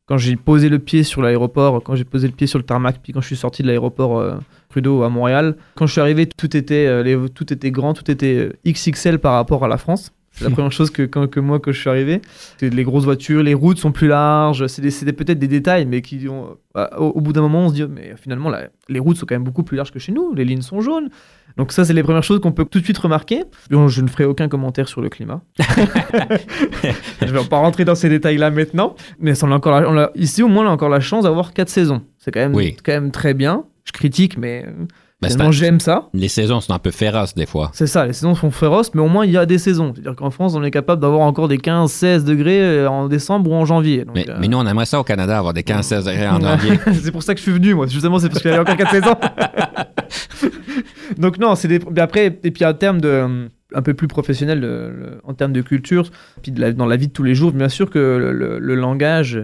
quand 0.07 0.19
j'ai 0.19 0.35
posé 0.35 0.69
le 0.69 0.81
pied 0.81 1.05
sur 1.05 1.23
l'aéroport, 1.23 1.85
quand 1.85 1.95
j'ai 1.95 2.05
posé 2.05 2.27
le 2.27 2.35
pied 2.35 2.49
sur 2.49 2.59
le 2.59 2.65
tarmac, 2.65 2.99
puis 3.01 3.13
quand 3.13 3.21
je 3.21 3.27
suis 3.27 3.37
sorti 3.37 3.63
de 3.63 3.69
l'aéroport 3.69 4.41
Trudeau 4.69 5.05
à 5.05 5.09
Montréal. 5.09 5.57
Quand 5.77 5.87
je 5.87 5.93
suis 5.93 6.01
arrivé, 6.01 6.27
tout 6.27 6.57
était, 6.57 7.05
tout 7.29 7.53
était 7.53 7.71
grand, 7.71 7.95
tout 7.95 8.11
était 8.11 8.53
XXL 8.67 9.21
par 9.21 9.35
rapport 9.35 9.65
à 9.65 9.69
la 9.69 9.79
France. 9.79 10.13
C'est 10.37 10.45
la 10.45 10.51
première 10.51 10.71
chose 10.73 10.91
que, 10.91 11.03
quand- 11.03 11.27
que 11.29 11.41
moi, 11.41 11.59
quand 11.61 11.73
je 11.73 11.81
suis 11.81 11.89
arrivé. 11.89 12.21
C'est 12.59 12.69
les 12.73 12.85
grosses 12.85 13.05
voitures, 13.05 13.43
les 13.43 13.55
routes 13.55 13.79
sont 13.79 13.91
plus 13.91 14.07
larges. 14.09 14.67
C'est 14.67 15.13
peut-être 15.13 15.39
des 15.39 15.49
détails, 15.49 15.87
mais 15.87 16.03
qui 16.03 16.29
ont, 16.29 16.57
bah, 16.75 16.91
au, 16.99 17.07
au 17.07 17.21
bout 17.23 17.33
d'un 17.33 17.41
moment, 17.41 17.65
on 17.67 17.69
se 17.71 17.75
dit, 17.75 17.85
mais 17.89 18.13
finalement, 18.21 18.51
la- 18.51 18.69
les 18.91 18.99
routes 18.99 19.17
sont 19.17 19.25
quand 19.27 19.35
même 19.35 19.45
beaucoup 19.45 19.63
plus 19.63 19.77
larges 19.77 19.91
que 19.93 19.99
chez 19.99 20.13
nous. 20.13 20.35
Les 20.35 20.45
lignes 20.45 20.61
sont 20.63 20.81
jaunes. 20.83 21.09
Donc 21.57 21.73
ça, 21.73 21.87
c'est 21.87 21.95
les 21.95 22.03
premières 22.03 22.23
choses 22.23 22.41
qu'on 22.41 22.53
peut 22.53 22.67
tout 22.67 22.81
de 22.81 22.85
suite 22.85 22.99
remarquer. 22.99 23.45
Bon, 23.71 23.89
je 23.89 24.03
ne 24.03 24.09
ferai 24.09 24.27
aucun 24.27 24.49
commentaire 24.49 24.89
sur 24.89 25.01
le 25.01 25.09
climat. 25.09 25.41
je 27.23 27.33
vais 27.33 27.45
pas 27.49 27.57
rentrer 27.59 27.85
dans 27.85 27.95
ces 27.95 28.09
détails-là 28.09 28.51
maintenant. 28.51 28.95
Mais 29.19 29.35
ça, 29.35 29.47
on 29.47 29.53
a 29.53 29.55
encore 29.57 29.81
la- 29.81 29.89
on 29.89 29.97
a- 29.99 30.11
ici, 30.15 30.43
au 30.43 30.49
moins, 30.49 30.67
on 30.67 30.69
a 30.69 30.73
encore 30.73 30.89
la 30.91 31.01
chance 31.01 31.25
d'avoir 31.25 31.53
quatre 31.53 31.69
saisons. 31.71 32.03
C'est 32.19 32.31
quand 32.31 32.41
même, 32.41 32.55
Oui. 32.55 32.77
quand 32.85 32.93
même 32.93 33.11
très 33.11 33.35
bien. 33.35 33.65
Je 33.85 33.93
critique, 33.93 34.37
mais 34.37 34.65
euh, 34.67 34.85
Finalement, 35.25 35.49
un- 35.49 35.53
j'aime 35.53 35.81
ça. 35.81 36.09
les 36.13 36.29
saisons 36.29 36.61
sont 36.61 36.75
un 36.75 36.79
peu 36.79 36.91
féroces 36.91 37.35
des 37.35 37.47
fois. 37.47 37.71
C'est 37.73 37.87
ça, 37.87 38.07
les 38.07 38.13
saisons 38.13 38.35
sont 38.35 38.51
féroces, 38.51 38.95
mais 38.95 39.01
au 39.01 39.09
moins 39.09 39.25
il 39.25 39.33
y 39.33 39.39
a 39.39 39.47
des 39.47 39.57
saisons. 39.59 39.93
C'est-à-dire 39.95 40.15
qu'en 40.15 40.31
France, 40.31 40.55
on 40.55 40.63
est 40.63 40.71
capable 40.71 41.01
d'avoir 41.01 41.23
encore 41.23 41.49
des 41.49 41.57
15-16 41.59 42.25
degrés 42.25 42.61
euh, 42.61 42.91
en 42.91 43.09
décembre 43.09 43.51
ou 43.51 43.55
en 43.55 43.65
janvier. 43.65 44.05
Donc, 44.05 44.15
Mais, 44.15 44.29
euh, 44.29 44.37
mais 44.41 44.49
nous, 44.49 44.59
on 44.59 44.67
aimerait 44.67 44.85
ça 44.87 45.01
au 45.01 45.05
Canada, 45.05 45.39
avoir 45.39 45.55
des 45.55 45.63
15-16 45.63 46.05
degrés 46.05 46.29
en 46.29 46.41
janvier. 46.41 46.79
c'est 47.03 47.13
pour 47.13 47.23
ça 47.23 47.33
que 47.35 47.39
je 47.39 47.43
suis 47.45 47.53
venu, 47.53 47.75
moi. 47.75 47.87
Justement, 47.87 48.19
c'est 48.19 48.29
parce 48.29 48.43
qu'il 48.43 48.51
y 48.51 48.55
avait 48.55 48.61
encore 48.63 48.77
4 48.77 48.91
saisons. 48.91 49.15
Donc, 51.19 51.39
non, 51.39 51.55
c'est 51.55 51.69
des. 51.69 51.79
mais 51.91 52.01
Après, 52.01 52.39
et 52.43 52.51
puis 52.51 52.65
en 52.65 52.75
termes 52.75 53.01
de. 53.01 53.09
euh, 53.09 53.49
un 53.75 53.83
peu 53.83 53.95
plus 53.95 54.07
professionnel 54.07 54.61
le- 54.61 54.91
le- 54.91 55.21
en 55.25 55.35
termes 55.35 55.53
de 55.53 55.61
culture, 55.61 56.11
puis 56.41 56.53
de 56.53 56.61
la- 56.61 56.73
dans 56.73 56.87
la 56.87 56.97
vie 56.97 57.09
de 57.09 57.13
tous 57.13 57.25
les 57.25 57.35
jours, 57.35 57.51
bien 57.53 57.69
sûr 57.69 57.91
que 57.91 57.99
le, 57.99 58.59
le- 58.61 58.75
langage, 58.77 59.43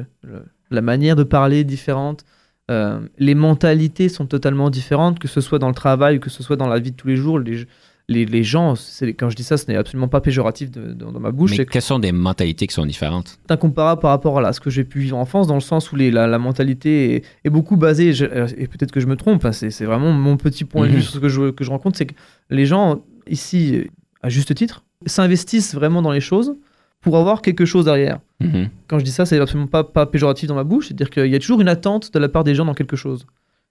la 0.70 0.80
manière 0.80 1.16
de 1.16 1.24
parler 1.24 1.60
est 1.60 1.64
différente. 1.64 2.24
Euh, 2.70 3.00
les 3.18 3.34
mentalités 3.34 4.08
sont 4.08 4.26
totalement 4.26 4.70
différentes, 4.70 5.18
que 5.18 5.28
ce 5.28 5.40
soit 5.40 5.58
dans 5.58 5.68
le 5.68 5.74
travail, 5.74 6.20
que 6.20 6.30
ce 6.30 6.42
soit 6.42 6.56
dans 6.56 6.68
la 6.68 6.78
vie 6.78 6.92
de 6.92 6.96
tous 6.96 7.08
les 7.08 7.16
jours. 7.16 7.38
Les, 7.38 7.66
les, 8.08 8.24
les 8.24 8.44
gens, 8.44 8.74
quand 9.18 9.30
je 9.30 9.36
dis 9.36 9.42
ça, 9.42 9.56
ce 9.56 9.66
n'est 9.70 9.76
absolument 9.76 10.08
pas 10.08 10.20
péjoratif 10.20 10.70
de- 10.70 10.92
dans, 10.92 11.12
dans 11.12 11.20
ma 11.20 11.30
bouche. 11.32 11.56
Mais 11.58 11.64
quelles 11.66 11.82
sont 11.82 11.98
des 11.98 12.12
mentalités 12.12 12.66
qui 12.66 12.74
sont 12.74 12.86
différentes? 12.86 13.38
c'est 13.46 13.52
incomparable 13.52 14.00
par 14.00 14.10
rapport 14.10 14.38
à 14.38 14.40
là, 14.42 14.52
ce 14.52 14.60
que 14.60 14.70
j'ai 14.70 14.84
pu 14.84 15.00
vivre 15.00 15.16
en 15.16 15.24
France, 15.24 15.46
dans 15.48 15.54
le 15.54 15.60
sens 15.60 15.90
où 15.92 15.96
les, 15.96 16.10
la, 16.10 16.26
la 16.26 16.38
mentalité 16.38 17.16
est, 17.16 17.24
est 17.44 17.50
beaucoup 17.50 17.76
basée, 17.76 18.12
je- 18.12 18.24
euh, 18.26 18.46
et 18.56 18.66
peut-être 18.68 18.92
que 18.92 19.00
je 19.00 19.06
me 19.06 19.16
trompe, 19.16 19.44
hein, 19.44 19.52
c'est 19.52 19.84
vraiment 19.84 20.12
mon 20.12 20.36
petit 20.36 20.64
point 20.64 20.86
de 20.86 20.90
Mhm. 20.92 20.96
vue 20.96 21.02
sur 21.02 21.12
ce 21.14 21.18
que 21.18 21.28
je, 21.28 21.50
que 21.50 21.64
je 21.64 21.70
rencontre, 21.70 21.96
c'est 21.98 22.06
que 22.06 22.14
les 22.50 22.66
gens 22.66 23.02
ici, 23.28 23.84
à 24.22 24.28
juste 24.28 24.54
titre, 24.54 24.84
s'investissent 25.06 25.74
vraiment 25.74 26.02
dans 26.02 26.12
les 26.12 26.20
choses 26.20 26.54
pour 27.02 27.18
avoir 27.18 27.42
quelque 27.42 27.64
chose 27.66 27.84
derrière. 27.84 28.20
Mhm. 28.40 28.70
Quand 28.88 28.98
je 28.98 29.04
dis 29.04 29.10
ça, 29.10 29.26
c'est 29.26 29.38
absolument 29.38 29.66
pas, 29.68 29.84
pas 29.84 30.06
péjoratif 30.06 30.48
dans 30.48 30.54
ma 30.54 30.64
bouche, 30.64 30.86
c'est-à-dire 30.88 31.10
qu'il 31.10 31.26
y 31.26 31.34
a 31.34 31.38
toujours 31.38 31.60
une 31.60 31.68
attente 31.68 32.12
de 32.14 32.18
la 32.18 32.28
part 32.28 32.44
des 32.44 32.54
gens 32.54 32.64
dans 32.64 32.74
quelque 32.74 32.96
chose. 32.96 33.26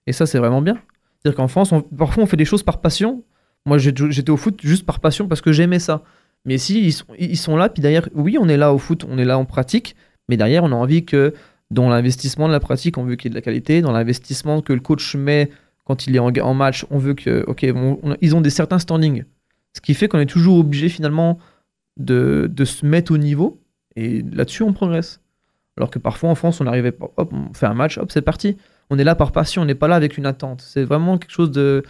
Et 0.06 0.12
ça, 0.12 0.26
c'est 0.26 0.38
vraiment 0.38 0.62
bien. 0.62 0.78
C'est-à-dire 1.18 1.36
qu'en 1.36 1.48
France, 1.48 1.72
on- 1.72 1.80
parfois 1.82 2.22
on 2.22 2.26
fait 2.26 2.36
des 2.36 2.44
choses 2.44 2.62
par 2.62 2.80
passion. 2.80 3.22
Moi, 3.66 3.78
j'étais 3.78 4.30
au 4.30 4.36
foot 4.36 4.60
juste 4.62 4.84
par 4.86 5.00
passion 5.00 5.26
parce 5.28 5.40
que 5.40 5.50
j'aimais 5.52 5.78
ça. 5.78 6.02
Mais 6.44 6.58
si 6.58 6.84
ils 6.84 6.92
sont, 6.92 7.04
ils 7.18 7.36
sont 7.38 7.56
là, 7.56 7.68
puis 7.68 7.80
derrière, 7.80 8.08
oui, 8.14 8.36
on 8.40 8.48
est 8.48 8.56
là 8.56 8.72
au 8.74 8.78
foot, 8.78 9.04
on 9.08 9.16
est 9.18 9.24
là 9.24 9.38
en 9.38 9.44
pratique, 9.44 9.94
mais 10.28 10.36
derrière, 10.36 10.64
on 10.64 10.72
a 10.72 10.74
envie 10.74 11.04
que 11.04 11.32
dans 11.70 11.88
l'investissement 11.88 12.48
de 12.48 12.52
la 12.52 12.60
pratique, 12.60 12.98
on 12.98 13.04
veut 13.04 13.14
qu'il 13.14 13.26
y 13.26 13.28
ait 13.28 13.34
de 13.34 13.34
la 13.36 13.40
qualité. 13.42 13.80
Dans 13.80 13.92
l'investissement 13.92 14.60
que 14.60 14.72
le 14.72 14.80
coach 14.80 15.14
met 15.14 15.50
quand 15.84 16.06
il 16.06 16.16
est 16.16 16.18
en, 16.18 16.32
en 16.36 16.54
match, 16.54 16.84
on 16.90 16.98
veut 16.98 17.14
que, 17.14 17.44
ok, 17.46 17.64
on- 17.74 17.98
on- 18.02 18.16
ils 18.20 18.34
ont 18.36 18.40
des 18.40 18.50
certains 18.50 18.78
standings. 18.80 19.22
Ce 19.74 19.80
qui 19.80 19.94
fait 19.94 20.08
qu'on 20.08 20.18
est 20.18 20.26
toujours 20.26 20.58
obligé 20.58 20.88
finalement 20.88 21.38
de, 21.98 22.48
de 22.52 22.64
se 22.64 22.84
mettre 22.86 23.12
au 23.12 23.18
niveau, 23.18 23.60
et 23.96 24.22
là-dessus, 24.32 24.62
on 24.62 24.72
progresse. 24.72 25.20
Alors 25.76 25.90
que 25.90 25.98
parfois 25.98 26.30
en 26.30 26.34
France, 26.34 26.60
on 26.60 26.66
arrivait, 26.66 26.92
pas- 26.92 27.10
hop, 27.16 27.32
on 27.32 27.52
fait 27.54 27.66
un 27.66 27.74
match, 27.74 27.98
hop, 27.98 28.10
c'est 28.12 28.22
parti. 28.22 28.56
On 28.90 28.98
est 28.98 29.04
là 29.04 29.14
par 29.14 29.32
passion, 29.32 29.62
on 29.62 29.64
n'est 29.64 29.74
pas 29.74 29.88
là 29.88 29.94
avec 29.96 30.18
une 30.18 30.26
attente. 30.26 30.62
C'est 30.66 30.84
vraiment 30.84 31.16
quelque 31.18 31.30
chose 31.32 31.50
de. 31.50 31.82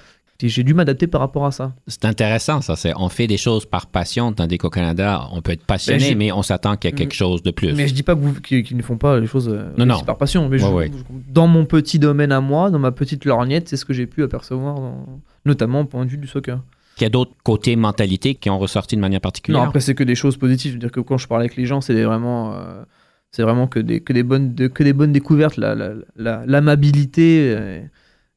J'ai 0.44 0.64
dû 0.64 0.74
m'adapter 0.74 1.06
par 1.06 1.20
rapport 1.20 1.46
à 1.46 1.52
ça. 1.52 1.72
C'est 1.86 2.04
intéressant, 2.04 2.60
ça. 2.62 2.74
C'est, 2.74 2.92
on 2.96 3.08
fait 3.08 3.28
des 3.28 3.36
choses 3.36 3.64
par 3.64 3.86
passion, 3.86 4.32
tandis 4.32 4.58
qu'au 4.58 4.70
Canada, 4.70 5.28
on 5.30 5.40
peut 5.40 5.52
être 5.52 5.64
passionné, 5.64 6.10
Ben, 6.10 6.18
mais 6.18 6.32
on 6.32 6.42
s'attend 6.42 6.76
qu'il 6.76 6.90
y 6.90 6.92
a 6.92 6.96
quelque 6.96 7.14
chose 7.14 7.44
de 7.44 7.52
plus. 7.52 7.72
Mais 7.74 7.86
je 7.86 7.94
dis 7.94 8.02
pas 8.02 8.16
qu'ils, 8.42 8.76
ne 8.76 8.82
font 8.82 8.96
pas 8.96 9.20
les 9.20 9.28
choses 9.28 9.48
euh, 9.48 9.70
Non, 9.78 9.86
non. 9.86 10.00
par 10.00 10.18
passion. 10.18 10.48
Mais 10.48 10.58
je- 10.58 10.66
Ouais, 10.66 10.72
ouais. 10.72 10.90
je- 10.92 11.32
dans 11.32 11.46
mon 11.46 11.64
petit 11.64 12.00
domaine 12.00 12.32
à 12.32 12.40
moi, 12.40 12.70
dans 12.70 12.80
ma 12.80 12.90
petite 12.90 13.24
lorgnette, 13.24 13.68
c'est 13.68 13.76
ce 13.76 13.84
que 13.84 13.92
j'ai 13.92 14.06
pu 14.08 14.24
apercevoir, 14.24 14.74
dans- 14.80 15.06
notamment 15.46 15.82
au 15.82 15.84
point 15.84 16.04
de 16.04 16.10
vue 16.10 16.18
du 16.18 16.26
soccer. 16.26 16.58
Il 16.98 17.02
y 17.02 17.06
a 17.06 17.08
d'autres 17.08 17.32
côtés 17.42 17.74
mentalités 17.76 18.34
qui 18.34 18.50
ont 18.50 18.58
ressorti 18.58 18.96
de 18.96 19.00
manière 19.00 19.20
particulière. 19.20 19.62
Non, 19.62 19.68
après 19.68 19.80
c'est 19.80 19.94
que 19.94 20.04
des 20.04 20.14
choses 20.14 20.36
positives. 20.36 20.72
C'est-à-dire 20.72 20.92
que 20.92 21.00
quand 21.00 21.16
je 21.18 21.26
parle 21.26 21.40
avec 21.42 21.56
les 21.56 21.66
gens, 21.66 21.80
c'est 21.80 22.00
vraiment, 22.02 22.54
euh, 22.54 22.82
c'est 23.30 23.42
vraiment 23.42 23.66
que 23.66 23.78
des, 23.80 24.00
que 24.00 24.12
des 24.12 24.22
bonnes, 24.22 24.54
que 24.54 24.82
des 24.82 24.92
bonnes 24.92 25.12
découvertes. 25.12 25.56
La, 25.56 25.74
la- 25.74 25.94
la- 26.16 26.44
l'amabilité, 26.46 27.54
euh, 27.56 27.80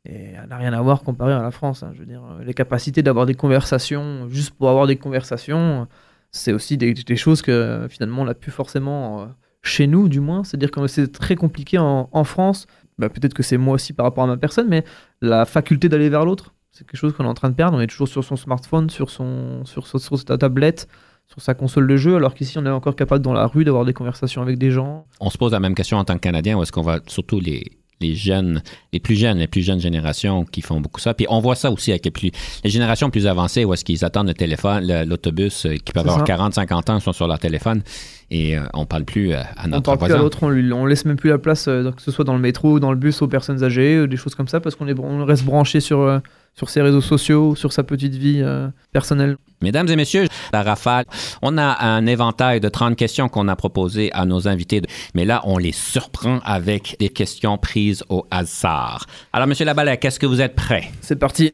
elle 0.05 0.45
n'a 0.49 0.57
rien 0.57 0.73
à 0.73 0.81
voir 0.81 1.01
comparé 1.03 1.33
à 1.33 1.41
la 1.41 1.51
France. 1.51 1.83
hein. 1.83 1.91
Je 1.93 1.99
veux 1.99 2.05
dire, 2.05 2.23
euh, 2.23 2.43
les 2.43 2.53
capacités 2.53 3.03
d'avoir 3.03 3.25
des 3.25 3.33
conversations 3.35 4.27
juste 4.29 4.51
pour 4.51 4.69
avoir 4.69 4.87
des 4.87 4.95
conversations, 4.97 5.87
c'est 6.31 6.53
aussi 6.53 6.77
des, 6.77 6.95
choses 7.15 7.41
que 7.41 7.51
euh, 7.51 7.89
finalement 7.89 8.21
on 8.21 8.25
n'a 8.25 8.33
plus 8.35 8.51
forcément 8.51 9.21
euh, 9.21 9.25
chez 9.63 9.87
nous, 9.87 10.07
du 10.09 10.19
moins. 10.21 10.43
C'est-à-dire 10.43 10.71
que 10.71 10.85
c'est 10.87 11.11
très 11.11 11.35
compliqué 11.35 11.77
en, 11.77 12.09
en 12.11 12.23
France. 12.23 12.67
Bah, 12.97 13.09
peut-être 13.09 13.33
que 13.33 13.43
c'est 13.43 13.57
moi 13.57 13.73
aussi 13.75 13.91
par 13.91 14.05
rapport 14.05 14.23
à 14.23 14.27
ma 14.27 14.37
personne, 14.37 14.67
mais 14.69 14.85
la 15.21 15.43
faculté 15.45 15.89
d'aller 15.89 16.07
vers 16.09 16.23
l'autre, 16.23 16.53
c'est 16.77 16.85
quelque 16.85 16.99
chose 16.99 17.13
qu'on 17.13 17.23
est 17.23 17.27
en 17.27 17.33
train 17.33 17.49
de 17.49 17.55
perdre. 17.55 17.77
On 17.77 17.81
est 17.81 17.87
toujours 17.87 18.09
sur 18.09 18.21
son 18.23 18.35
smartphone, 18.35 18.89
sur, 18.89 19.09
son, 19.09 19.63
sur, 19.63 19.87
sur, 19.87 19.97
sur 19.99 20.19
sa 20.19 20.37
tablette, 20.37 20.89
sur 21.27 21.41
sa 21.41 21.53
console 21.53 21.87
de 21.87 21.95
jeu, 21.95 22.17
alors 22.17 22.33
qu'ici 22.35 22.57
on 22.57 22.65
est 22.65 22.69
encore 22.69 22.95
capable 22.97 23.23
dans 23.23 23.31
la 23.33 23.47
rue 23.47 23.63
d'avoir 23.63 23.85
des 23.85 23.93
conversations 23.93 24.41
avec 24.41 24.57
des 24.59 24.71
gens. 24.71 25.05
On 25.21 25.29
se 25.29 25.37
pose 25.37 25.53
la 25.53 25.61
même 25.61 25.73
question 25.73 25.97
en 25.97 26.03
tant 26.03 26.15
que 26.15 26.19
Canadien, 26.19 26.57
où 26.57 26.63
est-ce 26.63 26.73
qu'on 26.73 26.81
va, 26.81 26.99
surtout 27.07 27.39
les, 27.39 27.63
les 28.01 28.13
jeunes, 28.13 28.61
les 28.91 28.99
plus 28.99 29.15
jeunes, 29.15 29.37
les 29.37 29.47
plus 29.47 29.61
jeunes 29.61 29.79
générations 29.79 30.43
qui 30.43 30.59
font 30.61 30.81
beaucoup 30.81 30.99
ça. 30.99 31.13
Puis 31.13 31.25
on 31.29 31.39
voit 31.39 31.55
ça 31.55 31.71
aussi 31.71 31.91
avec 31.91 32.03
les, 32.03 32.11
plus, 32.11 32.29
les 32.65 32.69
générations 32.69 33.09
plus 33.09 33.25
avancées, 33.25 33.63
où 33.63 33.73
est-ce 33.73 33.85
qu'ils 33.85 34.03
attendent 34.03 34.27
le 34.27 34.33
téléphone, 34.33 34.85
l'autobus, 35.07 35.65
euh, 35.65 35.75
qui 35.77 35.93
peuvent 35.93 36.03
avoir 36.03 36.19
ça. 36.19 36.25
40, 36.25 36.53
50 36.55 36.89
ans, 36.89 36.99
sont 36.99 37.13
sur 37.13 37.25
leur 37.27 37.39
téléphone, 37.39 37.81
et 38.29 38.57
euh, 38.57 38.63
on 38.73 38.85
parle 38.85 39.05
plus 39.05 39.31
euh, 39.33 39.39
à 39.57 39.65
On 39.65 39.69
notre 39.69 39.83
parle 39.83 39.97
plus 39.97 40.05
à 40.05 40.07
voisin. 40.09 40.21
l'autre, 40.23 40.43
on, 40.43 40.49
lui- 40.49 40.73
on 40.73 40.85
laisse 40.85 41.05
même 41.05 41.15
plus 41.17 41.29
la 41.29 41.37
place, 41.39 41.67
euh, 41.69 41.91
que 41.91 42.01
ce 42.01 42.11
soit 42.11 42.25
dans 42.25 42.35
le 42.35 42.41
métro 42.41 42.73
ou 42.73 42.79
dans 42.81 42.91
le 42.91 42.97
bus 42.97 43.21
aux 43.21 43.27
personnes 43.27 43.63
âgées, 43.63 44.05
des 44.07 44.17
choses 44.17 44.35
comme 44.35 44.47
ça, 44.49 44.59
parce 44.59 44.75
qu'on 44.75 44.87
on 44.99 45.25
reste 45.25 45.45
branché 45.45 45.79
sur, 45.79 46.01
euh, 46.01 46.19
sur 46.57 46.69
ses 46.69 46.81
réseaux 46.81 47.01
sociaux, 47.01 47.55
sur 47.55 47.73
sa 47.73 47.83
petite 47.83 48.15
vie 48.15 48.41
euh, 48.41 48.67
personnelle. 48.91 49.37
Mesdames 49.61 49.89
et 49.89 49.95
messieurs, 49.95 50.27
la 50.53 50.63
rafale, 50.63 51.05
on 51.41 51.57
a 51.57 51.85
un 51.85 52.05
éventail 52.05 52.59
de 52.59 52.69
30 52.69 52.95
questions 52.95 53.29
qu'on 53.29 53.47
a 53.47 53.55
proposées 53.55 54.11
à 54.13 54.25
nos 54.25 54.47
invités, 54.47 54.81
mais 55.13 55.25
là, 55.25 55.41
on 55.45 55.57
les 55.57 55.71
surprend 55.71 56.39
avec 56.45 56.95
des 56.99 57.09
questions 57.09 57.57
prises 57.57 58.03
au 58.09 58.25
hasard. 58.31 59.05
Alors, 59.33 59.47
Monsieur 59.47 59.65
Laballet, 59.65 59.99
est-ce 60.01 60.19
que 60.19 60.25
vous 60.25 60.41
êtes 60.41 60.55
prêt? 60.55 60.91
C'est 61.01 61.17
parti. 61.17 61.51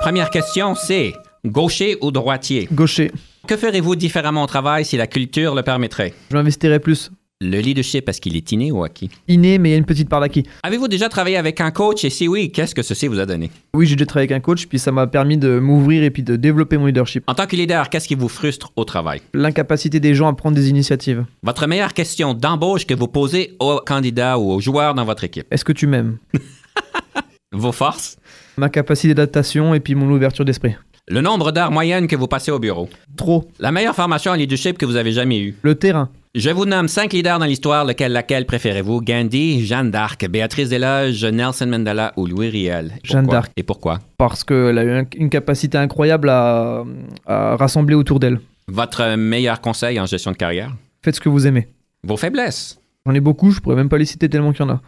Première 0.00 0.30
question, 0.30 0.74
c'est 0.74 1.14
Gaucher 1.44 1.96
ou 2.00 2.10
droitier? 2.10 2.68
Gaucher. 2.72 3.10
Que 3.46 3.56
ferez-vous 3.56 3.96
différemment 3.96 4.42
au 4.42 4.46
travail 4.46 4.84
si 4.84 4.96
la 4.96 5.06
culture 5.06 5.54
le 5.54 5.62
permettrait? 5.62 6.12
Je 6.30 6.36
m'investirais 6.36 6.80
plus. 6.80 7.10
Le 7.42 7.60
leadership, 7.60 8.08
est-ce 8.08 8.18
qu'il 8.18 8.34
est 8.34 8.50
inné 8.52 8.72
ou 8.72 8.82
acquis? 8.82 9.10
Inné, 9.28 9.58
mais 9.58 9.68
il 9.68 9.72
y 9.72 9.74
a 9.74 9.78
une 9.78 9.84
petite 9.84 10.08
part 10.08 10.22
d'acquis. 10.22 10.44
Avez-vous 10.62 10.88
déjà 10.88 11.10
travaillé 11.10 11.36
avec 11.36 11.60
un 11.60 11.70
coach? 11.70 12.02
Et 12.02 12.08
si 12.08 12.28
oui, 12.28 12.50
qu'est-ce 12.50 12.74
que 12.74 12.80
ceci 12.80 13.08
vous 13.08 13.20
a 13.20 13.26
donné? 13.26 13.50
Oui, 13.74 13.84
j'ai 13.86 13.94
déjà 13.94 14.06
travaillé 14.06 14.32
avec 14.32 14.38
un 14.38 14.40
coach, 14.40 14.66
puis 14.66 14.78
ça 14.78 14.90
m'a 14.90 15.06
permis 15.06 15.36
de 15.36 15.58
m'ouvrir 15.58 16.02
et 16.02 16.08
puis 16.08 16.22
de 16.22 16.36
développer 16.36 16.78
mon 16.78 16.86
leadership. 16.86 17.24
En 17.26 17.34
tant 17.34 17.46
que 17.46 17.54
leader, 17.54 17.90
qu'est-ce 17.90 18.08
qui 18.08 18.14
vous 18.14 18.30
frustre 18.30 18.72
au 18.74 18.86
travail? 18.86 19.20
L'incapacité 19.34 20.00
des 20.00 20.14
gens 20.14 20.28
à 20.28 20.32
prendre 20.32 20.56
des 20.56 20.70
initiatives. 20.70 21.26
Votre 21.42 21.66
meilleure 21.66 21.92
question 21.92 22.32
d'embauche 22.32 22.86
que 22.86 22.94
vous 22.94 23.06
posez 23.06 23.54
aux 23.60 23.82
candidats 23.84 24.38
ou 24.38 24.52
aux 24.52 24.60
joueurs 24.60 24.94
dans 24.94 25.04
votre 25.04 25.24
équipe? 25.24 25.46
Est-ce 25.50 25.66
que 25.66 25.72
tu 25.72 25.86
m'aimes? 25.86 26.16
Vos 27.52 27.72
forces? 27.72 28.16
Ma 28.56 28.70
capacité 28.70 29.12
d'adaptation 29.12 29.74
et 29.74 29.80
puis 29.80 29.94
mon 29.94 30.10
ouverture 30.10 30.46
d'esprit. 30.46 30.74
Le 31.08 31.20
nombre 31.20 31.52
d'heures 31.52 31.70
moyennes 31.70 32.08
que 32.08 32.16
vous 32.16 32.26
passez 32.26 32.50
au 32.50 32.58
bureau? 32.58 32.88
Trop. 33.16 33.48
La 33.60 33.70
meilleure 33.70 33.94
formation 33.94 34.32
en 34.32 34.34
leadership 34.34 34.76
que 34.76 34.84
vous 34.84 34.96
avez 34.96 35.12
jamais 35.12 35.38
eue? 35.38 35.54
Le 35.62 35.76
terrain. 35.76 36.08
Je 36.34 36.50
vous 36.50 36.64
nomme 36.66 36.88
cinq 36.88 37.12
leaders 37.12 37.38
dans 37.38 37.44
l'histoire, 37.44 37.84
lequel 37.84 38.10
laquelle 38.10 38.44
préférez-vous? 38.44 39.00
Gandhi, 39.02 39.64
Jeanne 39.64 39.92
d'Arc, 39.92 40.28
Béatrice 40.28 40.68
Desloges, 40.68 41.24
Nelson 41.24 41.66
Mandela 41.68 42.12
ou 42.16 42.26
Louis 42.26 42.48
Riel? 42.50 42.90
Jeanne 43.04 43.28
d'Arc. 43.28 43.52
Et 43.56 43.62
pourquoi? 43.62 44.00
Parce 44.18 44.42
qu'elle 44.42 44.76
a 44.78 44.82
eu 44.82 44.90
un- 44.90 45.06
une 45.16 45.30
capacité 45.30 45.78
incroyable 45.78 46.28
à, 46.28 46.82
à 47.24 47.54
rassembler 47.56 47.94
autour 47.94 48.18
d'elle. 48.18 48.40
Votre 48.66 49.14
meilleur 49.14 49.60
conseil 49.60 50.00
en 50.00 50.06
gestion 50.06 50.32
de 50.32 50.36
carrière? 50.36 50.72
Faites 51.02 51.14
ce 51.14 51.20
que 51.20 51.28
vous 51.28 51.46
aimez. 51.46 51.68
Vos 52.02 52.16
faiblesses? 52.16 52.80
J'en 53.06 53.14
ai 53.14 53.20
beaucoup, 53.20 53.52
je 53.52 53.60
pourrais 53.60 53.76
même 53.76 53.88
pas 53.88 53.96
les 53.98 54.04
citer 54.06 54.28
tellement 54.28 54.52
qu'il 54.52 54.66
y 54.66 54.68
en 54.68 54.72
a. 54.72 54.80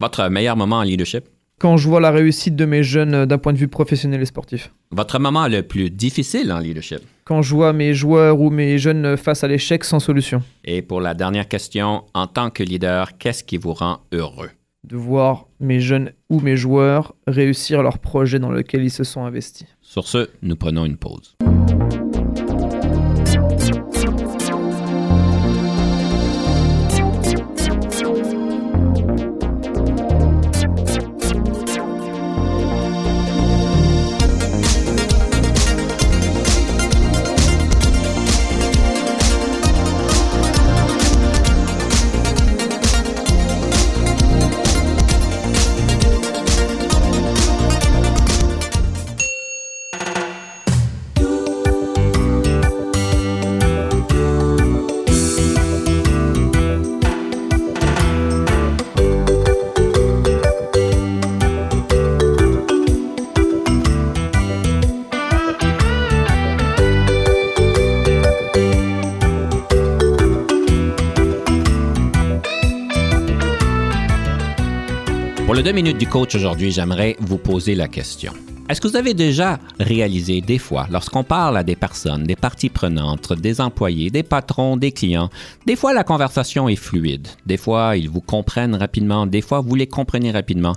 Votre 0.00 0.28
meilleur 0.30 0.56
moment 0.56 0.78
en 0.78 0.82
leadership? 0.82 1.24
Quand 1.60 1.76
je 1.76 1.86
vois 1.88 2.00
la 2.00 2.10
réussite 2.10 2.56
de 2.56 2.64
mes 2.64 2.82
jeunes 2.82 3.12
euh, 3.12 3.26
d'un 3.26 3.36
point 3.36 3.52
de 3.52 3.58
vue 3.58 3.68
professionnel 3.68 4.22
et 4.22 4.24
sportif. 4.24 4.72
Votre 4.92 5.18
moment 5.18 5.46
le 5.46 5.62
plus 5.62 5.90
difficile 5.90 6.50
en 6.52 6.58
leadership? 6.58 7.00
Quand 7.24 7.42
je 7.42 7.54
vois 7.54 7.74
mes 7.74 7.92
joueurs 7.92 8.40
ou 8.40 8.48
mes 8.48 8.78
jeunes 8.78 9.18
face 9.18 9.44
à 9.44 9.48
l'échec 9.48 9.84
sans 9.84 10.00
solution. 10.00 10.42
Et 10.64 10.80
pour 10.80 11.02
la 11.02 11.12
dernière 11.12 11.46
question, 11.46 12.04
en 12.14 12.26
tant 12.26 12.48
que 12.48 12.62
leader, 12.62 13.18
qu'est-ce 13.18 13.44
qui 13.44 13.58
vous 13.58 13.74
rend 13.74 13.98
heureux? 14.10 14.48
De 14.84 14.96
voir 14.96 15.48
mes 15.60 15.80
jeunes 15.80 16.12
ou 16.30 16.40
mes 16.40 16.56
joueurs 16.56 17.14
réussir 17.26 17.82
leur 17.82 17.98
projet 17.98 18.38
dans 18.38 18.50
lequel 18.50 18.82
ils 18.82 18.90
se 18.90 19.04
sont 19.04 19.26
investis. 19.26 19.66
Sur 19.82 20.08
ce, 20.08 20.30
nous 20.40 20.56
prenons 20.56 20.86
une 20.86 20.96
pause. 20.96 21.36
Deux 75.70 75.76
minutes 75.76 75.98
du 75.98 76.08
coach 76.08 76.34
aujourd'hui, 76.34 76.72
j'aimerais 76.72 77.14
vous 77.20 77.38
poser 77.38 77.76
la 77.76 77.86
question. 77.86 78.32
Est-ce 78.68 78.80
que 78.80 78.88
vous 78.88 78.96
avez 78.96 79.14
déjà 79.14 79.60
réalisé 79.78 80.40
des 80.40 80.58
fois, 80.58 80.88
lorsqu'on 80.90 81.22
parle 81.22 81.56
à 81.56 81.62
des 81.62 81.76
personnes, 81.76 82.24
des 82.24 82.34
parties 82.34 82.70
prenantes, 82.70 83.32
des 83.34 83.60
employés, 83.60 84.10
des 84.10 84.24
patrons, 84.24 84.76
des 84.76 84.90
clients, 84.90 85.30
des 85.66 85.76
fois 85.76 85.92
la 85.92 86.02
conversation 86.02 86.68
est 86.68 86.74
fluide, 86.74 87.28
des 87.46 87.56
fois 87.56 87.96
ils 87.96 88.10
vous 88.10 88.20
comprennent 88.20 88.74
rapidement, 88.74 89.28
des 89.28 89.42
fois 89.42 89.60
vous 89.60 89.76
les 89.76 89.86
comprenez 89.86 90.32
rapidement, 90.32 90.74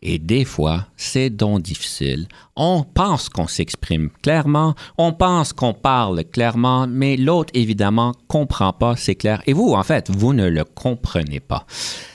et 0.00 0.18
des 0.18 0.46
fois 0.46 0.86
c'est 0.96 1.28
donc 1.28 1.60
difficile. 1.60 2.26
On 2.56 2.82
pense 2.82 3.28
qu'on 3.28 3.46
s'exprime 3.46 4.08
clairement, 4.22 4.74
on 4.96 5.12
pense 5.12 5.52
qu'on 5.52 5.74
parle 5.74 6.24
clairement, 6.24 6.86
mais 6.88 7.18
l'autre 7.18 7.50
évidemment 7.52 8.14
comprend 8.26 8.72
pas, 8.72 8.96
c'est 8.96 9.16
clair, 9.16 9.42
et 9.46 9.52
vous 9.52 9.74
en 9.74 9.82
fait, 9.82 10.08
vous 10.08 10.32
ne 10.32 10.48
le 10.48 10.64
comprenez 10.64 11.40
pas. 11.40 11.66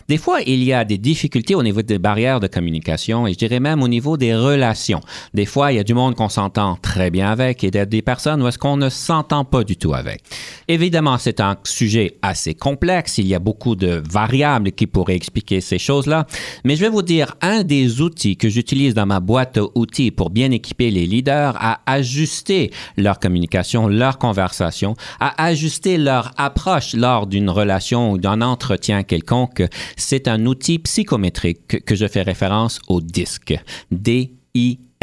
Des 0.07 0.17
fois, 0.17 0.41
il 0.45 0.63
y 0.63 0.71
a 0.71 0.85
des 0.85 0.99
difficultés 0.99 1.55
au 1.55 1.63
niveau 1.63 1.81
des 1.81 1.97
barrières 1.97 2.39
de 2.39 2.45
communication 2.45 3.25
et 3.25 3.33
je 3.33 3.39
dirais 3.39 3.59
même 3.59 3.81
au 3.81 3.87
niveau 3.87 4.17
des 4.17 4.35
relations. 4.35 5.01
Des 5.33 5.47
fois, 5.47 5.71
il 5.71 5.77
y 5.77 5.79
a 5.79 5.83
du 5.83 5.95
monde 5.95 6.13
qu'on 6.13 6.29
s'entend 6.29 6.77
très 6.79 7.09
bien 7.09 7.31
avec 7.31 7.63
et 7.63 7.71
des 7.71 8.01
personnes 8.03 8.43
où 8.43 8.47
est-ce 8.47 8.59
qu'on 8.59 8.77
ne 8.77 8.89
s'entend 8.89 9.45
pas 9.45 9.63
du 9.63 9.77
tout 9.77 9.95
avec. 9.95 10.21
Évidemment, 10.67 11.17
c'est 11.17 11.39
un 11.39 11.57
sujet 11.63 12.17
assez 12.21 12.53
complexe. 12.53 13.17
Il 13.17 13.25
y 13.25 13.33
a 13.33 13.39
beaucoup 13.39 13.75
de 13.75 14.03
variables 14.07 14.73
qui 14.73 14.85
pourraient 14.85 15.15
expliquer 15.15 15.59
ces 15.59 15.79
choses-là. 15.79 16.27
Mais 16.63 16.75
je 16.75 16.81
vais 16.81 16.89
vous 16.89 17.01
dire, 17.01 17.35
un 17.41 17.63
des 17.63 17.99
outils 17.99 18.37
que 18.37 18.47
j'utilise 18.47 18.93
dans 18.93 19.07
ma 19.07 19.19
boîte 19.19 19.57
à 19.57 19.63
outils 19.73 20.11
pour 20.11 20.29
bien 20.29 20.51
équiper 20.51 20.91
les 20.91 21.07
leaders 21.07 21.55
à 21.59 21.81
ajuster 21.87 22.69
leur 22.95 23.19
communication, 23.19 23.87
leur 23.87 24.19
conversation, 24.19 24.95
à 25.19 25.45
ajuster 25.45 25.97
leur 25.97 26.31
approche 26.37 26.93
lors 26.93 27.25
d'une 27.25 27.49
relation 27.49 28.11
ou 28.11 28.19
d'un 28.19 28.41
entretien 28.41 29.01
quelconque, 29.01 29.63
c'est 29.95 30.27
un 30.27 30.45
outil 30.45 30.79
psychométrique 30.79 31.83
que, 31.85 31.95
je 31.95 32.07
fais 32.07 32.21
référence 32.21 32.79
au 32.87 33.01
DISC. 33.01 33.55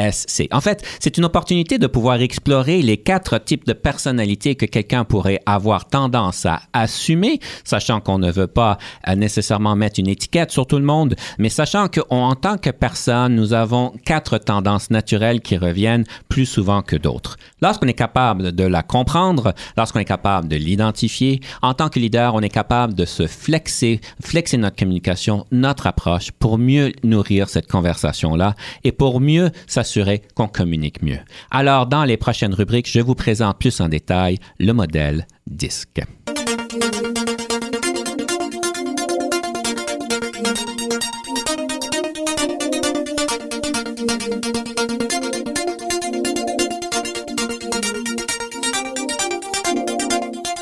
D-I-S-C. 0.03 0.49
En 0.53 0.61
fait, 0.61 0.85
c'est 1.01 1.17
une 1.19 1.25
opportunité 1.25 1.79
de 1.79 1.87
pouvoir 1.87 2.21
explorer 2.21 2.83
les 2.83 2.97
quatre 2.97 3.39
types 3.39 3.67
de 3.67 3.73
personnalités 3.73 4.55
que 4.55 4.67
quelqu'un 4.67 5.05
pourrait 5.05 5.41
avoir 5.47 5.89
tendance 5.89 6.47
à 6.47 6.63
assumer, 6.73 7.41
sachant 7.65 8.01
qu'on 8.01 8.19
ne 8.19 8.31
veut 8.31 8.47
pas 8.47 8.79
euh, 9.09 9.15
nécessairement 9.15 9.77
mettre 9.77 10.01
une 10.01 10.09
étiquette 10.09 10.51
sur 10.51 10.67
tout 10.67 10.79
le 10.79 10.85
monde, 10.85 11.15
mais 11.39 11.49
sachant 11.49 11.89
qu'en 11.89 12.35
tant 12.35 12.59
que 12.59 12.71
personne, 12.71 13.35
nous 13.35 13.53
avons 13.53 13.93
quatre 14.05 14.39
tendances 14.39 14.91
naturelles 14.91 15.41
qui 15.41 15.57
reviennent 15.57 16.05
plus 16.29 16.47
souvent 16.47 16.83
que 16.83 16.97
d'autres. 16.97 17.37
Lorsqu'on 17.61 17.87
est 17.87 17.95
capable 17.95 18.53
de 18.53 18.65
la 18.65 18.83
comprendre, 18.83 19.55
lorsqu'on 19.77 20.01
est 20.01 20.05
capable 20.05 20.49
de 20.49 20.57
l'identifier, 20.57 21.41
en 21.63 21.75
tant 21.75 21.89
que 21.89 21.99
leader, 21.99 22.35
on 22.35 22.41
est 22.41 22.49
capable 22.49 22.95
de 22.95 23.05
se 23.05 23.27
flexer, 23.27 24.01
flexer 24.21 24.57
notre 24.57 24.77
communication, 24.77 25.47
notre 25.53 25.87
approche 25.87 26.31
pour 26.33 26.59
mieux 26.59 26.93
nourrir 27.05 27.49
cette 27.49 27.71
conversation-là 27.71 28.55
et 28.85 28.93
pour 28.93 29.21
mieux 29.21 29.51
s'assurer 29.67 29.92
qu'on 30.35 30.49
communique 30.49 31.03
mieux. 31.03 31.19
Alors, 31.51 31.87
dans 31.87 32.05
les 32.05 32.17
prochaines 32.17 32.55
rubriques, 32.55 32.91
je 32.91 33.01
vous 33.01 33.15
présente 33.15 33.59
plus 33.59 33.81
en 33.81 33.89
détail 33.89 34.39
le 34.59 34.73
modèle 34.73 35.27
DISC. 35.47 36.03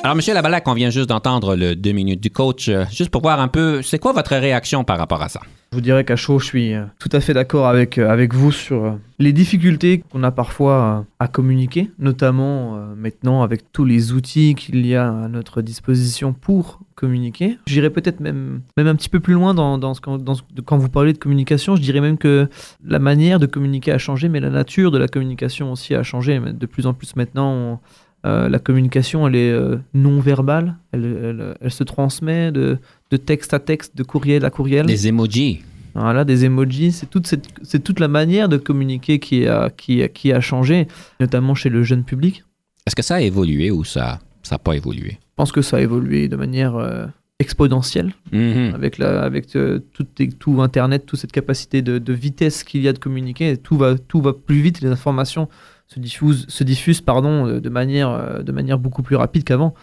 Alors, 0.03 0.17
Monsieur 0.17 0.33
Labalac, 0.33 0.67
on 0.67 0.73
vient 0.73 0.89
juste 0.89 1.11
d'entendre 1.11 1.57
le 1.57 1.77
deux 1.77 1.93
minutes 1.93 2.23
du 2.23 2.31
coach, 2.31 2.69
euh, 2.71 2.85
juste 2.91 3.11
pour 3.11 3.21
voir 3.21 3.39
un 3.39 3.49
peu, 3.49 3.83
c'est 3.83 3.99
quoi 3.99 4.13
votre 4.15 4.35
réaction 4.35 4.83
par 4.83 4.97
rapport 4.97 5.21
à 5.21 5.29
ça? 5.29 5.41
Je 5.73 5.77
vous 5.77 5.83
dirais 5.83 6.05
qu'à 6.05 6.17
chaud, 6.17 6.39
je 6.39 6.47
suis 6.47 6.73
euh, 6.73 6.85
tout 6.99 7.11
à 7.13 7.21
fait 7.21 7.35
d'accord 7.35 7.67
avec, 7.69 7.99
euh, 7.99 8.09
avec 8.09 8.33
vous 8.33 8.51
sur 8.51 8.99
les 9.19 9.35
difficultés 9.35 10.03
qu'on 10.11 10.23
a 10.23 10.31
parfois 10.31 11.05
à 11.19 11.29
communiquer, 11.29 11.91
notamment 11.99 12.77
maintenant 12.97 13.43
avec 13.43 13.71
tous 13.73 13.85
les 13.85 14.13
outils 14.13 14.55
qu'il 14.55 14.87
y 14.87 14.97
a 14.97 15.07
à 15.07 15.29
notre 15.29 15.61
disposition 15.61 16.33
pour 16.33 16.81
communiquer. 16.95 17.59
J'irais 17.67 17.91
peut-être 17.91 18.21
même, 18.21 18.63
même 18.79 18.87
un 18.87 18.95
petit 18.95 19.11
peu 19.11 19.21
plus 19.21 19.35
loin 19.35 19.53
dans, 19.53 19.77
dans 19.77 19.93
ce, 19.93 20.01
quand 20.01 20.79
vous 20.79 20.89
parlez 20.89 21.13
de 21.13 21.19
communication. 21.19 21.77
Je 21.77 21.83
dirais 21.83 22.01
même 22.01 22.17
que 22.17 22.49
la 22.83 22.99
manière 22.99 23.39
de 23.39 23.45
communiquer 23.47 23.93
a 23.93 23.99
changé, 23.99 24.31
mais 24.31 24.41
la 24.41 24.51
nature 24.51 24.91
de 24.91 24.97
la 24.99 25.09
communication 25.09 25.71
aussi 25.73 25.95
a 25.95 26.03
changé. 26.03 26.41
De 26.41 26.67
plus 26.67 26.87
en 26.87 26.95
plus 26.95 27.15
maintenant, 27.17 27.53
on- 27.53 27.79
euh, 28.27 28.49
la 28.49 28.59
communication, 28.59 29.27
elle 29.27 29.37
est 29.37 29.51
euh, 29.51 29.77
non 29.95 30.21
verbale, 30.21 30.77
elle, 30.93 31.05
elle- 31.05 31.55
elle 31.61 31.71
se 31.71 31.85
transmet 31.85 32.53
de, 32.53 32.79
de 33.11 33.17
texte 33.17 33.55
à 33.55 33.59
texte, 33.59 33.97
de 33.97 34.03
courriel 34.03 34.45
à 34.45 34.51
courriel. 34.51 34.87
Les 34.87 35.07
emojis. 35.09 35.63
Voilà, 35.95 36.25
des 36.25 36.45
emojis, 36.45 36.93
c'est 36.93 37.09
toute, 37.11 37.27
cette, 37.27 37.49
c'est 37.63 37.83
toute 37.83 37.99
la 37.99 38.09
manière 38.09 38.49
de 38.49 38.57
communiquer 38.59 39.19
qui 39.19 39.47
a, 39.47 39.71
qui, 39.71 40.03
a- 40.03 40.09
qui 40.09 40.33
a 40.33 40.41
changé, 40.41 40.87
notamment 41.19 41.55
chez 41.55 41.69
le 41.69 41.83
jeune 41.83 42.05
public. 42.05 42.45
Est-ce 42.87 42.95
que 42.95 43.03
ça 43.03 43.17
a 43.17 43.21
évolué 43.21 43.71
ou 43.71 43.85
ça 43.85 44.21
n'a 44.51 44.59
pas 44.59 44.75
évolué? 44.77 45.13
Je 45.21 45.35
pense 45.37 45.51
que 45.53 45.63
ça 45.63 45.79
a 45.79 45.81
évolué 45.81 46.29
de 46.29 46.37
manière 46.37 46.77
euh, 46.77 47.07
exponentielle 47.41 48.13
Mhm. 48.33 48.73
avec, 48.75 48.99
la, 48.99 49.23
avec 49.23 49.47
tout, 49.49 50.07
tout 50.39 50.63
Internet, 50.63 51.07
toute 51.07 51.19
cette 51.19 51.33
capacité 51.33 51.83
de, 51.83 51.99
de 51.99 52.13
vitesse 52.13 52.63
qu'il 52.65 52.83
y 52.83 52.89
a 52.89 52.93
de 52.93 52.99
communiquer. 52.99 53.57
Tout 53.57 53.77
va, 53.77 53.97
tout 53.99 54.21
va 54.21 54.33
plus 54.35 54.61
vite, 54.61 54.81
les 54.83 54.89
informations 54.91 55.49
se 55.93 55.99
diffuse, 55.99 56.47
se 56.47 56.63
diffuse 56.63 57.01
pardon, 57.01 57.49
euh, 57.49 57.61
de, 57.61 57.69
manière, 57.69 58.11
euh, 58.11 58.43
de 58.43 58.53
manière 58.53 58.79
beaucoup 58.79 59.03
plus 59.03 59.17
rapide 59.17 59.43
qu'avant. 59.43 59.75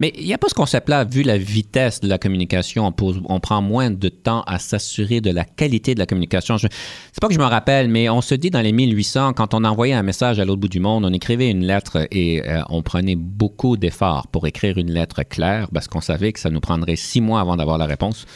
Mais 0.00 0.12
il 0.18 0.26
n'y 0.26 0.34
a 0.34 0.38
pas 0.38 0.50
ce 0.50 0.54
concept-là, 0.54 1.04
vu 1.04 1.22
la 1.22 1.38
vitesse 1.38 2.00
de 2.00 2.08
la 2.08 2.18
communication, 2.18 2.86
on, 2.86 2.92
pose, 2.92 3.22
on 3.24 3.40
prend 3.40 3.62
moins 3.62 3.90
de 3.90 4.08
temps 4.10 4.42
à 4.42 4.58
s'assurer 4.58 5.22
de 5.22 5.30
la 5.30 5.44
qualité 5.44 5.94
de 5.94 5.98
la 5.98 6.04
communication. 6.04 6.58
C'est 6.58 6.68
pas 7.22 7.28
que 7.28 7.32
je 7.32 7.38
me 7.38 7.44
rappelle, 7.44 7.88
mais 7.88 8.10
on 8.10 8.20
se 8.20 8.34
dit 8.34 8.50
dans 8.50 8.60
les 8.60 8.72
1800, 8.72 9.32
quand 9.32 9.54
on 9.54 9.64
envoyait 9.64 9.94
un 9.94 10.02
message 10.02 10.38
à 10.38 10.44
l'autre 10.44 10.60
bout 10.60 10.68
du 10.68 10.80
monde, 10.80 11.06
on 11.06 11.12
écrivait 11.14 11.50
une 11.50 11.64
lettre 11.64 12.06
et 12.10 12.46
euh, 12.46 12.60
on 12.68 12.82
prenait 12.82 13.16
beaucoup 13.16 13.78
d'efforts 13.78 14.26
pour 14.26 14.46
écrire 14.46 14.76
une 14.76 14.90
lettre 14.90 15.22
claire 15.22 15.68
parce 15.72 15.88
qu'on 15.88 16.02
savait 16.02 16.34
que 16.34 16.40
ça 16.40 16.50
nous 16.50 16.60
prendrait 16.60 16.96
six 16.96 17.22
mois 17.22 17.40
avant 17.40 17.56
d'avoir 17.56 17.78
la 17.78 17.86
réponse. 17.86 18.26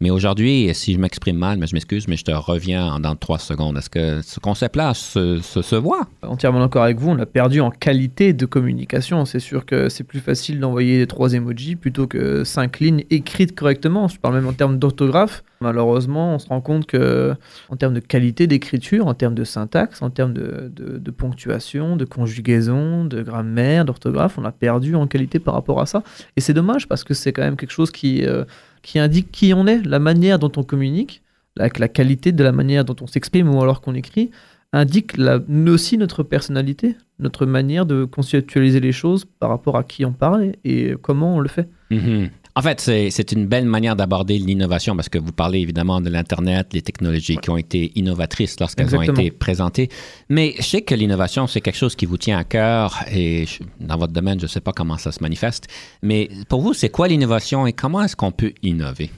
Mais 0.00 0.08
aujourd'hui, 0.08 0.70
si 0.72 0.94
je 0.94 0.98
m'exprime 0.98 1.36
mal, 1.36 1.58
mais 1.58 1.66
je 1.66 1.74
m'excuse, 1.74 2.08
mais 2.08 2.16
je 2.16 2.24
te 2.24 2.30
reviens 2.30 2.94
en 2.94 3.00
dans 3.00 3.16
trois 3.16 3.38
secondes. 3.38 3.76
Est-ce 3.76 3.90
que 3.90 4.22
ce 4.22 4.40
concept-là 4.40 4.94
se, 4.94 5.40
se, 5.42 5.60
se 5.60 5.76
voit? 5.76 6.06
Entièrement 6.22 6.69
d'accord 6.70 6.84
avec 6.84 7.00
vous, 7.00 7.10
on 7.10 7.18
a 7.18 7.26
perdu 7.26 7.60
en 7.60 7.72
qualité 7.72 8.32
de 8.32 8.46
communication. 8.46 9.24
C'est 9.24 9.40
sûr 9.40 9.66
que 9.66 9.88
c'est 9.88 10.04
plus 10.04 10.20
facile 10.20 10.60
d'envoyer 10.60 11.04
trois 11.08 11.32
emojis 11.32 11.74
plutôt 11.74 12.06
que 12.06 12.44
cinq 12.44 12.78
lignes 12.78 13.02
écrites 13.10 13.56
correctement. 13.56 14.06
Je 14.06 14.20
parle 14.20 14.34
même 14.34 14.46
en 14.46 14.52
termes 14.52 14.78
d'orthographe. 14.78 15.42
Malheureusement, 15.62 16.36
on 16.36 16.38
se 16.38 16.46
rend 16.46 16.60
compte 16.60 16.86
que 16.86 17.34
en 17.70 17.76
termes 17.76 17.94
de 17.94 17.98
qualité 17.98 18.46
d'écriture, 18.46 19.08
en 19.08 19.14
termes 19.14 19.34
de 19.34 19.42
syntaxe, 19.42 20.00
en 20.00 20.10
termes 20.10 20.32
de, 20.32 21.10
ponctuation, 21.10 21.96
de 21.96 22.04
conjugaison, 22.04 23.04
de 23.04 23.20
grammaire, 23.20 23.84
d'orthographe, 23.84 24.38
on 24.38 24.44
a 24.44 24.52
perdu 24.52 24.94
en 24.94 25.08
qualité 25.08 25.40
par 25.40 25.54
rapport 25.54 25.80
à 25.80 25.86
ça. 25.86 26.04
Et 26.36 26.40
c'est 26.40 26.54
dommage 26.54 26.86
parce 26.86 27.02
que 27.02 27.14
c'est 27.14 27.32
quand 27.32 27.42
même 27.42 27.56
quelque 27.56 27.72
chose 27.72 27.90
qui, 27.90 28.24
euh, 28.24 28.44
qui 28.82 29.00
indique 29.00 29.32
qui 29.32 29.52
on 29.54 29.66
est, 29.66 29.84
la 29.84 29.98
manière 29.98 30.38
dont 30.38 30.52
on 30.56 30.62
communique, 30.62 31.20
la 31.56 31.68
qualité 31.68 32.30
de 32.30 32.44
la 32.44 32.52
manière 32.52 32.84
dont 32.84 32.96
on 33.00 33.08
s'exprime 33.08 33.52
ou 33.52 33.60
alors 33.60 33.80
qu'on 33.80 33.94
écrit 33.94 34.30
indique 34.72 35.16
la, 35.16 35.40
aussi 35.68 35.98
notre 35.98 36.22
personnalité, 36.22 36.96
notre 37.18 37.46
manière 37.46 37.86
de 37.86 38.04
conceptualiser 38.04 38.80
les 38.80 38.92
choses 38.92 39.24
par 39.24 39.50
rapport 39.50 39.76
à 39.76 39.84
qui 39.84 40.04
on 40.04 40.12
parle 40.12 40.52
et 40.64 40.94
comment 41.02 41.36
on 41.36 41.40
le 41.40 41.48
fait. 41.48 41.68
Mm-hmm. 41.90 42.30
En 42.56 42.62
fait, 42.62 42.80
c'est 42.80 43.32
une 43.32 43.46
belle 43.46 43.64
manière 43.64 43.94
d'aborder 43.94 44.36
l'innovation 44.36 44.96
parce 44.96 45.08
que 45.08 45.18
vous 45.18 45.32
parlez 45.32 45.60
évidemment 45.60 46.00
de 46.00 46.10
l'Internet, 46.10 46.68
les 46.72 46.82
technologies 46.82 47.36
qui 47.36 47.48
ont 47.48 47.56
été 47.56 47.92
innovatrices 47.94 48.58
lorsqu'elles 48.58 48.94
ont 48.94 49.02
été 49.02 49.30
présentées. 49.30 49.88
Mais 50.28 50.54
je 50.58 50.62
sais 50.62 50.82
que 50.82 50.94
l'innovation, 50.94 51.46
c'est 51.46 51.60
quelque 51.60 51.78
chose 51.78 51.94
qui 51.94 52.06
vous 52.06 52.18
tient 52.18 52.38
à 52.38 52.44
cœur 52.44 53.04
et 53.10 53.46
je, 53.46 53.62
dans 53.80 53.96
votre 53.96 54.12
domaine, 54.12 54.40
je 54.40 54.44
ne 54.44 54.48
sais 54.48 54.60
pas 54.60 54.72
comment 54.72 54.98
ça 54.98 55.12
se 55.12 55.22
manifeste. 55.22 55.68
Mais 56.02 56.28
pour 56.48 56.60
vous, 56.60 56.74
c'est 56.74 56.90
quoi 56.90 57.06
l'innovation 57.06 57.66
et 57.68 57.72
comment 57.72 58.02
est-ce 58.02 58.16
qu'on 58.16 58.32
peut 58.32 58.52
innover? 58.62 59.10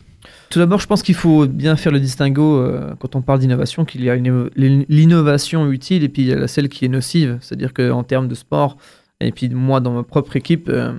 Tout 0.52 0.58
d'abord, 0.58 0.80
je 0.80 0.86
pense 0.86 1.02
qu'il 1.02 1.14
faut 1.14 1.46
bien 1.46 1.76
faire 1.76 1.92
le 1.92 1.98
distinguo 1.98 2.58
euh, 2.58 2.94
quand 2.98 3.16
on 3.16 3.22
parle 3.22 3.38
d'innovation, 3.38 3.86
qu'il 3.86 4.04
y 4.04 4.10
a 4.10 4.16
l'innovation 4.16 5.70
utile 5.70 6.04
et 6.04 6.10
puis 6.10 6.24
il 6.24 6.28
y 6.28 6.32
a 6.34 6.46
celle 6.46 6.68
qui 6.68 6.84
est 6.84 6.88
nocive. 6.88 7.38
C'est-à-dire 7.40 7.72
qu'en 7.72 8.04
termes 8.04 8.28
de 8.28 8.34
sport, 8.34 8.76
et 9.20 9.32
puis 9.32 9.48
moi 9.48 9.80
dans 9.80 9.94
ma 9.94 10.02
propre 10.02 10.36
équipe, 10.36 10.68
euh, 10.68 10.92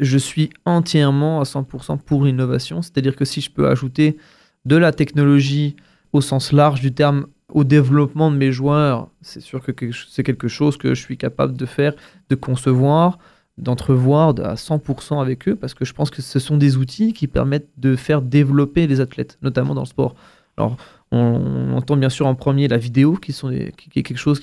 je 0.00 0.18
suis 0.18 0.50
entièrement 0.64 1.40
à 1.40 1.44
100% 1.44 1.98
pour 1.98 2.24
l'innovation. 2.24 2.82
C'est-à-dire 2.82 3.14
que 3.14 3.24
si 3.24 3.40
je 3.40 3.52
peux 3.52 3.68
ajouter 3.68 4.16
de 4.64 4.74
la 4.74 4.90
technologie 4.90 5.76
au 6.12 6.20
sens 6.20 6.50
large 6.50 6.80
du 6.80 6.92
terme 6.92 7.26
au 7.48 7.62
développement 7.62 8.32
de 8.32 8.36
mes 8.36 8.50
joueurs, 8.50 9.08
c'est 9.20 9.40
sûr 9.40 9.62
que 9.62 9.70
c'est 9.92 10.24
quelque 10.24 10.48
chose 10.48 10.76
que 10.76 10.96
je 10.96 11.00
suis 11.00 11.16
capable 11.16 11.56
de 11.56 11.64
faire, 11.64 11.94
de 12.28 12.34
concevoir, 12.34 13.20
d'entrevoir 13.60 14.30
à 14.40 14.54
100% 14.54 15.20
avec 15.20 15.48
eux, 15.48 15.56
parce 15.56 15.74
que 15.74 15.84
je 15.84 15.92
pense 15.92 16.10
que 16.10 16.22
ce 16.22 16.38
sont 16.38 16.56
des 16.56 16.76
outils 16.76 17.12
qui 17.12 17.26
permettent 17.26 17.68
de 17.76 17.94
faire 17.94 18.22
développer 18.22 18.86
les 18.86 19.00
athlètes, 19.00 19.38
notamment 19.42 19.74
dans 19.74 19.82
le 19.82 19.86
sport. 19.86 20.14
Alors, 20.56 20.76
on, 21.12 21.72
entend 21.72 21.96
bien 21.96 22.08
sûr 22.08 22.26
en 22.26 22.34
premier 22.34 22.68
la 22.68 22.76
vidéo, 22.76 23.14
qui, 23.14 23.32
est 23.32 24.02
quelque 24.02 24.16
chose 24.16 24.40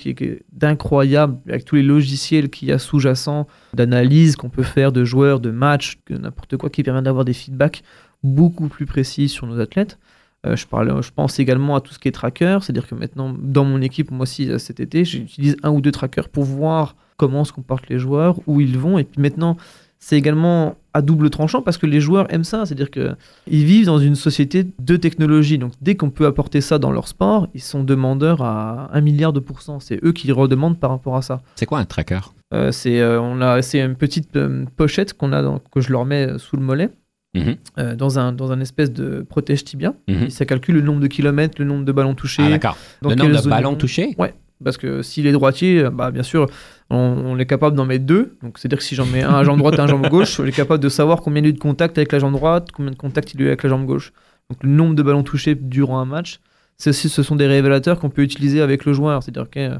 d'incroyable, 0.52 1.38
avec 1.48 1.64
tous 1.64 1.76
les 1.76 1.82
logiciels 1.82 2.50
qu'il 2.50 2.68
y 2.68 2.72
a 2.72 2.78
sous-jacents, 2.78 3.46
d'analyse 3.74 4.36
qu'on 4.36 4.50
peut 4.50 4.62
faire 4.62 4.92
de 4.92 5.04
joueurs, 5.04 5.40
de 5.40 5.50
matchs, 5.50 5.98
n'importe 6.10 6.56
quoi, 6.56 6.70
qui 6.70 6.82
permet 6.82 7.02
d'avoir 7.02 7.24
des 7.24 7.32
feedbacks 7.32 7.82
beaucoup 8.22 8.68
plus 8.68 8.86
précis 8.86 9.28
sur 9.28 9.46
nos 9.46 9.60
athlètes. 9.60 9.98
Euh, 10.46 10.56
je, 10.56 10.66
parle, 10.66 11.02
je 11.02 11.10
pense 11.10 11.38
également 11.40 11.74
à 11.74 11.80
tout 11.80 11.92
ce 11.92 11.98
qui 11.98 12.08
est 12.08 12.12
tracker, 12.12 12.58
c'est-à-dire 12.60 12.86
que 12.86 12.94
maintenant, 12.94 13.34
dans 13.36 13.64
mon 13.64 13.80
équipe, 13.80 14.10
moi 14.10 14.22
aussi, 14.22 14.48
cet 14.58 14.78
été, 14.78 15.04
j'utilise 15.04 15.56
un 15.62 15.70
ou 15.70 15.80
deux 15.80 15.92
trackers 15.92 16.28
pour 16.28 16.44
voir 16.44 16.94
comment 17.18 17.44
se 17.44 17.52
comportent 17.52 17.90
les 17.90 17.98
joueurs, 17.98 18.36
où 18.46 18.62
ils 18.62 18.78
vont. 18.78 18.96
Et 18.96 19.04
puis 19.04 19.20
maintenant, 19.20 19.58
c'est 19.98 20.16
également 20.16 20.76
à 20.94 21.02
double 21.02 21.28
tranchant 21.28 21.60
parce 21.60 21.76
que 21.76 21.84
les 21.86 22.00
joueurs 22.00 22.32
aiment 22.32 22.44
ça. 22.44 22.64
C'est-à-dire 22.64 22.90
qu'ils 22.90 23.64
vivent 23.64 23.86
dans 23.86 23.98
une 23.98 24.14
société 24.14 24.64
de 24.78 24.96
technologie. 24.96 25.58
Donc 25.58 25.72
dès 25.82 25.96
qu'on 25.96 26.10
peut 26.10 26.24
apporter 26.24 26.60
ça 26.60 26.78
dans 26.78 26.92
leur 26.92 27.08
sport, 27.08 27.48
ils 27.52 27.60
sont 27.60 27.84
demandeurs 27.84 28.40
à 28.42 28.88
un 28.92 29.00
milliard 29.00 29.32
de 29.32 29.40
pourcents. 29.40 29.80
C'est 29.80 30.02
eux 30.04 30.12
qui 30.12 30.32
redemandent 30.32 30.78
par 30.78 30.90
rapport 30.90 31.16
à 31.16 31.22
ça. 31.22 31.42
C'est 31.56 31.66
quoi 31.66 31.80
un 31.80 31.84
tracker? 31.84 32.20
Euh, 32.54 32.72
C'est 32.72 33.00
euh, 33.00 33.20
on 33.20 33.40
a, 33.40 33.60
c'est 33.60 33.80
une 33.80 33.96
petite 33.96 34.36
euh, 34.36 34.64
pochette 34.76 35.14
qu'on 35.14 35.32
a 35.32 35.42
dans, 35.42 35.58
que 35.58 35.80
je 35.80 35.90
leur 35.92 36.04
mets 36.04 36.38
sous 36.38 36.56
le 36.56 36.62
mollet. 36.62 36.90
Mmh. 37.34 37.40
Euh, 37.76 37.94
dans, 37.94 38.18
un, 38.18 38.32
dans 38.32 38.52
un 38.52 38.60
espèce 38.60 38.90
de 38.90 39.20
protège 39.20 39.62
tibia. 39.62 39.92
Mhm. 40.08 40.30
Ça 40.30 40.46
calcule 40.46 40.76
le 40.76 40.80
nombre 40.80 41.00
de 41.00 41.08
kilomètres, 41.08 41.56
le 41.58 41.66
nombre 41.66 41.84
de 41.84 41.92
ballons 41.92 42.14
touchés. 42.14 42.42
Ah, 42.46 42.50
d'accord. 42.50 42.78
Le 43.02 43.14
nombre 43.14 43.42
de 43.42 43.48
ballons 43.48 43.74
touchés? 43.74 44.14
Ouais, 44.16 44.32
parce 44.64 44.78
que 44.78 45.02
s'il 45.02 45.26
est 45.26 45.32
droitier, 45.32 45.88
bah, 45.92 46.10
bien 46.10 46.22
sûr, 46.22 46.46
on, 46.90 47.38
est 47.38 47.46
capable 47.46 47.76
d'en 47.76 47.84
mettre 47.84 48.06
deux. 48.06 48.36
Donc, 48.42 48.58
c'est-à-dire 48.58 48.78
que 48.78 48.84
si 48.84 48.94
j'en 48.94 49.06
mets 49.06 49.22
un 49.22 49.34
à 49.34 49.44
jambe 49.44 49.58
droite 49.58 49.74
et 49.74 49.80
un 49.80 49.84
à 49.84 49.86
jambe 49.86 50.08
gauche, 50.08 50.40
on 50.40 50.46
est 50.46 50.52
capable 50.52 50.82
de 50.82 50.88
savoir 50.88 51.20
combien 51.20 51.42
il 51.42 51.44
y 51.44 51.48
a 51.48 51.50
eu 51.50 51.54
de 51.54 51.58
contact 51.58 51.98
avec 51.98 52.12
la 52.12 52.18
jambe 52.18 52.32
droite, 52.32 52.68
combien 52.72 52.90
de 52.90 52.96
contact 52.96 53.34
il 53.34 53.40
y 53.40 53.42
a 53.42 53.46
eu 53.46 53.48
avec 53.48 53.62
la 53.62 53.68
jambe 53.68 53.84
gauche. 53.84 54.12
Donc, 54.48 54.62
le 54.62 54.70
nombre 54.70 54.94
de 54.94 55.02
ballons 55.02 55.22
touchés 55.22 55.54
durant 55.54 55.98
un 55.98 56.06
match, 56.06 56.40
ce 56.78 56.92
sont 56.92 57.36
des 57.36 57.46
révélateurs 57.46 57.98
qu'on 57.98 58.10
peut 58.10 58.22
utiliser 58.22 58.60
avec 58.60 58.84
le 58.84 58.92
joueur. 58.92 59.22
C'est-à-dire 59.22 59.50
que 59.50 59.76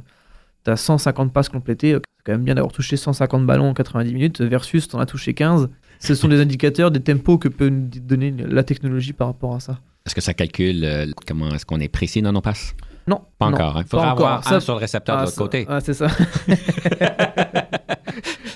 tu 0.65 0.71
as 0.71 0.77
150 0.77 1.33
passes 1.33 1.49
complétées, 1.49 1.95
c'est 1.95 2.25
quand 2.25 2.33
même 2.33 2.45
bien 2.45 2.55
d'avoir 2.55 2.73
touché 2.73 2.97
150 2.97 3.47
ballons 3.47 3.71
en 3.71 3.75
90 3.75 4.13
minutes 4.13 4.41
versus 4.43 4.89
tu 4.89 4.97
en 4.97 4.99
as 4.99 5.07
touché 5.07 5.33
15. 5.33 5.71
Ce 6.01 6.15
sont 6.15 6.29
des 6.29 6.41
indicateurs, 6.41 6.91
des 6.91 7.01
tempos 7.01 7.39
que 7.39 7.49
peut 7.49 7.69
nous 7.69 7.89
donner 7.89 8.35
la 8.37 8.63
technologie 8.63 9.13
par 9.13 9.29
rapport 9.29 9.55
à 9.55 9.61
ça. 9.61 9.81
Est-ce 10.07 10.15
que 10.15 10.21
ça 10.21 10.35
calcule 10.35 10.85
euh, 10.85 11.07
comment 11.27 11.51
est-ce 11.55 11.67
qu'on 11.67 11.81
est 11.81 11.89
précis 11.89 12.23
dans 12.23 12.33
nos 12.33 12.41
passes? 12.41 12.75
Non. 13.09 13.21
Pas 13.39 13.49
non, 13.51 13.55
encore. 13.57 13.77
Il 13.81 13.87
faudra 13.89 14.07
pas 14.07 14.11
avoir. 14.13 14.45
Ça- 14.45 14.57
un 14.57 14.61
sur 14.61 14.75
le 14.75 14.81
récepteur 14.81 15.17
Ah, 15.17 15.21
de 15.23 15.27
l'autre 15.27 15.39
côté. 15.39 15.67
ah, 15.69 15.81
c'est 15.81 15.95
ça. 15.95 16.07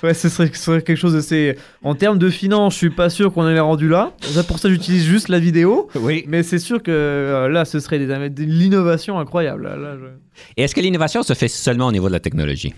ouais, 0.03 0.13
ce 0.13 0.29
serait, 0.29 0.49
ce 0.53 0.63
serait 0.63 0.81
quelque 0.81 0.97
chose 0.97 1.13
de. 1.13 1.21
c'est- 1.21 1.57
En 1.83 1.95
termes 1.95 2.17
de 2.19 2.29
finance, 2.29 2.73
je 2.73 2.77
suis 2.79 2.89
pas 2.89 3.09
sûr 3.09 3.33
qu'on 3.33 3.47
ait 3.47 3.59
rendu 3.59 3.87
là. 3.89 4.11
Pour 4.47 4.59
ça, 4.59 4.69
j'utilise 4.69 5.05
juste 5.05 5.29
la 5.29 5.39
vidéo. 5.39 5.89
Oui. 5.95 6.25
Mais 6.27 6.43
c'est 6.43 6.59
sûr 6.59 6.81
que 6.81 6.91
euh, 6.91 7.49
là, 7.49 7.65
ce 7.65 7.79
serait 7.79 7.99
des- 7.99 8.29
de 8.29 8.43
l'innovation 8.43 9.19
incroyable. 9.19 9.63
Là, 9.63 9.75
là, 9.75 9.97
je- 9.97 10.05
Et 10.57 10.63
est-ce 10.63 10.75
que 10.75 10.81
l'innovation 10.81 11.23
se 11.23 11.33
fait 11.33 11.47
seulement 11.47 11.87
au 11.87 11.91
niveau 11.91 12.07
de 12.07 12.13
la 12.13 12.19
technologie? 12.19 12.73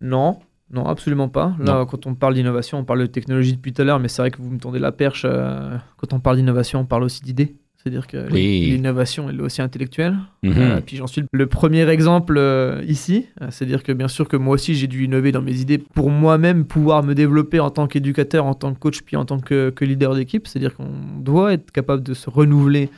Non, 0.00 0.38
non, 0.70 0.86
absolument 0.86 1.28
pas. 1.28 1.54
Là, 1.58 1.74
Non. 1.74 1.86
quand 1.86 2.06
on 2.06 2.14
parle 2.14 2.34
d'innovation, 2.34 2.78
on 2.78 2.84
parle 2.84 3.00
de 3.00 3.06
technologie 3.06 3.54
depuis 3.54 3.72
tout 3.72 3.82
à 3.82 3.84
l'heure, 3.84 4.00
mais 4.00 4.08
c'est 4.08 4.22
vrai 4.22 4.30
que 4.30 4.38
vous 4.42 4.50
me 4.50 4.58
tendez 4.58 4.78
la 4.78 4.92
perche. 4.92 5.22
euh, 5.24 5.76
quand 5.96 6.12
on 6.12 6.20
parle 6.20 6.36
d'innovation, 6.36 6.80
on 6.80 6.84
parle 6.86 7.04
aussi 7.04 7.22
d'idées. 7.22 7.56
C'est-à-dire 7.84 8.06
que 8.06 8.32
Oui. 8.32 8.70
l'innovation, 8.70 9.28
elle 9.28 9.36
est 9.40 9.42
aussi 9.42 9.60
intellectuelle. 9.60 10.16
Mhm. 10.42 10.54
Euh, 10.56 10.80
puis 10.80 10.96
j'en 10.96 11.06
suis 11.06 11.22
le 11.30 11.46
premier 11.46 11.86
exemple 11.90 12.36
euh, 12.38 12.82
ici. 12.88 13.26
Euh, 13.42 13.48
C'est-à-dire 13.50 13.82
que 13.82 13.92
bien 13.92 14.08
sûr 14.08 14.26
que 14.26 14.38
moi 14.38 14.54
aussi 14.54 14.74
j'ai 14.74 14.86
dû 14.86 15.04
innover 15.04 15.32
dans 15.32 15.42
mes 15.42 15.60
idées 15.60 15.76
pour 15.76 16.10
moi-même 16.10 16.64
pouvoir 16.64 17.02
me 17.02 17.14
développer 17.14 17.60
en 17.60 17.68
tant 17.70 17.86
qu'éducateur, 17.86 18.46
en 18.46 18.54
tant 18.54 18.72
que 18.72 18.78
coach, 18.78 19.02
puis 19.02 19.16
en 19.16 19.26
tant 19.26 19.38
que, 19.38 19.68
que 19.68 19.84
leader 19.84 20.14
d'équipe. 20.14 20.46
C'est-à-dire 20.46 20.74
qu'on 20.74 21.20
doit 21.20 21.52
être 21.52 21.72
capable 21.72 22.02
de 22.02 22.14
se 22.14 22.30
renouveler 22.30 22.88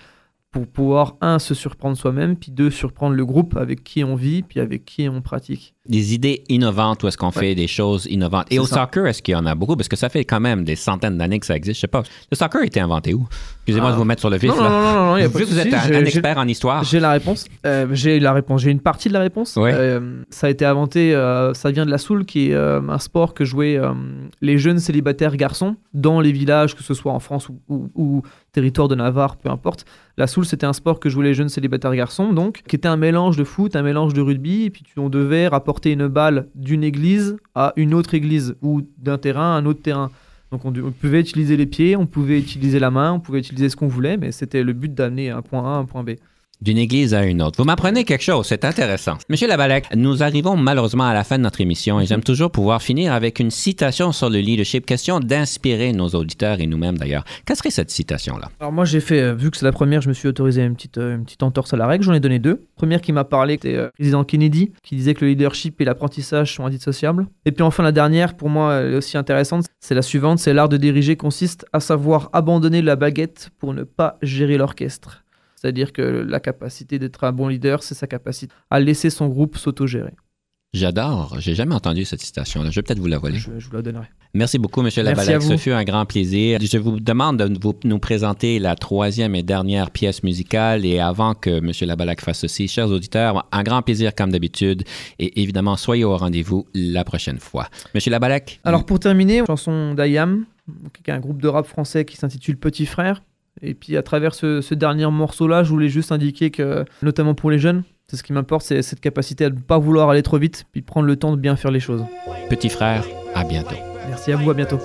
pour 0.52 0.66
pouvoir, 0.66 1.16
un, 1.20 1.38
se 1.38 1.52
surprendre 1.54 1.96
soi-même, 1.98 2.34
puis 2.36 2.50
deux, 2.50 2.70
surprendre 2.70 3.14
le 3.14 3.26
groupe 3.26 3.56
avec 3.58 3.84
qui 3.84 4.02
on 4.04 4.14
vit, 4.14 4.42
puis 4.42 4.60
avec 4.60 4.84
qui 4.86 5.08
on 5.08 5.20
pratique. 5.20 5.74
des 5.88 6.14
idées 6.14 6.42
innovantes 6.48 7.04
où 7.04 7.06
est-ce 7.06 7.16
qu'on 7.16 7.26
Ouais. 7.28 7.32
fait 7.32 7.54
des 7.54 7.68
choses 7.68 8.08
innovantes. 8.10 8.46
Et 8.50 8.58
au 8.58 8.66
ça. 8.66 8.74
soccer, 8.80 9.06
est-ce 9.06 9.22
qu'il 9.22 9.32
y 9.32 9.36
en 9.36 9.46
a 9.46 9.54
beaucoup? 9.54 9.76
Parce 9.76 9.86
que 9.86 9.94
ça 9.94 10.08
fait 10.08 10.24
quand 10.24 10.40
même 10.40 10.64
des 10.64 10.74
centaines 10.74 11.16
d'années 11.16 11.38
que 11.38 11.46
ça 11.46 11.54
existe. 11.54 11.76
Je 11.76 11.80
sais 11.82 11.86
pas. 11.86 12.02
Le 12.28 12.36
soccer 12.36 12.62
a 12.62 12.64
été 12.64 12.80
inventé 12.80 13.14
où? 13.14 13.24
Excusez-moi 13.60 13.90
Ah. 13.90 13.92
de 13.92 13.96
vous 13.98 14.04
mettre 14.04 14.18
sur 14.18 14.28
le 14.30 14.36
vif. 14.36 14.50
Non, 14.50 14.56
non, 14.56 14.62
là. 14.64 14.68
non, 14.70 14.82
non, 14.82 15.06
non, 15.12 15.16
y 15.18 15.22
a 15.22 15.28
pas 15.28 15.38
Vu 15.38 15.44
de 15.44 15.48
que 15.50 15.54
vous 15.54 15.58
êtes 15.60 15.72
un, 15.72 16.04
expert 16.04 16.38
en 16.38 16.48
histoire. 16.48 16.82
J'ai 16.82 16.98
la 16.98 17.12
réponse. 17.12 17.44
Euh, 17.64 17.86
j'ai 17.92 18.18
la 18.18 18.32
réponse. 18.32 18.62
J'ai 18.62 18.72
une 18.72 18.80
partie 18.80 19.06
de 19.06 19.12
la 19.12 19.20
réponse. 19.20 19.54
Ouais. 19.54 19.70
Euh, 19.72 20.22
ça 20.28 20.48
a 20.48 20.50
été 20.50 20.64
inventé. 20.64 21.14
euh, 21.14 21.54
ça 21.54 21.70
vient 21.70 21.86
de 21.86 21.90
la 21.92 21.98
soul, 21.98 22.24
qui 22.24 22.50
est 22.50 22.54
un 22.56 22.98
sport 22.98 23.32
que 23.32 23.44
jouaient 23.44 23.78
les 24.40 24.58
jeunes 24.58 24.80
célibataires 24.80 25.36
garçons 25.36 25.76
dans 25.94 26.20
les 26.20 26.32
villages, 26.32 26.74
que 26.74 26.82
ce 26.82 26.94
soit 26.94 27.12
en 27.12 27.20
France 27.20 27.48
ou, 27.48 27.60
ou- 27.68 27.90
ou 27.94 28.22
territoire 28.56 28.88
de 28.88 28.94
Navarre, 28.94 29.36
peu 29.36 29.50
importe. 29.50 29.84
La 30.16 30.26
soul, 30.26 30.46
c'était 30.46 30.64
un 30.64 30.72
sport 30.72 30.98
que 30.98 31.10
jouaient 31.10 31.26
les 31.26 31.34
jeunes 31.34 31.50
célibataires 31.50 31.94
garçons, 31.94 32.32
donc 32.32 32.62
qui 32.66 32.74
était 32.74 32.88
un 32.88 32.96
mélange 32.96 33.36
de 33.36 33.44
foot, 33.44 33.76
un 33.76 33.82
mélange 33.82 34.14
de 34.14 34.22
rugby. 34.22 34.64
Et 34.64 34.70
puis 34.70 34.82
on 34.96 35.10
devait 35.10 35.46
rapporter 35.46 35.92
une 35.92 36.06
balle 36.06 36.48
d'une 36.54 36.82
église 36.82 37.36
à 37.54 37.74
une 37.76 37.92
autre 37.92 38.14
église 38.14 38.56
ou 38.62 38.80
d'un 38.96 39.18
terrain 39.18 39.54
à 39.54 39.58
un 39.58 39.66
autre 39.66 39.82
terrain. 39.82 40.10
Donc 40.52 40.64
on, 40.64 40.72
pouvait 40.72 41.20
utiliser 41.20 41.58
les 41.58 41.66
pieds, 41.66 41.96
on 41.96 42.06
pouvait 42.06 42.38
utiliser 42.38 42.78
la 42.78 42.90
main, 42.90 43.12
on 43.12 43.20
pouvait 43.20 43.40
utiliser 43.40 43.68
ce 43.68 43.76
qu'on 43.76 43.88
voulait, 43.88 44.16
mais 44.16 44.32
c'était 44.32 44.62
le 44.62 44.72
but 44.72 44.94
d'amener 44.94 45.28
un 45.28 45.42
point 45.42 45.62
A 45.62 45.76
un 45.76 45.84
point 45.84 46.02
B. 46.02 46.12
D'une 46.62 46.78
église 46.78 47.12
à 47.12 47.24
une 47.24 47.42
autre. 47.42 47.58
Vous 47.58 47.66
m'apprenez 47.66 48.04
quelque 48.04 48.22
chose, 48.22 48.46
c'est 48.46 48.64
intéressant. 48.64 49.18
Monsieur 49.28 49.46
Labalec, 49.46 49.94
nous 49.94 50.22
arrivons 50.22 50.56
malheureusement 50.56 51.04
à 51.04 51.12
la 51.12 51.22
fin 51.22 51.36
de 51.36 51.42
notre 51.42 51.60
émission 51.60 52.00
et 52.00 52.06
j'aime 52.06 52.22
toujours 52.22 52.50
pouvoir 52.50 52.80
finir 52.80 53.12
avec 53.12 53.40
une 53.40 53.50
citation 53.50 54.10
sur 54.10 54.30
le 54.30 54.38
leadership, 54.38 54.86
question 54.86 55.20
d'inspirer 55.20 55.92
nos 55.92 56.08
auditeurs 56.08 56.58
et 56.60 56.66
nous-mêmes 56.66 56.96
d'ailleurs. 56.96 57.24
Quelle 57.44 57.56
serait 57.56 57.70
cette 57.70 57.90
citation-là? 57.90 58.50
Alors 58.58 58.72
moi 58.72 58.86
j'ai 58.86 59.00
fait, 59.00 59.20
euh, 59.20 59.34
vu 59.34 59.50
que 59.50 59.58
c'est 59.58 59.66
la 59.66 59.72
première, 59.72 60.00
je 60.00 60.08
me 60.08 60.14
suis 60.14 60.28
autorisé 60.28 60.62
une 60.62 60.74
petite, 60.74 60.96
euh, 60.96 61.16
une 61.16 61.24
petite 61.24 61.42
entorse 61.42 61.74
à 61.74 61.76
la 61.76 61.86
règle, 61.86 62.04
j'en 62.04 62.14
ai 62.14 62.20
donné 62.20 62.38
deux. 62.38 62.64
Première 62.74 63.02
qui 63.02 63.12
m'a 63.12 63.24
parlé, 63.24 63.54
c'était 63.54 63.76
euh, 63.76 63.90
président 63.94 64.24
Kennedy, 64.24 64.72
qui 64.82 64.96
disait 64.96 65.12
que 65.12 65.26
le 65.26 65.32
leadership 65.32 65.78
et 65.82 65.84
l'apprentissage 65.84 66.54
sont 66.54 66.64
indissociables. 66.64 67.26
Et 67.44 67.52
puis 67.52 67.64
enfin 67.64 67.82
la 67.82 67.92
dernière, 67.92 68.34
pour 68.34 68.48
moi 68.48 68.76
elle 68.76 68.94
est 68.94 68.96
aussi 68.96 69.18
intéressante, 69.18 69.66
c'est 69.80 69.94
la 69.94 70.02
suivante, 70.02 70.38
c'est 70.38 70.54
l'art 70.54 70.70
de 70.70 70.78
diriger 70.78 71.16
consiste 71.16 71.66
à 71.74 71.80
savoir 71.80 72.30
abandonner 72.32 72.80
la 72.80 72.96
baguette 72.96 73.50
pour 73.58 73.74
ne 73.74 73.82
pas 73.82 74.16
gérer 74.22 74.56
l'orchestre. 74.56 75.22
C'est-à-dire 75.56 75.92
que 75.92 76.02
la 76.02 76.38
capacité 76.40 76.98
d'être 76.98 77.24
un 77.24 77.32
bon 77.32 77.48
leader, 77.48 77.82
c'est 77.82 77.94
sa 77.94 78.06
capacité 78.06 78.52
à 78.70 78.78
laisser 78.78 79.10
son 79.10 79.26
groupe 79.28 79.56
s'autogérer. 79.56 80.12
J'adore. 80.74 81.36
J'ai 81.38 81.54
jamais 81.54 81.74
entendu 81.74 82.04
cette 82.04 82.20
citation-là. 82.20 82.70
Je 82.70 82.74
vais 82.76 82.82
peut-être 82.82 82.98
vous 82.98 83.06
la 83.06 83.18
voler. 83.18 83.38
Je, 83.38 83.58
je 83.58 83.66
vous 83.68 83.74
la 83.76 83.80
donnerai. 83.82 84.06
Merci 84.34 84.58
beaucoup, 84.58 84.80
M. 84.82 84.90
Vous. 84.90 85.40
Ce 85.40 85.56
fut 85.56 85.70
un 85.70 85.84
grand 85.84 86.04
plaisir. 86.04 86.58
Je 86.60 86.76
vous 86.76 87.00
demande 87.00 87.38
de 87.38 87.58
vous- 87.58 87.72
nous 87.84 87.98
présenter 87.98 88.58
la 88.58 88.74
troisième 88.76 89.34
et 89.34 89.42
dernière 89.42 89.90
pièce 89.90 90.22
musicale. 90.22 90.84
Et 90.84 90.98
avant 90.98 91.32
que 91.34 91.48
M. 91.48 91.70
Labalec 91.88 92.20
fasse 92.20 92.40
ceci, 92.40 92.68
chers 92.68 92.88
auditeurs, 92.90 93.48
un 93.52 93.62
grand 93.62 93.80
plaisir 93.80 94.14
comme 94.14 94.30
d'habitude. 94.32 94.82
Et 95.18 95.40
évidemment, 95.40 95.76
soyez 95.78 96.04
au 96.04 96.14
rendez-vous 96.14 96.66
la 96.74 97.04
prochaine 97.04 97.38
fois. 97.38 97.68
M. 97.94 98.00
Labalec? 98.08 98.60
Alors 98.64 98.84
pour 98.84 99.00
terminer, 99.00 99.42
chanson 99.46 99.94
d'Ayam, 99.94 100.44
qui 100.92 101.10
est 101.10 101.14
un 101.14 101.20
groupe 101.20 101.40
de 101.40 101.48
rap 101.48 101.64
français 101.66 102.04
qui 102.04 102.16
s'intitule 102.16 102.58
Petit 102.58 102.84
Frère. 102.84 103.22
Et 103.62 103.74
puis 103.74 103.96
à 103.96 104.02
travers 104.02 104.34
ce, 104.34 104.60
ce 104.60 104.74
dernier 104.74 105.06
morceau-là, 105.10 105.62
je 105.62 105.70
voulais 105.70 105.88
juste 105.88 106.12
indiquer 106.12 106.50
que, 106.50 106.84
notamment 107.02 107.34
pour 107.34 107.50
les 107.50 107.58
jeunes, 107.58 107.82
c'est 108.08 108.16
ce 108.16 108.22
qui 108.22 108.32
m'importe, 108.32 108.62
c'est 108.64 108.82
cette 108.82 109.00
capacité 109.00 109.46
à 109.46 109.50
ne 109.50 109.58
pas 109.58 109.78
vouloir 109.78 110.10
aller 110.10 110.22
trop 110.22 110.38
vite, 110.38 110.64
puis 110.72 110.82
prendre 110.82 111.06
le 111.06 111.16
temps 111.16 111.32
de 111.32 111.40
bien 111.40 111.56
faire 111.56 111.70
les 111.70 111.80
choses. 111.80 112.04
Petit 112.48 112.68
frère, 112.68 113.04
à 113.34 113.44
bientôt. 113.44 113.76
Merci 114.08 114.32
à 114.32 114.36
vous, 114.36 114.50
à 114.50 114.54
bientôt. 114.54 114.78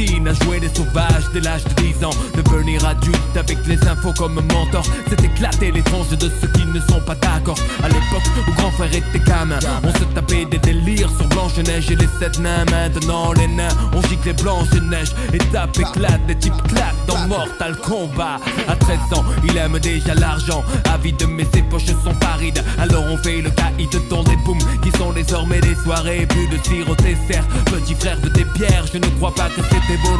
Party. 0.00 0.09
Jouer 0.34 0.60
des 0.60 0.68
sauvages 0.68 1.24
dès 1.32 1.40
l'âge 1.40 1.64
de 1.64 1.82
10 1.82 2.04
ans. 2.04 2.10
Devenir 2.34 2.84
adulte 2.86 3.36
avec 3.36 3.58
les 3.66 3.78
infos 3.86 4.12
comme 4.16 4.34
mentor. 4.34 4.84
C'est 5.08 5.22
éclater 5.24 5.72
les 5.72 5.82
tranches 5.82 6.10
de 6.10 6.30
ceux 6.40 6.48
qui 6.48 6.64
ne 6.66 6.80
sont 6.80 7.00
pas 7.00 7.14
d'accord. 7.14 7.58
À 7.82 7.88
l'époque 7.88 8.22
où 8.48 8.52
grand 8.52 8.70
frère 8.72 8.94
était 8.94 9.18
gamin 9.20 9.58
On 9.82 9.92
se 9.92 10.04
tapait 10.14 10.44
des 10.44 10.58
délires 10.58 11.10
sur 11.16 11.26
Blanche-Neige 11.28 11.90
et 11.90 11.96
les 11.96 12.08
sept 12.18 12.38
nains. 12.38 12.64
Maintenant 12.70 13.32
les 13.32 13.48
nains 13.48 13.68
on 13.94 14.02
gicle 14.02 14.26
les 14.26 14.32
Blanche-Neige 14.34 15.12
Étape 15.32 15.76
éclate, 15.78 16.26
des 16.26 16.36
types 16.36 16.62
claquent 16.68 17.06
dans 17.06 17.26
Mortal 17.26 17.76
Kombat. 17.76 18.38
À 18.68 18.76
13 18.76 18.98
ans 19.14 19.24
il 19.44 19.56
aime 19.56 19.78
déjà 19.78 20.14
l'argent. 20.14 20.62
Avide 20.92 21.22
mais 21.28 21.46
ses 21.52 21.62
poches 21.62 21.86
sont 21.86 22.14
parides. 22.20 22.62
Alors 22.78 23.04
on 23.10 23.16
fait 23.18 23.40
le 23.40 23.50
caïd 23.50 23.90
dans 24.08 24.22
des 24.22 24.36
booms 24.44 24.58
Qui 24.82 24.90
sont 24.96 25.12
désormais 25.12 25.60
des 25.60 25.74
soirées 25.74 26.26
Plus 26.26 26.46
de 26.48 26.56
tir 26.58 26.88
au 26.88 26.94
dessert. 26.96 27.44
Petit 27.66 27.94
frère 27.94 28.20
de 28.20 28.28
tes 28.28 28.44
pierres 28.44 28.84
Je 28.92 28.98
ne 28.98 29.06
crois 29.18 29.34
pas 29.34 29.48
que 29.48 29.62
c'était 29.62 29.96
volontaire 30.04 30.19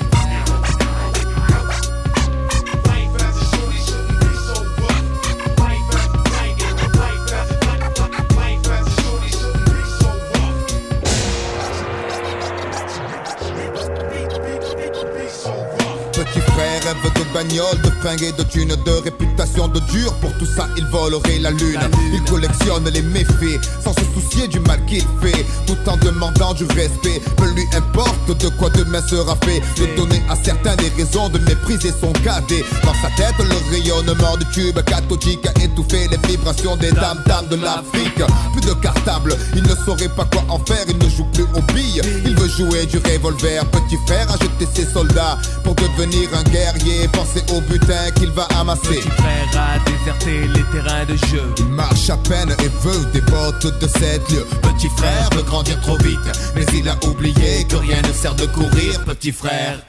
Rêve 17.01 17.13
de 17.13 17.33
bagnole, 17.33 17.81
de 17.81 17.89
fringues 18.01 18.23
et 18.23 18.31
de 18.31 18.43
thunes, 18.43 18.75
de 18.85 18.91
réputation 19.03 19.67
de 19.67 19.79
dur. 19.91 20.13
Pour 20.15 20.35
tout 20.37 20.45
ça, 20.45 20.67
il 20.77 20.85
volerait 20.85 21.39
la 21.39 21.51
lune. 21.51 21.79
Il 22.13 22.23
collectionne 22.23 22.87
les 22.89 23.01
méfaits 23.01 23.59
sans 23.83 23.93
se 23.93 24.01
soucier 24.13 24.47
du 24.47 24.59
mal 24.61 24.83
qu'il 24.85 25.05
fait, 25.21 25.45
tout 25.65 25.77
en 25.87 25.97
demandant 25.97 26.53
du 26.53 26.65
respect. 26.65 27.21
Peu 27.37 27.49
lui 27.51 27.65
importe 27.73 28.37
de 28.37 28.49
quoi 28.49 28.69
demain 28.69 29.01
sera 29.01 29.35
fait. 29.43 29.61
De 29.77 29.95
donner 29.95 30.21
à 30.29 30.35
certains 30.35 30.75
des 30.75 30.89
raisons 30.97 31.29
de 31.29 31.39
mépriser 31.39 31.91
son 31.99 32.11
cadet. 32.23 32.63
Dans 32.83 32.93
sa 32.95 33.09
tête, 33.15 33.35
le 33.39 33.71
rayonnement 33.71 34.37
du 34.37 34.45
tube 34.47 34.79
cathodique 34.83 35.45
a 35.47 35.63
étouffé 35.63 36.07
les 36.09 36.17
vibrations 36.27 36.75
des 36.77 36.91
dames 36.91 37.21
dames 37.25 37.47
de 37.49 37.55
l'Afrique. 37.55 38.21
Plus 38.53 38.61
de 38.61 38.73
cartable, 38.75 39.35
il 39.55 39.63
ne 39.63 39.75
saurait 39.85 40.09
pas 40.09 40.25
quoi 40.25 40.43
en 40.49 40.59
faire. 40.59 40.85
Il 40.87 40.97
ne 40.97 41.09
joue 41.09 41.25
plus 41.33 41.45
aux 41.55 41.73
billes, 41.73 42.01
il 42.25 42.35
veut 42.35 42.49
jouer 42.49 42.85
du 42.85 42.97
revolver. 42.97 43.65
Petit 43.65 43.97
frère 44.05 44.29
a 44.31 44.37
jeté 44.37 44.67
ses 44.73 44.85
soldats 44.85 45.37
pour 45.63 45.75
devenir 45.75 46.29
un 46.33 46.43
guerrier. 46.43 46.90
Pensez 47.13 47.43
au 47.53 47.61
butin 47.61 48.11
qu'il 48.15 48.31
va 48.31 48.47
amasser. 48.59 48.81
Petit 48.81 49.09
frère 49.09 49.47
a 49.55 49.89
déserté 49.89 50.47
les 50.47 50.63
terrains 50.71 51.05
de 51.05 51.15
jeu 51.27 51.43
Il 51.57 51.65
marche 51.65 52.09
à 52.09 52.17
peine 52.17 52.53
et 52.63 52.69
veut 52.83 53.05
des 53.13 53.21
bottes 53.21 53.79
de 53.79 53.87
7 53.87 54.29
lieues. 54.31 54.47
Petit 54.61 54.89
frère 54.97 55.29
veut 55.35 55.43
grandir 55.43 55.79
trop 55.81 55.97
vite, 55.97 56.19
mais 56.55 56.65
il 56.73 56.87
a 56.89 56.95
oublié 57.07 57.65
que 57.67 57.75
rien 57.75 58.01
ne 58.01 58.13
sert 58.13 58.35
de 58.35 58.45
courir, 58.45 59.03
petit 59.05 59.31
frère. 59.31 59.79